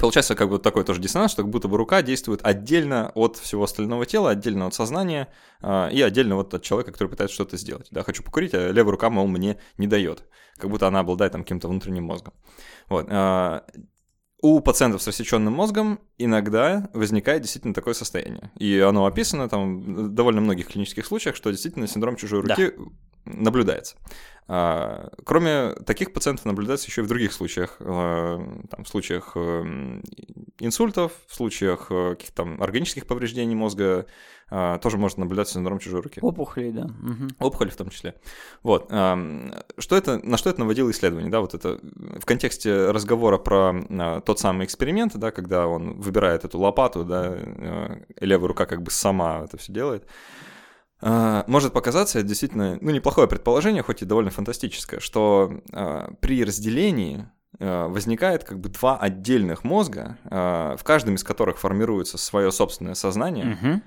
Получается 0.00 0.34
как 0.34 0.48
бы 0.48 0.58
такой 0.58 0.84
тоже 0.84 1.00
диссонанс, 1.00 1.32
что 1.32 1.42
как 1.42 1.50
будто 1.50 1.68
бы 1.68 1.76
рука 1.76 2.02
действует 2.02 2.40
отдельно 2.42 3.10
от 3.14 3.36
всего 3.36 3.64
остального 3.64 4.06
тела, 4.06 4.30
отдельно 4.30 4.66
от 4.66 4.74
сознания 4.74 5.28
э, 5.60 5.92
и 5.92 6.00
отдельно 6.02 6.36
вот 6.36 6.54
от 6.54 6.62
человека, 6.62 6.92
который 6.92 7.08
пытается 7.08 7.34
что-то 7.34 7.56
сделать. 7.56 7.88
Да, 7.90 8.02
хочу 8.02 8.22
покурить, 8.22 8.54
а 8.54 8.70
левая 8.70 8.92
рука, 8.92 9.10
мол, 9.10 9.26
мне 9.26 9.58
не 9.76 9.86
дает. 9.86 10.24
Как 10.56 10.70
будто 10.70 10.86
она 10.86 11.00
обладает 11.00 11.32
там 11.32 11.42
каким-то 11.42 11.68
внутренним 11.68 12.04
мозгом. 12.04 12.34
Вот. 12.88 13.06
Э, 13.08 13.60
у 14.40 14.60
пациентов 14.60 15.02
с 15.02 15.06
рассеченным 15.06 15.52
мозгом 15.52 15.98
иногда 16.16 16.90
возникает 16.94 17.42
действительно 17.42 17.74
такое 17.74 17.94
состояние. 17.94 18.52
И 18.56 18.78
оно 18.78 19.04
описано 19.04 19.48
там 19.48 19.80
в 19.80 20.08
довольно 20.10 20.40
многих 20.40 20.68
клинических 20.68 21.06
случаях, 21.06 21.34
что 21.34 21.50
действительно 21.50 21.88
синдром 21.88 22.14
чужой 22.14 22.42
руки 22.42 22.72
да. 22.76 22.84
Наблюдается. 23.28 23.96
А, 24.50 25.10
кроме 25.24 25.74
таких 25.84 26.14
пациентов 26.14 26.46
наблюдается 26.46 26.88
еще 26.88 27.02
и 27.02 27.04
в 27.04 27.08
других 27.08 27.34
случаях, 27.34 27.76
а, 27.80 28.38
там, 28.70 28.84
в 28.84 28.88
случаях 28.88 29.32
э, 29.34 30.00
инсультов, 30.58 31.12
в 31.26 31.34
случаях 31.34 31.88
э, 31.90 32.10
каких-то 32.12 32.44
там 32.44 32.62
органических 32.62 33.06
повреждений 33.06 33.54
мозга, 33.54 34.06
а, 34.50 34.78
тоже 34.78 34.96
может 34.96 35.18
наблюдаться 35.18 35.52
синдром 35.52 35.78
чужой 35.78 36.00
руки. 36.00 36.20
Опухоли, 36.22 36.70
да. 36.70 36.84
Угу. 36.84 37.46
Опухоли 37.46 37.68
в 37.68 37.76
том 37.76 37.90
числе. 37.90 38.14
Вот. 38.62 38.88
Что 38.88 39.96
это, 39.96 40.18
на 40.24 40.38
что 40.38 40.48
это 40.48 40.60
наводило 40.60 40.90
исследование? 40.90 41.30
Да, 41.30 41.40
вот 41.40 41.52
это 41.52 41.78
в 41.82 42.24
контексте 42.24 42.90
разговора 42.90 43.36
про 43.36 44.22
тот 44.24 44.40
самый 44.40 44.64
эксперимент, 44.64 45.14
да, 45.18 45.30
когда 45.30 45.66
он 45.66 46.00
выбирает 46.00 46.46
эту 46.46 46.58
лопату, 46.58 47.04
да, 47.04 47.34
э, 47.36 48.00
левая 48.20 48.48
рука 48.48 48.64
как 48.64 48.82
бы 48.82 48.90
сама 48.90 49.42
это 49.44 49.58
все 49.58 49.74
делает. 49.74 50.06
А, 51.00 51.44
может 51.46 51.72
показаться, 51.72 52.18
это 52.18 52.28
действительно 52.28 52.78
ну, 52.80 52.90
неплохое 52.90 53.28
предположение, 53.28 53.82
хоть 53.82 54.02
и 54.02 54.04
довольно 54.04 54.30
фантастическое, 54.30 55.00
что 55.00 55.60
э, 55.72 56.08
при 56.20 56.44
разделении 56.44 57.28
э, 57.58 57.86
возникает 57.86 58.44
как 58.44 58.58
бы 58.58 58.68
два 58.68 58.96
отдельных 58.96 59.64
мозга, 59.64 60.18
в 60.24 60.80
каждом 60.82 61.14
из 61.14 61.24
которых 61.24 61.58
формируется 61.58 62.18
свое 62.18 62.50
собственное 62.50 62.94
сознание. 62.94 63.58
Угу. 63.62 63.82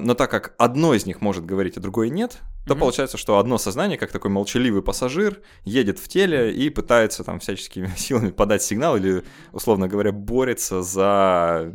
Но 0.00 0.14
так 0.14 0.30
как 0.30 0.54
одно 0.58 0.94
из 0.94 1.06
них 1.06 1.20
может 1.20 1.44
говорить, 1.44 1.76
а 1.76 1.80
другое 1.80 2.08
нет, 2.08 2.40
то 2.66 2.74
mm 2.74 2.78
получается, 2.78 3.16
что 3.16 3.38
одно 3.38 3.58
сознание, 3.58 3.98
как 3.98 4.12
такой 4.12 4.30
молчаливый 4.30 4.82
пассажир, 4.82 5.40
едет 5.64 5.98
в 5.98 6.06
теле 6.06 6.54
и 6.54 6.70
пытается 6.70 7.24
там 7.24 7.40
всяческими 7.40 7.88
силами 7.96 8.30
подать 8.30 8.62
сигнал 8.62 8.96
или, 8.96 9.24
условно 9.52 9.88
говоря, 9.88 10.12
борется 10.12 10.82
за 10.82 11.72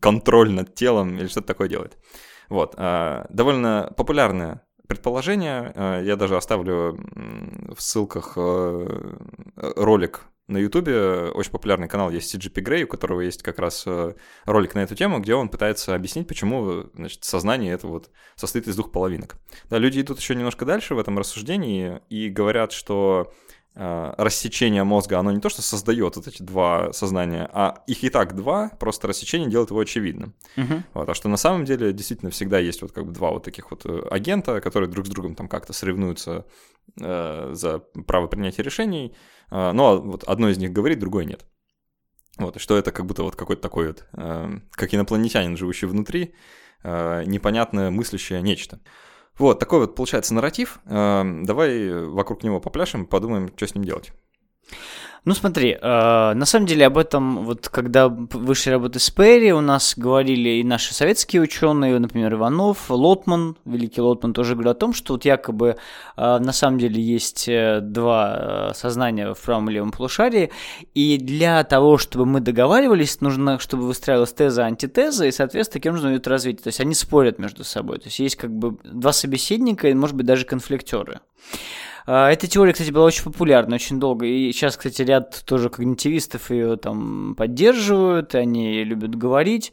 контроль 0.00 0.50
над 0.50 0.74
телом 0.74 1.18
или 1.18 1.26
что-то 1.26 1.48
такое 1.48 1.68
делает. 1.68 1.98
Вот. 2.48 2.74
А, 2.76 3.26
довольно 3.28 3.92
популярное 3.96 4.62
предположение. 4.86 5.72
А, 5.74 6.00
я 6.02 6.16
даже 6.16 6.36
оставлю 6.36 6.98
в 7.74 7.80
ссылках 7.80 8.34
э, 8.36 9.16
ролик 9.56 10.28
на 10.48 10.58
Ютубе 10.58 11.30
очень 11.30 11.50
популярный 11.50 11.88
канал 11.88 12.10
есть 12.10 12.32
CGP 12.32 12.62
Grey, 12.62 12.84
у 12.84 12.86
которого 12.86 13.20
есть 13.20 13.42
как 13.42 13.58
раз 13.58 13.82
э, 13.86 14.14
ролик 14.44 14.74
на 14.76 14.80
эту 14.80 14.94
тему, 14.94 15.18
где 15.18 15.34
он 15.34 15.48
пытается 15.48 15.94
объяснить, 15.94 16.28
почему 16.28 16.84
значит, 16.94 17.24
сознание 17.24 17.72
это 17.72 17.88
вот 17.88 18.10
состоит 18.36 18.68
из 18.68 18.76
двух 18.76 18.92
половинок. 18.92 19.36
Да, 19.70 19.78
люди 19.78 20.00
идут 20.00 20.20
еще 20.20 20.36
немножко 20.36 20.64
дальше 20.64 20.94
в 20.94 21.00
этом 21.00 21.18
рассуждении 21.18 22.00
и 22.10 22.28
говорят, 22.28 22.70
что 22.70 23.32
рассечение 23.76 24.84
мозга, 24.84 25.18
оно 25.18 25.30
не 25.32 25.40
то, 25.40 25.50
что 25.50 25.60
создает 25.60 26.16
вот 26.16 26.26
эти 26.26 26.42
два 26.42 26.92
сознания, 26.94 27.48
а 27.52 27.82
их 27.86 28.02
и 28.04 28.08
так 28.08 28.34
два, 28.34 28.70
просто 28.80 29.06
рассечение 29.06 29.50
делает 29.50 29.70
его 29.70 29.80
очевидным. 29.80 30.34
Uh-huh. 30.56 30.82
Вот, 30.94 31.08
а 31.08 31.14
что 31.14 31.28
на 31.28 31.36
самом 31.36 31.66
деле 31.66 31.92
действительно 31.92 32.30
всегда 32.30 32.58
есть 32.58 32.80
вот 32.80 32.92
как 32.92 33.04
бы 33.04 33.12
два 33.12 33.30
вот 33.30 33.44
таких 33.44 33.70
вот 33.70 33.84
э, 33.84 34.02
агента, 34.10 34.62
которые 34.62 34.88
друг 34.88 35.06
с 35.06 35.10
другом 35.10 35.34
там 35.34 35.46
как-то 35.46 35.74
соревнуются 35.74 36.46
э, 36.98 37.50
за 37.52 37.80
право 38.06 38.28
принятия 38.28 38.62
решений, 38.62 39.14
э, 39.50 39.72
но 39.72 40.00
вот 40.00 40.24
одно 40.24 40.48
из 40.48 40.56
них 40.56 40.72
говорит, 40.72 40.98
другое 40.98 41.26
нет. 41.26 41.44
Вот, 42.38 42.58
что 42.60 42.78
это 42.78 42.92
как 42.92 43.04
будто 43.04 43.22
вот 43.22 43.36
какой-то 43.36 43.60
такой 43.60 43.88
вот, 43.88 44.06
э, 44.14 44.58
как 44.70 44.94
инопланетянин, 44.94 45.56
живущий 45.56 45.86
внутри, 45.86 46.34
э, 46.82 47.24
непонятное 47.26 47.90
мыслящее 47.90 48.40
нечто. 48.40 48.80
Вот, 49.38 49.58
такой 49.58 49.80
вот 49.80 49.94
получается 49.94 50.34
нарратив. 50.34 50.78
Эм, 50.86 51.44
давай 51.44 51.90
вокруг 51.90 52.42
него 52.42 52.60
попляшем, 52.60 53.06
подумаем, 53.06 53.50
что 53.56 53.66
с 53.66 53.74
ним 53.74 53.84
делать. 53.84 54.12
Ну 55.26 55.34
смотри, 55.34 55.72
э, 55.72 56.34
на 56.34 56.44
самом 56.44 56.66
деле 56.66 56.86
об 56.86 56.96
этом, 56.96 57.44
вот 57.44 57.68
когда 57.68 58.06
вышли 58.08 58.70
работы 58.70 59.00
с 59.00 59.10
Перри, 59.10 59.52
у 59.52 59.60
нас 59.60 59.94
говорили 59.96 60.60
и 60.60 60.62
наши 60.62 60.94
советские 60.94 61.42
ученые, 61.42 61.98
например, 61.98 62.34
Иванов, 62.34 62.88
Лотман, 62.88 63.56
великий 63.64 64.00
Лотман 64.00 64.32
тоже 64.32 64.52
говорил 64.52 64.70
о 64.70 64.74
том, 64.74 64.94
что 64.94 65.14
вот 65.14 65.24
якобы 65.24 65.78
э, 66.16 66.38
на 66.38 66.52
самом 66.52 66.78
деле 66.78 67.02
есть 67.02 67.48
э, 67.48 67.80
два 67.82 68.70
э, 68.70 68.74
сознания 68.74 69.34
в 69.34 69.40
правом 69.40 69.68
и 69.68 69.72
левом 69.72 69.90
полушарии, 69.90 70.52
и 70.94 71.18
для 71.18 71.64
того, 71.64 71.98
чтобы 71.98 72.24
мы 72.24 72.38
договаривались, 72.38 73.20
нужно, 73.20 73.58
чтобы 73.58 73.88
выстраивалась 73.88 74.32
теза, 74.32 74.64
антитеза, 74.64 75.26
и, 75.26 75.32
соответственно, 75.32 75.80
таким 75.80 75.94
нужно 75.94 76.12
идет 76.12 76.28
развитие. 76.28 76.62
То 76.62 76.68
есть 76.68 76.78
они 76.80 76.94
спорят 76.94 77.40
между 77.40 77.64
собой. 77.64 77.98
То 77.98 78.04
есть 78.04 78.20
есть 78.20 78.36
как 78.36 78.52
бы 78.52 78.78
два 78.84 79.12
собеседника 79.12 79.88
и, 79.88 79.94
может 79.94 80.14
быть, 80.14 80.26
даже 80.26 80.44
конфликтеры. 80.44 81.18
А, 82.06 82.30
эта 82.30 82.46
теория, 82.46 82.72
кстати, 82.72 82.90
была 82.90 83.04
очень 83.06 83.24
популярна 83.24 83.74
очень 83.74 83.98
долго. 83.98 84.26
И 84.26 84.52
сейчас, 84.52 84.76
кстати, 84.76 85.02
ряд 85.02 85.42
тоже 85.44 85.68
когнитивистов 85.70 86.50
ее 86.50 86.76
там 86.76 87.34
поддерживают, 87.34 88.34
они 88.34 88.84
любят 88.84 89.14
говорить. 89.16 89.72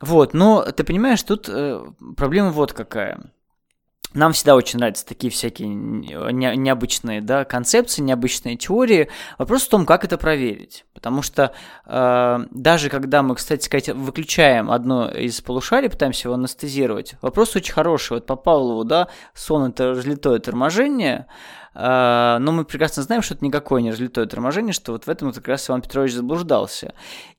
Вот, 0.00 0.34
но 0.34 0.62
ты 0.62 0.82
понимаешь, 0.82 1.22
тут 1.22 1.48
э, 1.48 1.80
проблема 2.16 2.50
вот 2.50 2.72
какая. 2.72 3.20
Нам 4.14 4.32
всегда 4.32 4.56
очень 4.56 4.78
нравятся 4.78 5.06
такие 5.06 5.30
всякие 5.30 5.68
не, 5.68 6.56
необычные 6.56 7.20
да, 7.20 7.44
концепции, 7.44 8.02
необычные 8.02 8.56
теории. 8.56 9.08
Вопрос 9.38 9.62
в 9.62 9.68
том, 9.68 9.86
как 9.86 10.04
это 10.04 10.18
проверить. 10.18 10.84
Потому 10.92 11.22
что 11.22 11.52
э, 11.86 12.38
даже 12.50 12.90
когда 12.90 13.22
мы, 13.22 13.34
кстати 13.34 13.64
сказать, 13.64 13.88
выключаем 13.88 14.70
одно 14.70 15.10
из 15.10 15.40
полушарий, 15.40 15.90
пытаемся 15.90 16.28
его 16.28 16.34
анестезировать, 16.34 17.14
вопрос 17.22 17.56
очень 17.56 17.72
хороший. 17.72 18.14
Вот 18.14 18.26
по 18.26 18.36
Павлову, 18.36 18.84
да, 18.84 19.08
сон 19.34 19.70
это 19.70 19.90
разлитое 19.90 20.38
торможение, 20.38 21.26
но 21.74 22.52
мы 22.52 22.64
прекрасно 22.64 23.02
знаем, 23.02 23.22
что 23.22 23.34
это 23.34 23.44
никакое 23.44 23.80
не 23.82 23.90
разлитое 23.90 24.26
торможение, 24.26 24.72
что 24.72 24.92
вот 24.92 25.04
в 25.04 25.08
этом 25.08 25.32
как 25.32 25.48
раз 25.48 25.68
Иван 25.70 25.82
Петрович 25.82 26.12
заблуждался. 26.12 26.94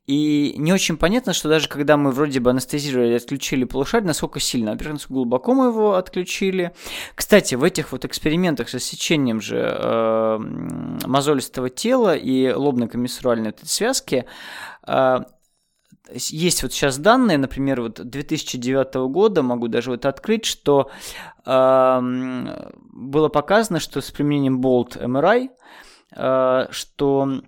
И 0.06 0.54
не 0.58 0.72
очень 0.72 0.96
понятно, 0.96 1.32
что 1.32 1.48
даже 1.48 1.68
когда 1.68 1.96
мы 1.96 2.10
вроде 2.10 2.40
бы 2.40 2.50
анестезировали 2.50 3.14
отключили 3.14 3.64
полушарие, 3.64 4.08
насколько 4.08 4.40
сильно, 4.40 4.72
во-первых, 4.72 4.94
насколько 4.94 5.14
глубоко 5.14 5.54
мы 5.54 5.66
его 5.66 5.94
отключили. 5.94 6.72
Кстати, 7.14 7.54
в 7.54 7.64
этих 7.64 7.92
вот 7.92 8.04
экспериментах 8.04 8.68
с 8.68 8.74
рассечением 8.74 9.40
же 9.40 9.56
э, 9.56 10.38
мозолистого 11.06 11.70
тела 11.70 12.16
и 12.16 12.52
лобно-комиссуральной 12.52 13.54
связки 13.62 14.26
э, 14.86 15.20
есть 16.12 16.62
вот 16.62 16.72
сейчас 16.72 16.98
данные, 16.98 17.38
например, 17.38 17.80
вот 17.80 17.94
2009 17.94 18.94
года, 19.10 19.42
могу 19.42 19.68
даже 19.68 19.90
вот 19.90 20.04
открыть, 20.04 20.44
что 20.44 20.90
э, 21.46 22.00
было 22.92 23.28
показано, 23.28 23.80
что 23.80 24.00
с 24.00 24.10
применением 24.10 24.60
Bolt 24.60 25.00
MRI, 25.00 25.48
э, 26.16 26.66
что 26.70 27.40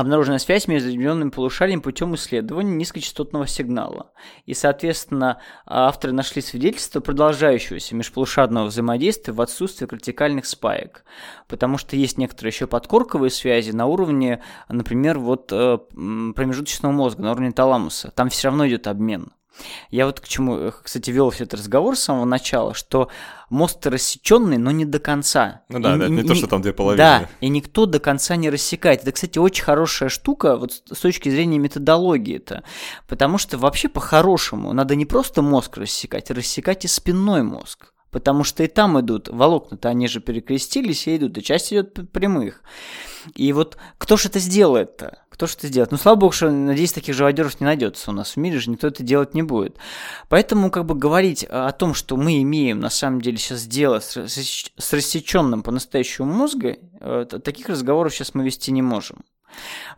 обнаружена 0.00 0.38
связь 0.38 0.68
между 0.68 0.88
определенным 0.88 1.30
полушарием 1.30 1.80
путем 1.80 2.14
исследования 2.14 2.74
низкочастотного 2.76 3.46
сигнала. 3.46 4.12
И, 4.46 4.54
соответственно, 4.54 5.40
авторы 5.66 6.12
нашли 6.12 6.42
свидетельство 6.42 7.00
продолжающегося 7.00 7.94
межполушарного 7.94 8.66
взаимодействия 8.66 9.32
в 9.32 9.40
отсутствии 9.40 9.88
вертикальных 9.90 10.46
спаек. 10.46 11.04
Потому 11.48 11.78
что 11.78 11.96
есть 11.96 12.18
некоторые 12.18 12.50
еще 12.50 12.66
подкорковые 12.66 13.30
связи 13.30 13.70
на 13.70 13.86
уровне, 13.86 14.42
например, 14.68 15.18
вот 15.18 15.52
э, 15.52 15.78
промежуточного 15.78 16.92
мозга, 16.92 17.22
на 17.22 17.32
уровне 17.32 17.52
таламуса. 17.52 18.10
Там 18.14 18.28
все 18.28 18.48
равно 18.48 18.66
идет 18.68 18.86
обмен. 18.86 19.32
Я 19.90 20.06
вот 20.06 20.20
к 20.20 20.28
чему, 20.28 20.56
э, 20.56 20.72
кстати, 20.82 21.10
вел 21.10 21.30
все 21.30 21.44
этот 21.44 21.60
разговор 21.60 21.96
с 21.96 22.00
самого 22.00 22.24
начала, 22.24 22.74
что 22.74 23.10
мост 23.48 23.84
рассеченный, 23.86 24.58
но 24.58 24.70
не 24.70 24.84
до 24.84 24.98
конца. 25.00 25.62
Ну 25.68 25.80
да, 25.80 25.94
и, 25.94 25.98
да 25.98 26.04
это 26.04 26.14
не, 26.14 26.22
не 26.22 26.28
то, 26.28 26.34
что 26.34 26.46
там 26.46 26.62
две 26.62 26.72
половины. 26.72 26.98
Да, 26.98 27.28
и 27.40 27.48
никто 27.48 27.86
до 27.86 27.98
конца 28.00 28.36
не 28.36 28.50
рассекает. 28.50 29.02
Это, 29.02 29.12
кстати, 29.12 29.38
очень 29.38 29.64
хорошая 29.64 30.08
штука 30.08 30.56
вот 30.56 30.72
с 30.72 30.98
точки 30.98 31.28
зрения 31.28 31.58
методологии 31.58 32.36
это, 32.36 32.62
потому 33.08 33.38
что 33.38 33.58
вообще 33.58 33.88
по-хорошему 33.88 34.72
надо 34.72 34.94
не 34.94 35.06
просто 35.06 35.42
мозг 35.42 35.76
рассекать, 35.76 36.30
а 36.30 36.34
рассекать 36.34 36.84
и 36.84 36.88
спинной 36.88 37.42
мозг. 37.42 37.92
Потому 38.10 38.42
что 38.42 38.64
и 38.64 38.66
там 38.66 38.98
идут 38.98 39.28
волокна-то, 39.28 39.88
они 39.88 40.08
же 40.08 40.20
перекрестились 40.20 41.06
и 41.06 41.16
идут, 41.16 41.38
и 41.38 41.42
часть 41.42 41.72
идет 41.72 42.10
прямых. 42.10 42.62
И 43.36 43.52
вот 43.52 43.76
кто 43.98 44.16
же 44.16 44.28
это 44.28 44.40
сделает-то? 44.40 45.18
Кто 45.40 45.46
же 45.46 45.54
это 45.56 45.68
сделает? 45.68 45.90
Ну, 45.90 45.96
слава 45.96 46.16
богу, 46.16 46.32
что, 46.32 46.50
надеюсь, 46.50 46.92
таких 46.92 47.14
живодеров 47.14 47.60
не 47.60 47.64
найдется 47.64 48.10
у 48.10 48.12
нас 48.12 48.32
в 48.32 48.36
мире 48.36 48.58
же, 48.58 48.68
никто 48.68 48.88
это 48.88 49.02
делать 49.02 49.32
не 49.32 49.42
будет. 49.42 49.78
Поэтому, 50.28 50.70
как 50.70 50.84
бы, 50.84 50.94
говорить 50.94 51.44
о 51.44 51.72
том, 51.72 51.94
что 51.94 52.18
мы 52.18 52.42
имеем, 52.42 52.78
на 52.78 52.90
самом 52.90 53.22
деле, 53.22 53.38
сейчас 53.38 53.64
дело 53.64 54.00
с, 54.00 54.18
с 54.28 54.92
рассеченным 54.92 55.62
по-настоящему 55.62 56.30
мозга, 56.30 56.76
э, 57.00 57.24
таких 57.42 57.70
разговоров 57.70 58.12
сейчас 58.12 58.34
мы 58.34 58.44
вести 58.44 58.70
не 58.70 58.82
можем. 58.82 59.24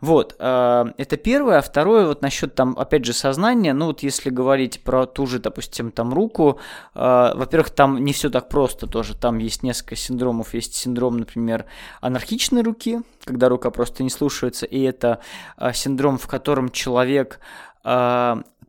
Вот, 0.01 0.35
э, 0.39 0.85
это 0.97 1.17
первое. 1.17 1.59
А 1.59 1.61
второе, 1.61 2.07
вот 2.07 2.21
насчет 2.21 2.55
там, 2.55 2.75
опять 2.77 3.05
же, 3.05 3.13
сознания, 3.13 3.73
ну 3.73 3.87
вот 3.87 4.03
если 4.03 4.29
говорить 4.29 4.83
про 4.83 5.05
ту 5.05 5.25
же, 5.25 5.39
допустим, 5.39 5.91
там 5.91 6.13
руку, 6.13 6.59
э, 6.95 7.31
во-первых, 7.35 7.69
там 7.71 8.03
не 8.03 8.13
все 8.13 8.29
так 8.29 8.49
просто 8.49 8.87
тоже, 8.87 9.15
там 9.15 9.37
есть 9.37 9.63
несколько 9.63 9.95
синдромов. 9.95 10.53
Есть 10.53 10.75
синдром, 10.75 11.17
например, 11.17 11.65
анархичной 12.01 12.61
руки, 12.63 13.01
когда 13.23 13.49
рука 13.49 13.71
просто 13.71 14.03
не 14.03 14.09
слушается, 14.09 14.65
и 14.65 14.81
это 14.81 15.19
э, 15.57 15.73
синдром, 15.73 16.17
в 16.17 16.27
котором 16.27 16.69
человек 16.69 17.39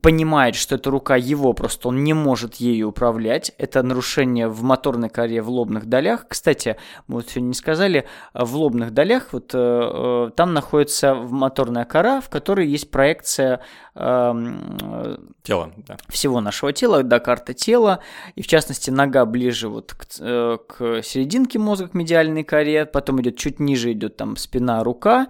понимает, 0.04 0.54
что 0.54 0.74
это 0.74 0.90
рука 0.90 1.16
его, 1.16 1.54
просто 1.54 1.88
он 1.88 2.04
не 2.04 2.12
может 2.12 2.56
ею 2.56 2.90
управлять. 2.90 3.52
Это 3.56 3.82
нарушение 3.82 4.48
в 4.48 4.62
моторной 4.62 5.08
коре 5.08 5.40
в 5.40 5.48
лобных 5.48 5.86
долях. 5.86 6.26
Кстати, 6.28 6.76
мы 7.06 7.16
вот 7.16 7.30
сегодня 7.30 7.48
не 7.48 7.54
сказали, 7.54 8.06
в 8.34 8.54
лобных 8.54 8.92
долях 8.92 9.32
вот 9.32 9.54
э, 9.54 9.58
э 9.58 10.30
там 10.36 10.52
находится 10.52 11.14
моторная 11.14 11.86
кора, 11.86 12.20
в 12.20 12.28
которой 12.28 12.68
есть 12.68 12.90
проекция 12.90 13.60
э, 13.94 15.16
тела, 15.42 15.72
да. 15.76 15.96
всего 16.10 16.42
нашего 16.42 16.74
тела, 16.74 17.02
да, 17.02 17.18
карта 17.18 17.54
тела, 17.54 18.00
и 18.34 18.42
в 18.42 18.46
частности 18.46 18.90
нога 18.90 19.24
ближе 19.24 19.70
вот 19.70 19.94
к, 19.94 20.04
э, 20.20 20.58
к 20.66 21.02
серединке 21.02 21.58
мозга, 21.58 21.88
к 21.88 21.94
медиальной 21.94 22.44
коре, 22.44 22.84
потом 22.84 23.22
идет 23.22 23.38
чуть 23.38 23.58
ниже 23.58 23.92
идет 23.92 24.18
там 24.18 24.36
спина, 24.36 24.84
рука, 24.84 25.28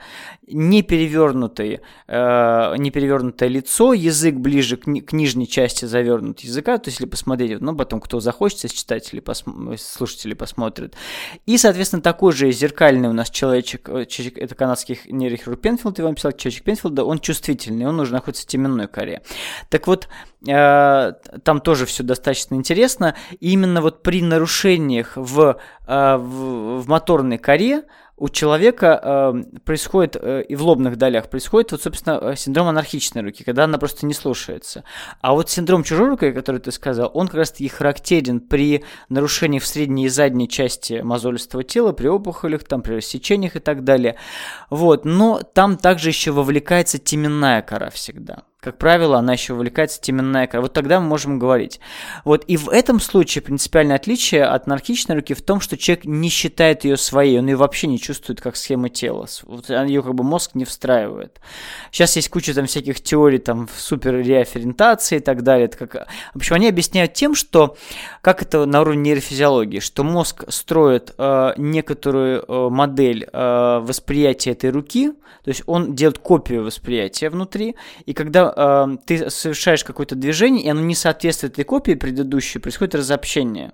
не 0.49 0.83
перевернутое, 0.83 1.81
э, 2.09 2.75
не 2.77 2.91
перевернутое 2.91 3.49
лицо, 3.49 3.93
язык 3.93 4.35
ближе 4.35 4.64
ближе 4.65 4.77
к, 4.77 4.87
ни- 4.87 5.01
к 5.01 5.13
нижней 5.13 5.47
части 5.47 5.85
завернут 5.85 6.41
языка, 6.41 6.79
то 6.79 6.89
есть 6.89 6.99
если 6.99 7.11
посмотреть, 7.11 7.61
ну, 7.61 7.77
потом 7.77 8.01
кто 8.01 8.21
захочет, 8.21 8.65
из 8.65 8.73
читателей, 8.73 9.21
пос- 9.21 9.77
слушателей 9.77 10.35
посмотрит. 10.35 10.95
И, 11.47 11.59
соответственно, 11.59 12.03
такой 12.03 12.33
же 12.33 12.51
зеркальный 12.51 13.09
у 13.09 13.13
нас 13.13 13.31
человечек, 13.31 13.89
э, 13.89 14.07
человечек 14.07 14.39
это 14.39 14.55
канадский 14.55 14.99
нейрохирург 15.07 15.61
Пенфилд, 15.61 15.99
я 15.99 16.05
вам 16.05 16.15
писал, 16.15 16.33
человечек 16.33 16.65
Пенфилда, 16.65 17.05
он 17.05 17.19
чувствительный, 17.19 17.87
он 17.87 18.01
уже 18.01 18.13
находится 18.13 18.45
в 18.45 18.47
теменной 18.47 18.89
коре. 18.89 19.23
Так 19.69 19.87
вот, 19.87 20.09
э, 20.47 21.13
там 21.43 21.61
тоже 21.61 21.87
все 21.87 22.03
достаточно 22.03 22.55
интересно. 22.55 23.15
И 23.41 23.53
именно 23.53 23.83
вот 23.83 24.03
при 24.03 24.23
нарушениях 24.23 25.13
в, 25.17 25.59
э, 25.87 26.17
в, 26.17 26.81
в 26.81 26.89
моторной 26.89 27.39
коре, 27.39 27.85
у 28.25 28.31
человека 28.31 29.01
э, 29.03 29.59
происходит, 29.67 30.17
э, 30.19 30.45
и 30.49 30.57
в 30.57 30.63
лобных 30.63 30.97
долях 30.97 31.29
происходит, 31.29 31.73
вот, 31.73 31.83
собственно, 31.83 32.19
э, 32.23 32.37
синдром 32.37 32.69
анархичной 32.69 33.21
руки, 33.21 33.45
когда 33.45 33.65
она 33.65 33.77
просто 33.77 34.07
не 34.07 34.15
слушается. 34.15 34.83
А 35.21 35.35
вот 35.35 35.51
синдром 35.51 35.85
чужой 35.85 36.09
руки, 36.09 36.33
который 36.33 36.59
ты 36.59 36.73
сказал, 36.73 37.11
он 37.13 37.27
как 37.27 37.37
раз-таки 37.37 37.69
характерен 37.69 38.41
при 38.41 38.83
нарушении 39.11 39.59
в 39.59 39.67
средней 39.67 40.07
и 40.07 40.09
задней 40.09 40.49
части 40.49 41.03
мозолистого 41.03 41.65
тела, 41.65 41.93
при 41.93 42.07
опухолях, 42.07 42.65
там, 42.65 42.81
при 42.81 42.95
рассечениях 42.95 43.57
и 43.57 43.61
так 43.61 43.85
далее. 43.85 44.17
Вот, 44.71 45.05
но 45.05 45.43
там 45.43 45.77
также 45.77 46.09
еще 46.09 46.31
вовлекается 46.31 46.97
теменная 46.97 47.61
кора 47.61 47.91
всегда 47.91 48.45
как 48.65 48.79
правило, 48.79 49.19
она 49.19 49.35
еще 49.35 49.53
вовлекается 49.53 50.01
теменная 50.01 50.47
кора. 50.47 50.63
Вот 50.63 50.73
тогда 50.73 50.99
мы 50.99 51.07
можем 51.07 51.39
говорить. 51.39 51.81
Вот 52.25 52.45
и 52.47 52.57
в 52.57 52.71
этом 52.71 52.99
случае 52.99 53.43
принципиальное 53.43 53.97
отличие 53.97 54.45
от 54.45 54.67
анархичной 54.67 55.17
руки 55.17 55.35
в 55.35 55.43
том, 55.43 55.61
что 55.61 55.77
человек 55.77 56.07
не 56.07 56.31
считает 56.31 56.85
ее 56.85 56.97
своей, 56.97 57.39
он 57.39 57.47
ее 57.47 57.57
вообще 57.57 57.89
не 57.89 58.01
чувствует 58.01 58.41
как 58.41 58.57
схема 58.57 58.89
тела. 58.89 59.27
Вот 59.43 59.69
ее 59.69 60.03
как 60.03 60.15
бы 60.15 60.25
мозг 60.25 60.53
не 60.55 60.65
встраивает. 60.65 61.41
Сейчас 61.93 62.17
есть 62.17 62.31
куча 62.31 62.55
там 62.55 62.65
всяких 62.65 63.03
теорий 63.03 63.37
там 63.37 63.69
супер 63.77 64.17
реаферентации 64.17 65.17
и 65.17 65.21
так 65.21 65.43
далее. 65.43 65.67
Это 65.67 65.87
как... 65.87 66.09
В 66.33 66.37
общем, 66.37 66.57
они 66.57 66.67
объясняют 66.67 67.13
тем, 67.13 67.35
что 67.35 67.77
как 68.23 68.41
это 68.41 68.65
на 68.65 68.81
уровне 68.81 69.03
нейрофизиологии, 69.11 69.81
что 69.81 70.05
мозг 70.05 70.45
строит 70.49 71.13
э, 71.19 71.53
некоторую 71.59 72.45
э, 72.49 72.69
модель 72.71 73.29
э, 73.31 73.79
восприятия 73.83 74.53
этой 74.53 74.71
руки, 74.71 75.13
то 75.45 75.51
есть 75.51 75.63
он 75.67 75.95
делает 75.95 76.19
копию 76.19 76.65
восприятия 76.65 77.29
внутри, 77.29 77.77
и 78.07 78.15
когда 78.15 78.54
э, 78.57 78.87
ты 79.07 79.31
совершаешь 79.31 79.85
какое-то 79.85 80.15
движение, 80.15 80.65
и 80.65 80.69
оно 80.69 80.81
не 80.81 80.95
соответствует 80.95 81.55
этой 81.55 81.65
копии 81.65 81.95
предыдущей, 81.95 82.59
происходит 82.59 82.95
разобщение. 82.95 83.73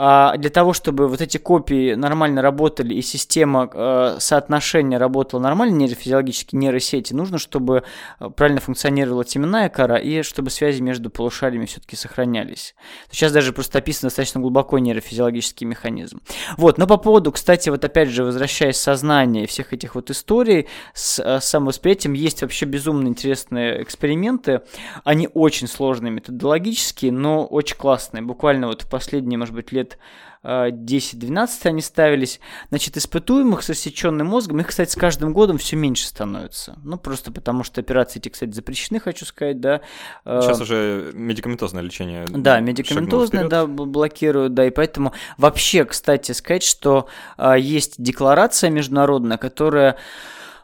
А 0.00 0.36
для 0.36 0.48
того, 0.48 0.74
чтобы 0.74 1.08
вот 1.08 1.20
эти 1.20 1.38
копии 1.38 1.94
нормально 1.94 2.40
работали 2.40 2.94
и 2.94 3.02
система 3.02 3.68
э, 3.72 4.16
соотношения 4.20 4.96
работала 4.96 5.40
нормально, 5.40 5.74
нейрофизиологически 5.74 6.54
нейросети, 6.54 7.12
нужно, 7.14 7.38
чтобы 7.38 7.82
э, 8.20 8.30
правильно 8.30 8.60
функционировала 8.60 9.24
теменная 9.24 9.68
кора 9.68 9.98
и 9.98 10.22
чтобы 10.22 10.50
связи 10.50 10.80
между 10.80 11.10
полушариями 11.10 11.66
все-таки 11.66 11.96
сохранялись. 11.96 12.76
Сейчас 13.10 13.32
даже 13.32 13.52
просто 13.52 13.78
описан 13.78 14.06
достаточно 14.06 14.40
глубоко 14.40 14.78
нейрофизиологический 14.78 15.66
механизм. 15.66 16.20
Вот, 16.56 16.78
но 16.78 16.86
по 16.86 16.96
поводу, 16.96 17.32
кстати, 17.32 17.68
вот 17.68 17.84
опять 17.84 18.08
же, 18.08 18.22
возвращаясь 18.22 18.76
сознание 18.76 19.48
всех 19.48 19.72
этих 19.72 19.96
вот 19.96 20.10
историй 20.10 20.68
с, 20.94 21.18
э, 21.18 21.40
с 21.40 21.44
самовосприятием, 21.46 22.12
есть 22.12 22.42
вообще 22.42 22.66
безумно 22.66 23.08
интересные 23.08 23.82
эксперименты. 23.82 24.60
Они 25.02 25.28
очень 25.34 25.66
сложные 25.66 26.12
методологические, 26.12 27.10
но 27.10 27.44
очень 27.44 27.76
классные. 27.76 28.22
Буквально 28.22 28.68
вот 28.68 28.82
в 28.82 28.88
последние, 28.88 29.38
может 29.38 29.56
быть, 29.56 29.72
лет 29.72 29.87
лет 29.88 29.98
10-12 30.44 31.48
э, 31.64 31.68
они 31.68 31.82
ставились. 31.82 32.40
Значит, 32.68 32.96
испытуемых 32.96 33.62
с 33.62 33.68
рассеченным 33.68 34.28
мозгом, 34.28 34.60
их, 34.60 34.68
кстати, 34.68 34.90
с 34.90 34.94
каждым 34.94 35.32
годом 35.32 35.58
все 35.58 35.76
меньше 35.76 36.06
становится. 36.06 36.78
Ну, 36.84 36.96
просто 36.96 37.32
потому 37.32 37.64
что 37.64 37.80
операции 37.80 38.20
эти, 38.20 38.28
кстати, 38.28 38.52
запрещены, 38.52 39.00
хочу 39.00 39.24
сказать, 39.26 39.60
да. 39.60 39.80
Э, 40.24 40.40
Сейчас 40.42 40.60
уже 40.60 41.10
медикаментозное 41.12 41.82
лечение. 41.82 42.24
Да, 42.28 42.60
медикаментозное, 42.60 43.48
да, 43.48 43.66
блокируют, 43.66 44.54
да, 44.54 44.66
и 44.66 44.70
поэтому 44.70 45.12
вообще, 45.36 45.84
кстати, 45.84 46.32
сказать, 46.32 46.62
что 46.62 47.08
э, 47.36 47.56
есть 47.58 48.00
декларация 48.00 48.70
международная, 48.70 49.38
которая 49.38 49.96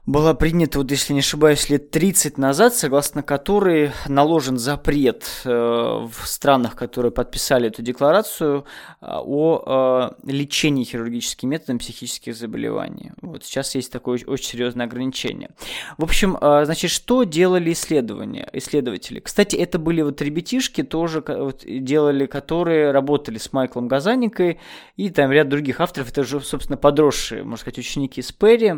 была 0.06 0.34
принята, 0.34 0.78
вот 0.78 0.90
если 0.90 1.14
не 1.14 1.20
ошибаюсь, 1.20 1.70
лет 1.70 1.90
30 1.90 2.36
назад, 2.36 2.74
согласно 2.74 3.22
которой 3.22 3.92
наложен 4.06 4.58
запрет 4.58 5.24
э, 5.44 5.48
в 5.48 6.26
странах, 6.26 6.76
которые 6.76 7.10
подписали 7.10 7.68
эту 7.68 7.80
декларацию, 7.80 8.66
э, 9.00 9.06
о 9.08 10.10
э, 10.26 10.30
лечении 10.30 10.84
хирургическим 10.84 11.48
методом 11.48 11.78
психических 11.78 12.36
заболеваний. 12.36 13.12
Вот 13.22 13.44
сейчас 13.44 13.74
есть 13.74 13.90
такое 13.90 14.20
очень 14.26 14.44
серьезное 14.44 14.84
ограничение. 14.86 15.50
В 15.96 16.04
общем, 16.04 16.36
значит, 16.40 16.90
что 16.90 17.24
делали 17.24 17.72
исследования, 17.72 18.48
исследователи? 18.52 19.20
Кстати, 19.20 19.56
это 19.56 19.78
были 19.78 20.02
вот 20.02 20.20
ребятишки 20.20 20.82
тоже 20.82 21.24
вот, 21.26 21.62
делали, 21.64 22.26
которые 22.26 22.90
работали 22.90 23.38
с 23.38 23.52
Майклом 23.54 23.88
Газаникой 23.88 24.60
и 24.96 25.08
там 25.08 25.32
ряд 25.32 25.48
других 25.48 25.80
авторов, 25.80 26.10
это 26.10 26.24
же, 26.24 26.40
собственно, 26.40 26.76
подросшие, 26.76 27.42
можно 27.42 27.56
сказать, 27.56 27.78
ученики 27.78 28.20
из 28.20 28.32
Перри. 28.32 28.74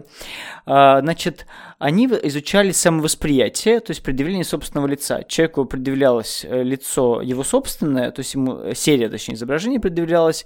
Э, 0.67 1.01
значит, 1.17 1.47
они 1.79 2.07
изучали 2.07 2.73
самовосприятие, 2.73 3.81
то 3.81 3.91
есть 3.91 4.03
предъявление 4.03 4.45
собственного 4.45 4.87
лица. 4.87 5.23
Человеку 5.27 5.65
предъявлялось 5.65 6.45
э, 6.45 6.63
лицо 6.63 7.23
его 7.23 7.43
собственное, 7.43 8.11
то 8.11 8.21
есть 8.21 8.35
ему 8.35 8.59
э, 8.59 8.75
серия, 8.75 9.09
точнее, 9.09 9.35
изображений 9.35 9.81
предъявлялась, 9.81 10.45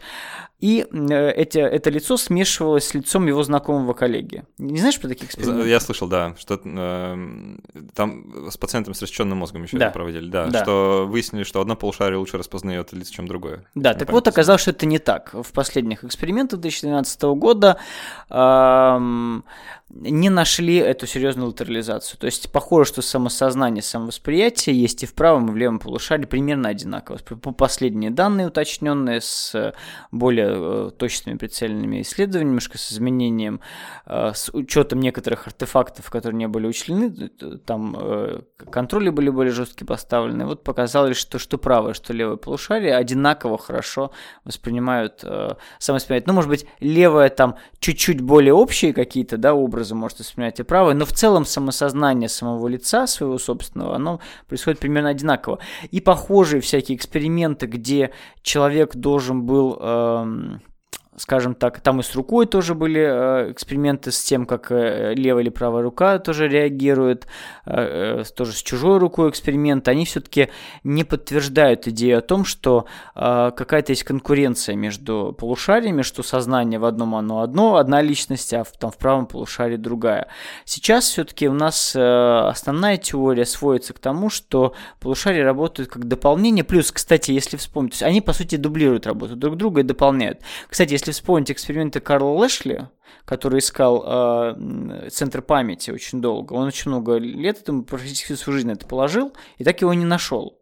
и 0.61 0.87
эти, 0.91 1.59
это 1.59 1.89
лицо 1.89 2.19
смешивалось 2.19 2.89
с 2.89 2.95
лицом 2.95 3.27
его 3.27 3.43
знакомого 3.43 3.95
коллеги. 3.95 4.45
Не 4.59 4.79
знаешь 4.79 5.01
про 5.01 5.09
такие 5.09 5.27
эксперименты? 5.27 5.69
Я 5.69 5.81
слышал, 5.81 6.07
да, 6.07 6.35
что 6.39 6.61
э, 6.63 7.57
там 7.95 8.51
с 8.51 8.57
пациентом 8.59 8.93
с 8.93 9.01
рассеченным 9.01 9.39
мозгом 9.39 9.63
еще 9.63 9.79
да. 9.79 9.91
проводили, 9.91 10.29
да, 10.29 10.47
да, 10.47 10.63
что 10.63 11.07
выяснили, 11.09 11.45
что 11.45 11.63
одно 11.63 11.77
полушарие 11.77 12.19
лучше 12.19 12.37
распознает 12.37 12.93
лицо, 12.93 13.11
чем 13.11 13.27
другое. 13.27 13.65
Да, 13.75 13.95
так 13.95 14.13
вот 14.13 14.29
оказалось, 14.29 14.61
что 14.61 14.73
это 14.73 14.85
не 14.85 14.99
так. 14.99 15.33
В 15.33 15.51
последних 15.53 16.05
экспериментах 16.05 16.61
2012 16.61 17.23
года 17.23 17.79
э, 18.29 19.41
не 19.91 20.29
нашли 20.29 20.77
эту 20.77 21.07
серьезную 21.07 21.49
латерализацию. 21.49 22.19
То 22.19 22.27
есть 22.27 22.53
похоже, 22.53 22.91
что 22.91 23.03
самосознание, 23.03 23.83
самовосприятие 23.83 24.81
есть 24.81 25.03
и 25.03 25.07
в 25.07 25.15
правом, 25.15 25.49
и 25.49 25.53
в 25.53 25.57
левом 25.57 25.79
полушарии 25.79 26.27
примерно 26.27 26.69
одинаково. 26.69 27.19
По 27.19 27.53
последние 27.53 28.11
данные, 28.11 28.49
уточненные 28.49 29.21
с 29.21 29.75
более 30.13 30.50
э, 30.55 30.91
точными 30.97 31.37
прицельными 31.37 32.03
исследованиями, 32.03 32.51
немножко 32.51 32.79
с 32.79 32.93
изменением, 32.93 33.61
э, 34.07 34.33
с 34.35 34.51
учетом 34.53 35.01
некоторых 35.01 35.47
артефактов, 35.47 36.11
которые 36.11 36.39
не 36.39 36.49
были 36.49 36.67
учтены, 36.67 37.11
там 37.65 37.97
э, 37.99 38.41
контроли 38.71 39.11
были 39.11 39.31
более 39.31 39.53
жесткие 39.53 39.87
поставлены. 39.87 40.47
Вот 40.47 40.65
показалось, 40.65 41.17
что 41.17 41.39
что 41.39 41.59
правое, 41.59 41.95
что 41.95 42.13
левое 42.13 42.37
полушарие 42.37 42.97
одинаково 42.97 43.59
хорошо 43.59 44.13
воспринимают 44.45 45.25
самовосприятие. 45.79 46.27
Ну, 46.29 46.35
может 46.35 46.51
быть, 46.51 46.67
левое 46.81 47.29
там 47.29 47.57
чуть-чуть 47.79 48.21
более 48.21 48.55
общие 48.55 48.93
какие-то, 48.93 49.37
да, 49.37 49.55
образы, 49.55 49.95
может 49.95 50.19
воспринимать 50.19 50.61
и 50.61 50.63
правое, 50.63 50.95
но 50.95 51.05
в 51.05 51.13
целом 51.13 51.45
самосознание 51.45 52.29
самого 52.29 52.69
лица 52.69 53.07
своего 53.07 53.39
собственного, 53.39 53.97
оно 53.97 54.21
происходит 54.49 54.81
примерно 54.81 55.11
одинаково. 55.11 55.59
И 55.91 56.01
похожие 56.01 56.61
всякие 56.61 56.97
эксперименты, 56.97 57.67
где 57.67 58.11
человек 58.43 58.95
должен 58.95 59.45
был... 59.45 60.40
Эм, 60.41 60.61
скажем 61.17 61.55
так, 61.55 61.81
там 61.81 62.01
и 62.01 62.03
с 62.03 62.15
рукой 62.15 62.47
тоже 62.47 62.75
были 62.75 63.01
э, 63.01 63.53
эксперименты 63.53 64.13
с 64.13 64.23
тем, 64.23 64.47
как 64.47 64.71
э, 64.71 65.13
левая 65.15 65.43
или 65.43 65.51
правая 65.51 65.83
рука 65.83 66.19
тоже 66.19 66.49
реагирует, 66.49 67.27
э, 67.67 68.23
тоже 68.37 68.53
с 68.53 68.63
чужой 68.63 68.99
рукой 68.99 69.31
эксперименты, 69.31 69.91
они 69.91 70.05
все-таки 70.05 70.51
не 70.85 71.03
подтверждают 71.03 71.89
идею 71.89 72.19
о 72.19 72.21
том, 72.21 72.45
что 72.45 72.87
какая-то 73.15 73.93
есть 73.93 74.05
конкуренция 74.05 74.77
между 74.77 75.35
полушариями, 75.39 76.03
что 76.03 76.23
сознание 76.23 76.79
в 76.79 76.85
одном 76.85 77.15
оно 77.15 77.41
одно, 77.41 77.77
одна 77.77 78.03
личность, 78.03 78.53
а 78.55 78.65
в, 78.65 78.73
там 78.73 78.91
в 78.91 78.97
правом 78.97 79.27
полушарии 79.27 79.77
другая. 79.77 80.29
Сейчас 80.65 81.05
все-таки 81.05 81.49
у 81.49 81.53
нас 81.53 81.95
основная 81.95 82.97
теория 82.97 83.45
сводится 83.45 83.93
к 83.93 83.99
тому, 83.99 84.31
что 84.31 84.75
полушария 85.01 85.45
работают 85.45 85.91
как 85.91 86.07
дополнение, 86.07 86.65
плюс, 86.65 86.93
кстати, 86.93 87.33
если 87.33 87.57
вспомнить, 87.57 88.03
они 88.03 88.21
по 88.21 88.33
сути 88.33 88.57
дублируют 88.57 89.07
работу 89.07 89.37
друг 89.37 89.57
друга 89.57 89.81
и 89.81 89.85
дополняют. 89.85 90.41
Кстати, 90.69 91.00
если 91.01 91.13
вспомнить 91.13 91.51
эксперименты 91.51 92.01
Карла 92.01 92.31
Лэшли, 92.39 92.89
который 93.25 93.61
искал 93.61 94.05
э, 94.07 95.09
центр 95.11 95.43
памяти 95.43 95.91
очень 95.91 96.21
долго, 96.21 96.53
он 96.53 96.67
очень 96.67 96.91
много 96.91 97.17
лет, 97.17 97.61
этому 97.61 97.85
практически 97.85 98.35
всю 98.35 98.53
жизнь 98.53 98.71
это 98.71 98.87
положил, 98.87 99.33
и 99.59 99.65
так 99.65 99.81
его 99.81 99.95
не 99.95 100.05
нашел 100.05 100.57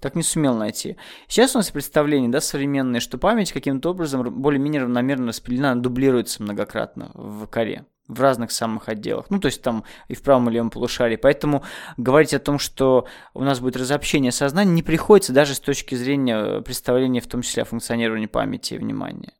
так 0.00 0.14
не 0.14 0.22
сумел 0.22 0.54
найти. 0.54 0.96
Сейчас 1.28 1.54
у 1.54 1.58
нас 1.58 1.70
представление, 1.70 2.30
да, 2.30 2.40
современное, 2.40 3.00
что 3.00 3.18
память 3.18 3.52
каким-то 3.52 3.90
образом 3.90 4.22
более-менее 4.40 4.80
равномерно 4.80 5.28
распределена, 5.28 5.74
дублируется 5.74 6.42
многократно 6.42 7.10
в 7.12 7.46
коре 7.48 7.84
в 8.08 8.20
разных 8.20 8.50
самых 8.50 8.88
отделах. 8.88 9.26
Ну, 9.30 9.38
то 9.38 9.46
есть 9.46 9.62
там 9.62 9.84
и 10.08 10.14
в 10.14 10.22
правом 10.22 10.50
и 10.50 10.52
левом 10.52 10.70
полушарии. 10.70 11.16
Поэтому 11.16 11.62
говорить 11.96 12.34
о 12.34 12.40
том, 12.40 12.58
что 12.58 13.06
у 13.34 13.44
нас 13.44 13.60
будет 13.60 13.76
разобщение 13.76 14.32
сознания, 14.32 14.72
не 14.72 14.82
приходится 14.82 15.32
даже 15.32 15.54
с 15.54 15.60
точки 15.60 15.94
зрения 15.94 16.60
представления, 16.60 17.20
в 17.20 17.28
том 17.28 17.42
числе 17.42 17.62
о 17.62 17.66
функционировании 17.66 18.26
памяти 18.26 18.74
и 18.74 18.78
внимания. 18.78 19.34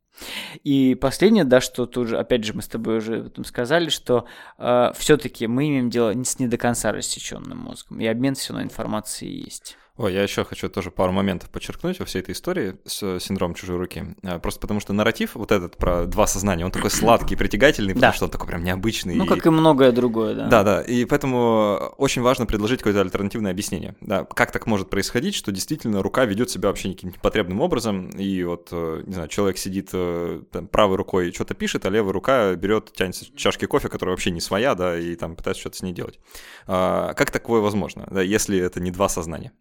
И 0.64 0.94
последнее, 0.94 1.44
да, 1.44 1.60
что 1.60 1.86
тут 1.86 2.08
же, 2.08 2.18
опять 2.18 2.44
же, 2.44 2.52
мы 2.54 2.62
с 2.62 2.68
тобой 2.68 2.98
уже 2.98 3.22
этом 3.26 3.44
сказали, 3.44 3.88
что 3.88 4.26
э, 4.58 4.92
все-таки 4.96 5.46
мы 5.46 5.68
имеем 5.68 5.90
дело 5.90 6.14
с 6.24 6.38
не 6.38 6.46
до 6.46 6.58
конца 6.58 6.92
рассеченным 6.92 7.58
мозгом, 7.58 8.00
и 8.00 8.06
обмен 8.06 8.34
все 8.34 8.52
равно 8.52 8.64
информацией 8.64 9.44
есть. 9.44 9.76
Ой, 10.01 10.14
я 10.14 10.22
еще 10.22 10.44
хочу 10.44 10.70
тоже 10.70 10.90
пару 10.90 11.12
моментов 11.12 11.51
подчеркнуть 11.51 11.98
во 11.98 12.07
всей 12.07 12.20
этой 12.20 12.32
истории 12.32 12.76
с 12.86 13.20
синдромом 13.20 13.55
чужой 13.55 13.76
руки. 13.76 14.16
А, 14.22 14.38
просто 14.38 14.59
потому 14.59 14.80
что 14.80 14.94
нарратив 14.94 15.34
вот 15.34 15.53
этот 15.53 15.76
про 15.76 16.07
два 16.07 16.26
сознания, 16.26 16.64
он 16.64 16.70
такой 16.70 16.90
сладкий, 16.90 17.36
притягательный, 17.36 17.92
потому 17.92 18.11
да. 18.11 18.16
что 18.16 18.24
он 18.24 18.30
такой 18.30 18.48
прям 18.48 18.64
необычный. 18.64 19.14
Ну, 19.14 19.26
как 19.26 19.44
и 19.44 19.51
многое 19.51 19.92
другое, 19.92 20.34
да. 20.34 20.46
Да, 20.46 20.62
да. 20.62 20.80
И 20.80 21.05
поэтому 21.05 21.92
очень 21.98 22.22
важно 22.22 22.46
предложить 22.46 22.78
какое-то 22.78 23.03
альтернативное 23.03 23.51
объяснение. 23.51 23.94
Да, 24.01 24.24
как 24.24 24.53
так 24.53 24.66
может 24.66 24.88
происходить, 24.88 25.34
что 25.34 25.53
действительно 25.53 26.03
рука 26.03 26.24
ведет 26.24 26.48
себя 26.48 26.70
вообще 26.70 26.94
каким-то 26.94 27.18
непотребным 27.18 27.61
образом, 27.61 28.09
и 28.09 28.42
вот, 28.42 28.68
э, 28.72 29.03
не 29.07 29.12
знаю, 29.12 29.28
человек 29.28 29.59
сидит 29.59 29.90
э, 29.92 30.40
там, 30.51 30.66
правой 30.66 30.96
рукой 30.96 31.30
что-то 31.30 31.53
пишет, 31.53 31.84
а 31.84 31.90
левая 31.90 32.14
рука 32.14 32.55
берет, 32.55 32.90
тянется 32.94 33.26
чашки 33.36 33.66
кофе, 33.66 33.90
которая 33.90 34.14
вообще 34.14 34.30
не 34.30 34.40
своя, 34.40 34.74
да, 34.74 34.98
и 34.98 35.14
там 35.14 35.36
пытается 35.36 35.61
что-то 35.61 35.76
с 35.76 35.82
ней 35.82 35.92
делать. 35.92 36.18
А, 36.66 37.12
как 37.12 37.30
такое 37.30 37.61
возможно, 37.61 38.09
да, 38.11 38.22
если 38.22 38.59
это 38.59 38.80
не 38.80 38.90
два 38.90 39.11
сознания? 39.11 39.53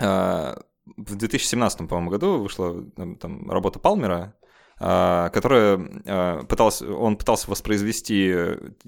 А, 0.00 0.62
в 0.96 1.16
2017, 1.16 1.88
по-моему, 1.88 2.10
году 2.10 2.38
вышла 2.38 2.82
там, 2.94 3.50
работа 3.50 3.78
Палмера, 3.78 4.34
а, 4.78 5.28
которая 5.30 5.78
а, 6.06 6.42
пыталась, 6.44 6.82
он 6.82 7.16
пытался 7.16 7.50
воспроизвести 7.50 8.34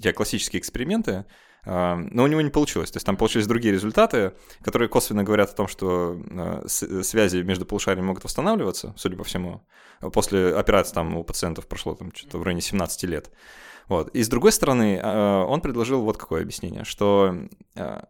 те 0.01 0.13
классические 0.13 0.59
эксперименты, 0.59 1.25
но 1.65 2.23
у 2.23 2.27
него 2.27 2.41
не 2.41 2.49
получилось. 2.49 2.91
То 2.91 2.97
есть 2.97 3.05
там 3.05 3.15
получились 3.15 3.47
другие 3.47 3.73
результаты, 3.73 4.33
которые 4.63 4.89
косвенно 4.89 5.23
говорят 5.23 5.51
о 5.51 5.55
том, 5.55 5.69
что 5.69 6.19
связи 6.67 7.37
между 7.37 7.65
полушариями 7.65 8.07
могут 8.07 8.25
восстанавливаться, 8.25 8.93
судя 8.97 9.15
по 9.15 9.23
всему. 9.23 9.65
После 10.11 10.53
операции 10.53 10.93
там 10.93 11.15
у 11.15 11.23
пациентов 11.23 11.65
прошло 11.67 11.95
там 11.95 12.11
что-то 12.13 12.37
в 12.37 12.43
районе 12.43 12.59
17 12.59 13.03
лет. 13.03 13.31
Вот. 13.87 14.09
И 14.09 14.23
с 14.23 14.27
другой 14.27 14.51
стороны, 14.51 15.01
он 15.01 15.61
предложил 15.61 16.01
вот 16.01 16.17
какое 16.17 16.41
объяснение, 16.41 16.83
что 16.83 17.33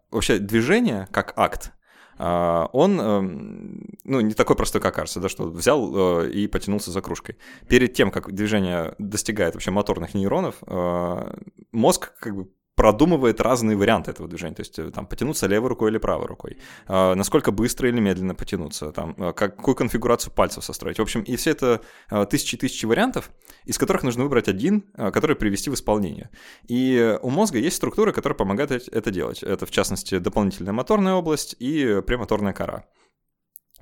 вообще 0.10 0.40
движение 0.40 1.08
как 1.12 1.34
акт, 1.38 1.74
он, 2.18 3.00
эм, 3.00 3.90
ну, 4.04 4.22
не 4.22 4.34
такой 4.34 4.56
простой, 4.56 4.82
как 4.82 4.98
Арса, 5.00 5.20
да, 5.20 5.30
что 5.30 5.46
взял 5.46 6.24
э, 6.24 6.30
и 6.30 6.48
потянулся 6.48 6.92
за 6.92 7.02
кружкой. 7.02 7.38
Перед 7.68 7.94
тем, 7.94 8.12
как 8.12 8.32
движение 8.34 8.96
достигает 9.00 9.56
вообще 9.56 9.72
моторных 9.72 10.14
нейронов, 10.14 10.56
э, 10.68 11.34
мозг 11.72 12.14
как 12.20 12.36
бы 12.36 12.50
продумывает 12.76 13.40
разные 13.40 13.78
варианты 13.78 14.12
этого 14.12 14.28
движения, 14.28 14.56
то 14.56 14.62
есть 14.62 14.80
э, 14.80 14.90
там 14.90 15.06
потянуться 15.06 15.46
левой 15.48 15.70
рукой 15.70 15.92
или 15.92 16.00
правой 16.00 16.26
рукой, 16.26 16.58
э, 16.88 17.14
насколько 17.14 17.52
быстро 17.52 17.88
или 17.88 18.00
медленно 18.00 18.34
потянуться, 18.34 18.92
там, 18.92 19.16
э, 19.18 19.34
какую 19.34 19.76
конфигурацию 19.76 20.34
пальцев 20.34 20.64
состроить. 20.64 20.98
В 20.98 21.02
общем, 21.02 21.22
и 21.22 21.36
все 21.36 21.52
это 21.52 21.82
тысячи-тысячи 22.30 22.86
вариантов, 22.86 23.30
из 23.66 23.78
которых 23.78 24.04
нужно 24.04 24.24
выбрать 24.24 24.48
один, 24.48 24.82
который 24.96 25.36
привести 25.36 25.70
в 25.70 25.76
исполнение. 25.76 26.30
И 26.68 27.18
у 27.22 27.30
мозга 27.30 27.60
есть 27.60 27.76
структуры, 27.76 28.12
которые 28.12 28.36
помогают 28.36 28.72
это 28.72 29.12
делать. 29.12 29.44
Это, 29.44 29.66
в 29.66 29.72
частности, 29.72 30.18
дополнительная 30.18 30.74
моторная 30.74 31.14
область 31.14 31.56
и 31.60 32.02
премоторная 32.06 32.54
кора. 32.54 32.86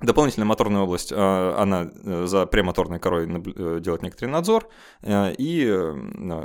Дополнительная 0.00 0.46
моторная 0.46 0.82
область, 0.82 1.12
она 1.12 1.90
за 2.26 2.46
премоторной 2.46 2.98
корой 2.98 3.26
делает 3.80 4.02
некоторый 4.02 4.30
надзор, 4.30 4.68
и, 5.06 5.92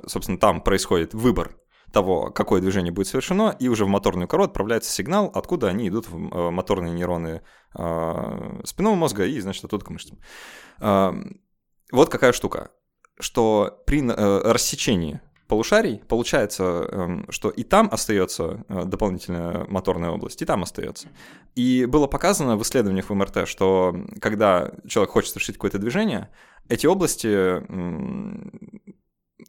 собственно, 0.06 0.38
там 0.38 0.62
происходит 0.62 1.14
выбор 1.14 1.56
того, 1.92 2.32
какое 2.32 2.62
движение 2.62 2.92
будет 2.92 3.08
совершено, 3.08 3.56
и 3.60 3.68
уже 3.70 3.86
в 3.86 3.88
моторную 3.88 4.28
кору 4.28 4.44
отправляется 4.44 4.92
сигнал, 4.92 5.32
откуда 5.34 5.68
они 5.68 5.88
идут 5.88 6.10
в 6.10 6.16
э, 6.16 6.52
моторные 6.52 6.94
нейроны 6.94 7.42
э, 7.78 8.62
спинного 8.66 8.96
мозга 8.96 9.26
и, 9.26 9.40
значит, 9.40 9.64
оттуда 9.66 9.86
к 9.86 9.90
мышцам. 9.90 10.20
Э, 10.80 11.14
вот 11.92 12.10
какая 12.10 12.34
штука, 12.34 12.72
что 13.20 13.82
при 13.86 14.02
рассечении 14.08 15.22
полушарий 15.48 16.02
получается, 16.10 16.64
эм, 16.64 17.26
что 17.30 17.50
и 17.50 17.64
там 17.64 17.88
остается 17.90 18.66
дополнительная 18.68 19.66
моторная 19.70 20.10
область, 20.10 20.42
и 20.42 20.46
там 20.46 20.64
остается. 20.64 21.08
И 21.56 21.86
было 21.86 22.08
показано 22.08 22.58
в 22.58 22.64
исследованиях 22.64 23.10
в 23.10 23.14
МРТ, 23.14 23.48
что 23.48 23.96
когда 24.20 24.74
человек 24.86 25.12
хочет 25.12 25.32
совершить 25.32 25.56
какое-то 25.56 25.80
движение, 25.80 26.30
эти 26.68 26.86
области 26.86 27.64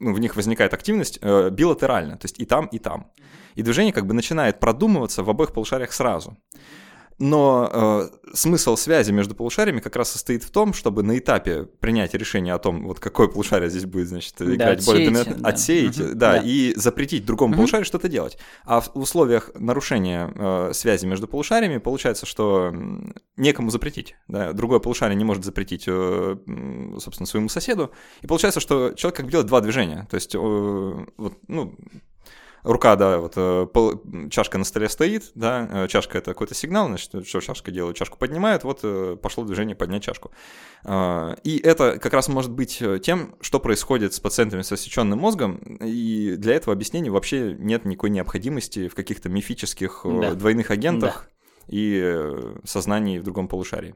ну, 0.00 0.12
в 0.12 0.20
них 0.20 0.36
возникает 0.36 0.74
активность 0.74 1.18
э, 1.22 1.50
билатерально, 1.50 2.16
то 2.16 2.26
есть 2.26 2.40
и 2.40 2.44
там, 2.44 2.66
и 2.66 2.78
там. 2.78 3.10
И 3.54 3.62
движение 3.62 3.92
как 3.92 4.06
бы 4.06 4.14
начинает 4.14 4.60
продумываться 4.60 5.22
в 5.22 5.30
обоих 5.30 5.52
полушариях 5.52 5.92
сразу. 5.92 6.36
Но 7.18 7.68
э, 7.72 8.08
смысл 8.32 8.76
связи 8.76 9.10
между 9.10 9.34
полушариями 9.34 9.80
как 9.80 9.96
раз 9.96 10.12
состоит 10.12 10.44
в 10.44 10.50
том, 10.50 10.72
чтобы 10.72 11.02
на 11.02 11.18
этапе 11.18 11.64
принятия 11.64 12.16
решения 12.16 12.54
о 12.54 12.58
том, 12.58 12.86
вот 12.86 13.00
какое 13.00 13.26
полушарие 13.26 13.70
здесь 13.70 13.86
будет, 13.86 14.08
значит, 14.08 14.40
играть 14.40 14.78
да, 14.78 14.84
более 14.86 15.06
доминантно, 15.06 15.34
да. 15.34 15.48
отсеять, 15.48 15.98
угу, 15.98 16.08
да, 16.14 16.34
да, 16.34 16.38
и 16.38 16.74
запретить 16.76 17.26
другому 17.26 17.52
угу. 17.52 17.58
полушарию 17.58 17.84
что-то 17.84 18.08
делать. 18.08 18.38
А 18.64 18.80
в 18.80 18.90
условиях 18.94 19.50
нарушения 19.54 20.32
э, 20.32 20.70
связи 20.74 21.06
между 21.06 21.26
полушариями 21.26 21.78
получается, 21.78 22.24
что 22.24 22.72
некому 23.36 23.70
запретить. 23.70 24.14
Да? 24.28 24.52
Другое 24.52 24.78
полушарие 24.78 25.16
не 25.16 25.24
может 25.24 25.44
запретить, 25.44 25.84
э, 25.88 26.36
собственно, 27.00 27.26
своему 27.26 27.48
соседу. 27.48 27.90
И 28.22 28.28
получается, 28.28 28.60
что 28.60 28.92
человек 28.92 29.16
как 29.16 29.26
бы 29.26 29.32
делает 29.32 29.48
два 29.48 29.60
движения. 29.60 30.06
То 30.08 30.14
есть, 30.14 30.36
э, 30.36 30.38
вот, 30.38 31.38
ну, 31.48 31.74
рука, 32.68 32.96
да, 32.96 33.18
вот 33.18 33.32
э, 33.36 33.66
пол, 33.72 34.02
чашка 34.30 34.58
на 34.58 34.64
столе 34.64 34.88
стоит, 34.88 35.32
да, 35.34 35.68
э, 35.70 35.88
чашка 35.88 36.18
это 36.18 36.32
какой-то 36.32 36.54
сигнал, 36.54 36.86
значит, 36.88 37.26
что 37.26 37.40
чашка 37.40 37.70
делает? 37.70 37.96
Чашку 37.96 38.18
поднимает, 38.18 38.62
вот 38.62 38.80
э, 38.82 39.16
пошло 39.20 39.44
движение 39.44 39.74
поднять 39.74 40.02
чашку. 40.02 40.30
Э, 40.84 41.34
и 41.44 41.58
это 41.58 41.98
как 41.98 42.12
раз 42.12 42.28
может 42.28 42.52
быть 42.52 42.82
тем, 43.02 43.34
что 43.40 43.58
происходит 43.58 44.12
с 44.12 44.20
пациентами 44.20 44.62
с 44.62 44.70
рассеченным 44.70 45.18
мозгом, 45.18 45.56
и 45.80 46.36
для 46.36 46.54
этого 46.54 46.74
объяснения 46.74 47.10
вообще 47.10 47.56
нет 47.58 47.86
никакой 47.86 48.10
необходимости 48.10 48.88
в 48.88 48.94
каких-то 48.94 49.28
мифических 49.30 50.02
да. 50.04 50.34
двойных 50.34 50.70
агентах 50.70 51.26
да. 51.26 51.66
и 51.68 52.28
сознании 52.64 53.18
в 53.18 53.22
другом 53.22 53.48
полушарии. 53.48 53.94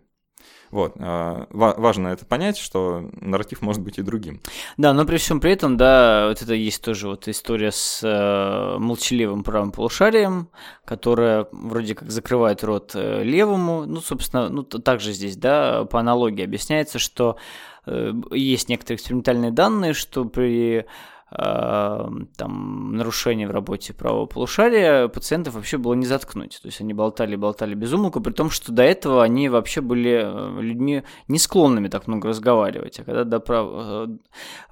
Вот. 0.73 0.95
А, 0.99 1.47
важно 1.51 2.09
это 2.09 2.25
понять, 2.25 2.57
что 2.57 3.11
нарратив 3.21 3.61
может 3.61 3.83
быть 3.83 3.99
и 3.99 4.03
другим. 4.03 4.41
Да, 4.79 4.95
но 4.95 5.05
при 5.05 5.19
всем 5.19 5.39
при 5.39 5.53
этом, 5.53 5.77
да, 5.77 6.29
вот 6.29 6.41
это 6.41 6.55
есть 6.55 6.83
тоже 6.83 7.09
вот 7.09 7.29
история 7.29 7.71
с 7.71 8.01
э, 8.03 8.79
молчаливым 8.79 9.45
правым 9.45 9.71
полушарием, 9.71 10.49
которая 10.87 11.47
вроде 11.53 11.95
как 11.95 12.11
закрывает 12.11 12.65
рот 12.65 12.93
э, 12.95 13.23
левому. 13.23 13.85
Ну, 13.85 14.01
собственно, 14.01 14.49
ну, 14.49 14.63
также 14.63 15.13
здесь, 15.13 15.37
да, 15.37 15.85
по 15.85 16.01
аналогии 16.01 16.43
объясняется, 16.43 16.99
что 16.99 17.37
э, 17.85 18.15
есть 18.31 18.71
некоторые 18.71 18.97
экспериментальные 18.97 19.51
данные, 19.51 19.93
что 19.93 20.25
при 20.25 20.87
там, 21.35 22.97
нарушение 22.97 23.49
в 23.49 23.51
работе 23.51 23.95
правого 23.95 24.27
полушария, 24.27 25.09
пациентов 25.09 25.55
вообще 25.55 25.79
было 25.79 25.95
не 25.95 26.07
заткнуть. 26.07 26.61
То 26.61 26.67
есть 26.67 26.81
они 26.81 26.93
болтали, 26.95 27.37
болтали 27.37 27.75
без 27.75 27.93
умолку, 27.93 28.21
при 28.21 28.33
том, 28.33 28.51
что 28.51 28.73
до 28.73 28.83
этого 28.83 29.23
они 29.23 29.49
вообще 29.49 29.81
были 29.81 30.23
э, 30.25 30.61
людьми 30.61 31.05
не 31.29 31.39
склонными 31.39 31.89
так 31.89 32.07
много 32.07 32.29
разговаривать. 32.29 33.01
А 33.01 33.05
когда 33.05 33.25
до 33.25 33.41
прав... 33.41 33.69
Э, 33.73 34.07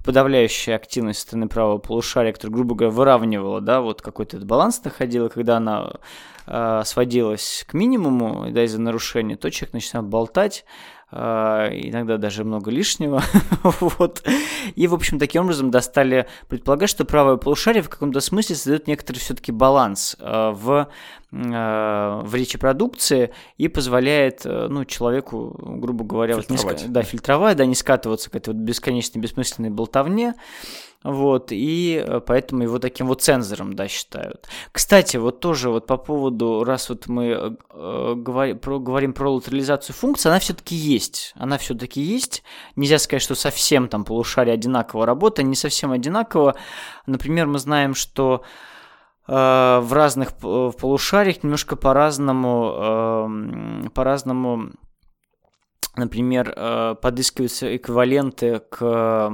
подавляющая 0.05 0.77
активность 0.77 1.21
стороны 1.21 1.49
правого 1.49 1.79
полушария, 1.79 2.33
которая, 2.33 2.55
грубо 2.55 2.75
говоря, 2.75 2.95
выравнивала, 2.95 3.61
да, 3.61 3.81
вот 3.81 4.03
какой-то 4.03 4.39
баланс 4.39 4.83
находила, 4.85 5.29
когда 5.29 5.57
она 5.59 5.93
э, 6.47 6.83
сводилась 6.85 7.65
к 7.69 7.75
минимуму, 7.75 8.51
да, 8.51 8.65
из-за 8.65 8.81
нарушения, 8.81 9.37
то 9.37 9.51
человек 9.51 9.75
начинает 9.75 10.09
болтать, 10.09 10.65
иногда 11.13 12.19
даже 12.19 12.45
много 12.45 12.71
лишнего. 12.71 13.23
вот. 13.63 14.23
И, 14.77 14.87
в 14.87 14.95
общем, 14.95 15.19
таким 15.19 15.43
образом 15.43 15.71
достали 15.71 16.27
предполагать, 16.49 16.89
что 16.89 17.05
правое 17.05 17.37
полушарие 17.37 17.83
в 17.83 17.89
каком-то 17.89 18.21
смысле 18.21 18.55
создает 18.55 18.87
некоторый 18.87 19.19
все-таки 19.19 19.51
баланс 19.51 20.17
а, 20.21 20.53
в, 20.53 20.89
а, 21.33 22.21
в 22.23 22.35
речепродукции 22.35 23.33
и 23.59 23.69
позволяет 23.69 24.43
ну, 24.45 24.85
человеку, 24.85 25.57
грубо 25.59 26.05
говоря, 26.05 26.35
фильтровать. 26.35 26.81
Вот 26.83 26.89
не, 26.89 26.95
да, 26.95 27.03
фильтровать, 27.03 27.57
да, 27.57 27.67
не 27.67 27.75
скатываться 27.75 28.31
к 28.31 28.37
этой 28.37 28.55
вот 28.55 28.63
бесконечной 28.63 29.21
бессмысленной 29.21 29.71
болтовне. 29.71 30.35
Вот, 31.03 31.51
и 31.51 32.05
э, 32.07 32.21
поэтому 32.21 32.63
его 32.63 32.79
таким 32.79 33.07
вот 33.07 33.23
цензором, 33.23 33.73
да, 33.73 33.89
считают. 33.89 34.49
Кстати, 34.71 35.17
вот 35.17 35.41
тоже 35.41 35.71
вот 35.71 35.87
по 35.87 35.97
поводу, 35.97 36.63
раз 36.63 36.91
вот 36.91 37.07
мы 37.07 37.25
э, 37.29 37.51
э 37.71 38.15
говори, 38.17 38.53
про, 38.53 38.79
говорим 38.79 39.15
про 39.15 39.33
латерализацию 39.33 39.97
функции, 39.97 40.29
она 40.29 40.39
все-таки 40.41 40.75
есть. 40.75 41.33
Она 41.37 41.57
все-таки 41.57 42.03
есть. 42.03 42.43
Нельзя 42.77 42.99
сказать, 42.99 43.23
что 43.23 43.35
совсем 43.35 43.89
там 43.89 44.05
полушарие 44.05 44.53
одинаково 44.53 45.07
работает, 45.07 45.49
не 45.49 45.57
совсем 45.57 45.91
одинаково. 45.91 46.57
Например, 47.07 47.47
мы 47.47 47.59
знаем, 47.59 47.95
что 47.95 48.43
э, 49.27 49.33
в 49.33 49.93
разных 49.95 50.33
в 50.43 50.73
полушариях 50.73 51.43
немножко 51.43 51.77
по-разному, 51.77 53.31
по-разному 53.95 54.73
например, 55.97 56.53
э, 56.55 56.95
подыскиваются 57.01 57.77
эквиваленты 57.77 58.61
к 58.61 59.33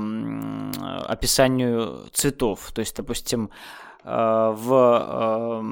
описанию 1.06 2.06
цветов. 2.12 2.72
То 2.72 2.80
есть, 2.80 2.96
допустим, 2.96 3.50
э, 4.04 4.54
в 4.56 5.62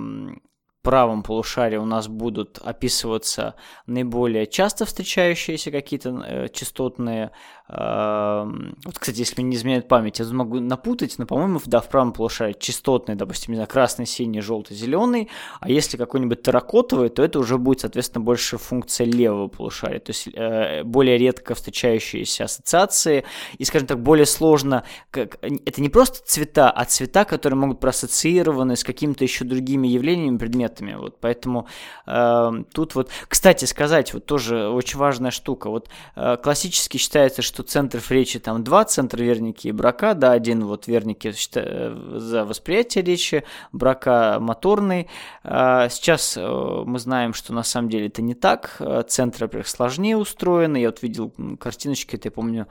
правом 0.84 1.22
полушарии 1.22 1.78
у 1.78 1.86
нас 1.86 2.08
будут 2.08 2.58
описываться 2.58 3.54
наиболее 3.86 4.46
часто 4.46 4.84
встречающиеся 4.84 5.70
какие-то 5.70 6.10
э, 6.10 6.48
частотные 6.52 7.30
вот, 7.66 8.98
кстати, 8.98 9.20
если 9.20 9.40
мне 9.40 9.50
не 9.50 9.56
изменяет 9.56 9.88
память, 9.88 10.18
я 10.18 10.26
могу 10.26 10.60
напутать, 10.60 11.18
но, 11.18 11.24
по-моему, 11.24 11.60
да, 11.64 11.80
в 11.80 11.88
правом 11.88 12.12
полушарии 12.12 12.54
частотный, 12.58 13.14
допустим, 13.14 13.52
не 13.52 13.56
знаю, 13.56 13.68
красный, 13.68 14.04
синий, 14.04 14.42
желтый, 14.42 14.76
зеленый, 14.76 15.30
а 15.60 15.70
если 15.70 15.96
какой-нибудь 15.96 16.42
терракотовый, 16.42 17.08
то 17.08 17.22
это 17.22 17.38
уже 17.38 17.56
будет, 17.56 17.80
соответственно, 17.80 18.22
больше 18.22 18.58
функция 18.58 19.06
левого 19.06 19.48
полушария, 19.48 19.98
то 19.98 20.10
есть 20.10 20.28
э, 20.34 20.82
более 20.84 21.16
редко 21.16 21.54
встречающиеся 21.54 22.44
ассоциации, 22.44 23.24
и, 23.56 23.64
скажем 23.64 23.88
так, 23.88 24.02
более 24.02 24.26
сложно, 24.26 24.84
как, 25.10 25.38
это 25.42 25.80
не 25.80 25.88
просто 25.88 26.18
цвета, 26.26 26.70
а 26.70 26.84
цвета, 26.84 27.24
которые 27.24 27.58
могут 27.58 27.80
проассоциированы 27.80 28.76
с 28.76 28.84
какими-то 28.84 29.24
еще 29.24 29.46
другими 29.46 29.88
явлениями, 29.88 30.36
предметами, 30.36 30.96
вот, 30.96 31.18
поэтому 31.18 31.66
э, 32.06 32.50
тут 32.74 32.94
вот, 32.94 33.08
кстати, 33.26 33.64
сказать, 33.64 34.12
вот 34.12 34.26
тоже 34.26 34.68
очень 34.68 34.98
важная 34.98 35.30
штука, 35.30 35.70
вот 35.70 35.88
э, 36.14 36.36
классически 36.36 36.98
считается, 36.98 37.40
что 37.40 37.53
что 37.54 37.62
центров 37.62 38.10
речи 38.10 38.40
там 38.40 38.64
два, 38.64 38.84
центр 38.84 39.22
верники 39.22 39.68
и 39.68 39.72
брака, 39.72 40.14
да, 40.14 40.32
один 40.32 40.64
вот 40.64 40.88
верники 40.88 41.32
за 41.32 42.44
восприятие 42.44 43.04
речи, 43.04 43.44
брака 43.70 44.38
моторный. 44.40 45.08
А, 45.44 45.88
сейчас 45.88 46.36
э, 46.36 46.42
мы 46.84 46.98
знаем, 46.98 47.32
что 47.32 47.52
на 47.52 47.62
самом 47.62 47.90
деле 47.90 48.08
это 48.08 48.22
не 48.22 48.34
так, 48.34 48.82
центры, 49.06 49.46
во-первых, 49.46 49.68
сложнее 49.68 50.16
устроены, 50.16 50.78
я 50.78 50.88
вот 50.88 51.02
видел 51.02 51.32
картиночки, 51.60 52.16
это 52.16 52.26
я 52.26 52.32
помню, 52.32 52.66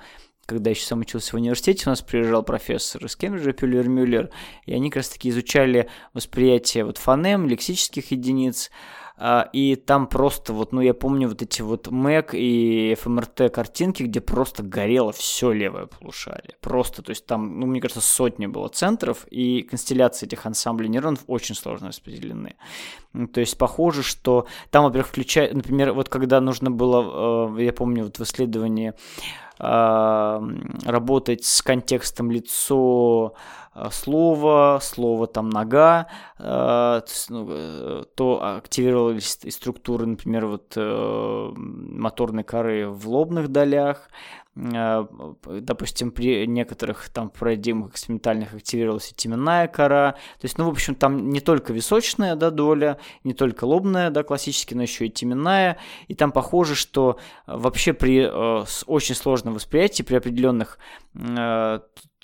когда 0.45 0.71
еще 0.71 0.85
сам 0.85 0.99
учился 0.99 1.31
в 1.31 1.35
университете, 1.35 1.83
у 1.85 1.89
нас 1.89 2.01
приезжал 2.01 2.43
профессор 2.43 3.05
из 3.05 3.15
Кембриджа, 3.15 3.53
Пюллер 3.53 3.87
Мюллер, 3.87 4.31
и 4.65 4.73
они 4.73 4.89
как 4.89 4.97
раз 4.97 5.09
таки 5.09 5.29
изучали 5.29 5.89
восприятие 6.13 6.83
вот 6.83 6.97
фонем, 6.97 7.47
лексических 7.47 8.11
единиц, 8.11 8.69
и 9.53 9.75
там 9.75 10.07
просто 10.07 10.53
вот, 10.53 10.71
ну, 10.71 10.81
я 10.81 10.93
помню 10.93 11.29
вот 11.29 11.41
эти 11.41 11.61
вот 11.61 11.87
Mac 11.87 12.35
и 12.35 12.93
FMRT 12.93 13.49
картинки, 13.49 14.03
где 14.03 14.19
просто 14.21 14.63
горело 14.63 15.11
все 15.11 15.51
левое 15.51 15.85
полушарие. 15.85 16.55
Просто, 16.61 17.03
то 17.03 17.11
есть 17.11 17.25
там, 17.25 17.59
ну, 17.59 17.67
мне 17.67 17.79
кажется, 17.79 18.01
сотни 18.01 18.47
было 18.47 18.69
центров, 18.69 19.25
и 19.29 19.61
констелляции 19.61 20.25
этих 20.25 20.45
ансамблей 20.45 20.89
нейронов 20.89 21.21
очень 21.27 21.55
сложно 21.55 21.89
распределены. 21.89 22.55
То 23.33 23.39
есть 23.39 23.57
похоже, 23.57 24.01
что 24.01 24.47
там, 24.71 24.85
во-первых, 24.85 25.09
включая, 25.09 25.53
например, 25.53 25.93
вот 25.93 26.09
когда 26.09 26.41
нужно 26.41 26.71
было, 26.71 27.57
э, 27.57 27.63
я 27.63 27.73
помню, 27.73 28.05
вот 28.05 28.17
в 28.17 28.23
исследовании 28.23 28.93
а, 29.59 30.43
работать 30.83 31.45
с 31.45 31.61
контекстом 31.61 32.31
лицо, 32.31 33.35
а, 33.35 33.62
слово, 33.91 34.79
слово 34.81 35.27
там 35.27 35.49
нога, 35.49 36.07
то, 36.37 37.03
ну, 37.29 37.47
э, 37.49 38.03
то 38.15 38.43
активировались 38.57 39.39
и 39.43 39.51
структуры, 39.51 40.05
например, 40.05 40.45
вот 40.47 40.73
э, 40.75 41.51
моторной 41.55 42.43
коры 42.43 42.89
в 42.89 43.07
лобных 43.07 43.49
долях, 43.49 44.09
допустим, 44.55 46.11
при 46.11 46.45
некоторых 46.45 47.09
там 47.09 47.29
парадигмах 47.29 47.91
экспериментальных 47.91 48.53
активировалась 48.53 49.11
и 49.11 49.15
теменная 49.15 49.67
кора. 49.67 50.11
То 50.11 50.45
есть, 50.45 50.57
ну, 50.59 50.65
в 50.65 50.69
общем, 50.69 50.93
там 50.93 51.29
не 51.29 51.39
только 51.39 51.73
височная 51.73 52.35
да, 52.35 52.51
доля, 52.51 52.99
не 53.23 53.33
только 53.33 53.65
лобная, 53.65 54.11
да, 54.11 54.21
классически, 54.23 54.75
но 54.75 54.83
еще 54.83 55.07
и 55.07 55.09
теменная. 55.09 55.77
И 56.07 56.13
там 56.13 56.31
похоже, 56.31 56.75
что 56.75 57.17
вообще 57.47 57.93
при 57.93 58.27
э, 58.29 58.65
очень 58.85 59.15
сложном 59.15 59.55
восприятии, 59.55 60.03
при 60.03 60.15
определенных 60.15 60.77
э, 61.15 61.79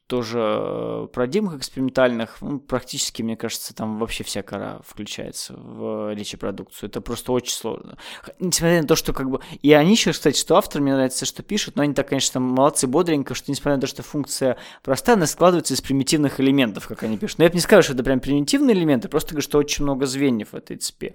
тоже 0.09 0.39
э, 0.41 1.07
парадигмах 1.13 1.55
экспериментальных, 1.55 2.37
ну, 2.41 2.59
практически, 2.59 3.21
мне 3.21 3.37
кажется, 3.37 3.75
там 3.75 3.99
вообще 3.99 4.23
вся 4.23 4.41
кора 4.41 4.79
включается 4.83 5.53
в 5.53 6.13
речепродукцию. 6.15 6.89
Это 6.89 6.99
просто 6.99 7.31
очень 7.31 7.53
сложно. 7.53 7.95
Несмотря 8.39 8.81
на 8.81 8.87
то, 8.87 8.95
что 8.95 9.13
как 9.13 9.29
бы... 9.29 9.39
И 9.61 9.71
они 9.71 9.91
еще, 9.91 10.11
кстати, 10.11 10.37
что 10.37 10.57
автор, 10.57 10.81
мне 10.81 10.93
нравится, 10.93 11.27
что 11.27 11.43
пишут, 11.43 11.75
но 11.75 11.83
они 11.83 11.93
так, 11.93 12.09
конечно, 12.09 12.39
молодцы, 12.39 12.87
бодренько, 12.87 13.35
что 13.35 13.51
несмотря 13.51 13.75
на 13.75 13.81
то, 13.81 13.87
что 13.87 14.01
функция 14.01 14.57
простая, 14.83 15.15
она 15.15 15.27
складывается 15.27 15.75
из 15.75 15.81
примитивных 15.81 16.39
элементов, 16.39 16.87
как 16.87 17.03
они 17.03 17.19
пишут. 17.19 17.37
Но 17.37 17.43
я 17.43 17.51
бы 17.51 17.55
не 17.55 17.61
скажу, 17.61 17.83
что 17.83 17.93
это 17.93 18.03
прям 18.03 18.19
примитивные 18.19 18.75
элементы, 18.75 19.09
просто 19.09 19.35
говорю, 19.35 19.43
что 19.43 19.59
очень 19.59 19.83
много 19.83 20.07
звеньев 20.07 20.53
в 20.53 20.55
этой 20.55 20.77
цепи. 20.77 21.13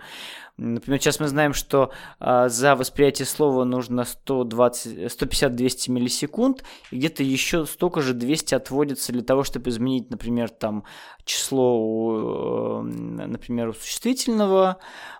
Например, 0.56 1.00
сейчас 1.00 1.18
мы 1.18 1.26
знаем, 1.26 1.52
что 1.52 1.90
а, 2.20 2.48
за 2.48 2.76
восприятие 2.76 3.26
слова 3.26 3.64
нужно 3.64 4.02
150-200 4.02 5.90
миллисекунд, 5.90 6.62
и 6.92 6.96
где-то 6.96 7.24
еще 7.24 7.66
столько 7.66 8.00
же 8.02 8.14
200 8.14 8.54
отводится 8.84 9.12
для 9.12 9.22
того, 9.22 9.44
чтобы 9.44 9.70
изменить, 9.70 10.10
например, 10.10 10.50
там 10.50 10.84
число, 11.24 12.82
например, 12.82 13.68
у 13.68 13.72
существительного, 13.72 14.78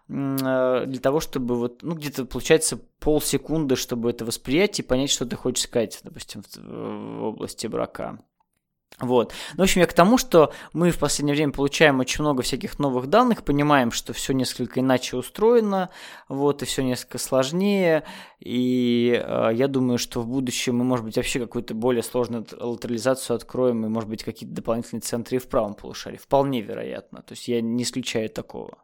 а, 0.08 0.86
для 0.86 1.00
того, 1.00 1.20
чтобы 1.20 1.56
вот, 1.56 1.82
ну, 1.82 1.94
где-то 1.94 2.26
получается 2.26 2.78
полсекунды, 3.00 3.76
чтобы 3.76 4.10
это 4.10 4.24
восприятие 4.24 4.84
и 4.84 4.88
понять, 4.88 5.10
что 5.10 5.26
ты 5.26 5.36
хочешь 5.36 5.64
сказать, 5.64 6.00
допустим, 6.04 6.42
в 6.56 7.24
области 7.24 7.66
брака. 7.66 8.18
Вот. 9.00 9.32
Ну, 9.54 9.58
в 9.58 9.62
общем, 9.62 9.80
я 9.80 9.88
к 9.88 9.92
тому, 9.92 10.18
что 10.18 10.52
мы 10.72 10.92
в 10.92 10.98
последнее 10.98 11.34
время 11.34 11.52
получаем 11.52 11.98
очень 11.98 12.22
много 12.22 12.42
всяких 12.42 12.78
новых 12.78 13.08
данных, 13.08 13.42
понимаем, 13.42 13.90
что 13.90 14.12
все 14.12 14.32
несколько 14.32 14.78
иначе 14.78 15.16
устроено, 15.16 15.90
вот, 16.28 16.62
и 16.62 16.64
все 16.64 16.84
несколько 16.84 17.18
сложнее, 17.18 18.04
и 18.38 19.20
э, 19.20 19.50
я 19.52 19.66
думаю, 19.66 19.98
что 19.98 20.20
в 20.20 20.28
будущем 20.28 20.76
мы, 20.76 20.84
может 20.84 21.04
быть, 21.04 21.16
вообще 21.16 21.40
какую-то 21.40 21.74
более 21.74 22.04
сложную 22.04 22.46
латерализацию 22.56 23.34
откроем, 23.34 23.84
и, 23.84 23.88
может 23.88 24.08
быть, 24.08 24.22
какие-то 24.22 24.54
дополнительные 24.54 25.00
центры 25.00 25.36
и 25.36 25.40
в 25.40 25.48
правом 25.48 25.74
полушарии. 25.74 26.16
Вполне 26.16 26.60
вероятно. 26.60 27.22
То 27.22 27.32
есть 27.32 27.48
я 27.48 27.60
не 27.60 27.82
исключаю 27.82 28.30
такого. 28.30 28.78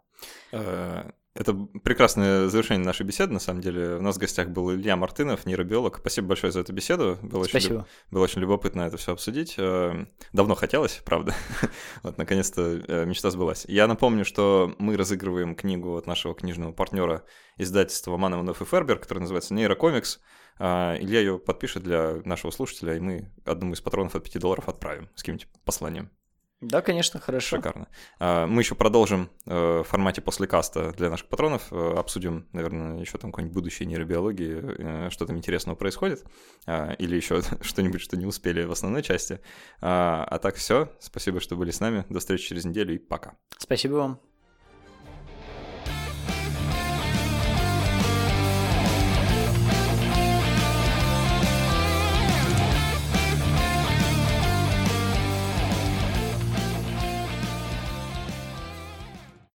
Это 1.40 1.54
прекрасное 1.54 2.48
завершение 2.48 2.84
нашей 2.84 3.06
беседы, 3.06 3.32
на 3.32 3.38
самом 3.38 3.62
деле. 3.62 3.96
У 3.96 4.02
нас 4.02 4.16
в 4.16 4.18
гостях 4.18 4.50
был 4.50 4.74
Илья 4.74 4.94
Мартынов, 4.94 5.46
нейробиолог. 5.46 5.96
Спасибо 5.96 6.28
большое 6.28 6.52
за 6.52 6.60
эту 6.60 6.74
беседу. 6.74 7.18
Было 7.22 7.44
Спасибо. 7.44 7.72
Очень, 7.72 7.86
было 8.10 8.24
очень 8.24 8.40
любопытно 8.42 8.82
это 8.82 8.98
все 8.98 9.12
обсудить. 9.12 9.54
Э, 9.56 10.04
давно 10.34 10.54
хотелось, 10.54 11.00
правда. 11.02 11.34
вот, 12.02 12.18
наконец-то 12.18 12.82
э, 12.86 13.06
мечта 13.06 13.30
сбылась. 13.30 13.64
Я 13.68 13.86
напомню, 13.86 14.26
что 14.26 14.74
мы 14.78 14.98
разыгрываем 14.98 15.54
книгу 15.54 15.96
от 15.96 16.06
нашего 16.06 16.34
книжного 16.34 16.72
партнера 16.72 17.24
издательства 17.56 18.18
Мановнов 18.18 18.60
и 18.60 18.66
Фербер, 18.66 18.98
которая 18.98 19.22
называется 19.22 19.54
«Нейрокомикс». 19.54 20.20
Э, 20.58 20.98
Илья 21.00 21.20
ее 21.20 21.38
подпишет 21.38 21.82
для 21.84 22.16
нашего 22.26 22.50
слушателя, 22.50 22.96
и 22.96 23.00
мы 23.00 23.32
одному 23.46 23.72
из 23.72 23.80
патронов 23.80 24.14
от 24.14 24.24
5 24.24 24.42
долларов 24.42 24.68
отправим 24.68 25.08
с 25.14 25.22
каким-нибудь 25.22 25.48
посланием. 25.64 26.10
Да, 26.60 26.82
конечно, 26.82 27.18
хорошо. 27.18 27.56
Шикарно. 27.56 27.88
А, 28.18 28.46
мы 28.46 28.60
еще 28.60 28.74
продолжим 28.74 29.30
э, 29.46 29.80
в 29.80 29.84
формате 29.84 30.20
после 30.20 30.46
каста 30.46 30.92
для 30.92 31.08
наших 31.08 31.28
патронов. 31.28 31.68
Э, 31.70 31.94
обсудим, 31.96 32.48
наверное, 32.52 33.00
еще 33.00 33.16
там 33.16 33.32
какой-нибудь 33.32 33.54
будущее 33.54 33.86
нейробиологии, 33.86 35.06
э, 35.06 35.10
что 35.10 35.26
там 35.26 35.38
интересного 35.38 35.76
происходит. 35.76 36.24
А, 36.66 36.92
или 36.92 37.16
еще 37.16 37.40
что-нибудь, 37.62 38.02
что 38.02 38.18
не 38.18 38.26
успели 38.26 38.64
в 38.64 38.72
основной 38.72 39.02
части. 39.02 39.40
А, 39.80 40.24
а 40.24 40.38
так 40.38 40.56
все. 40.56 40.92
Спасибо, 41.00 41.40
что 41.40 41.56
были 41.56 41.70
с 41.70 41.80
нами. 41.80 42.04
До 42.10 42.20
встречи 42.20 42.48
через 42.48 42.66
неделю 42.66 42.94
и 42.94 42.98
пока. 42.98 43.36
Спасибо 43.56 43.94
вам. 43.94 44.29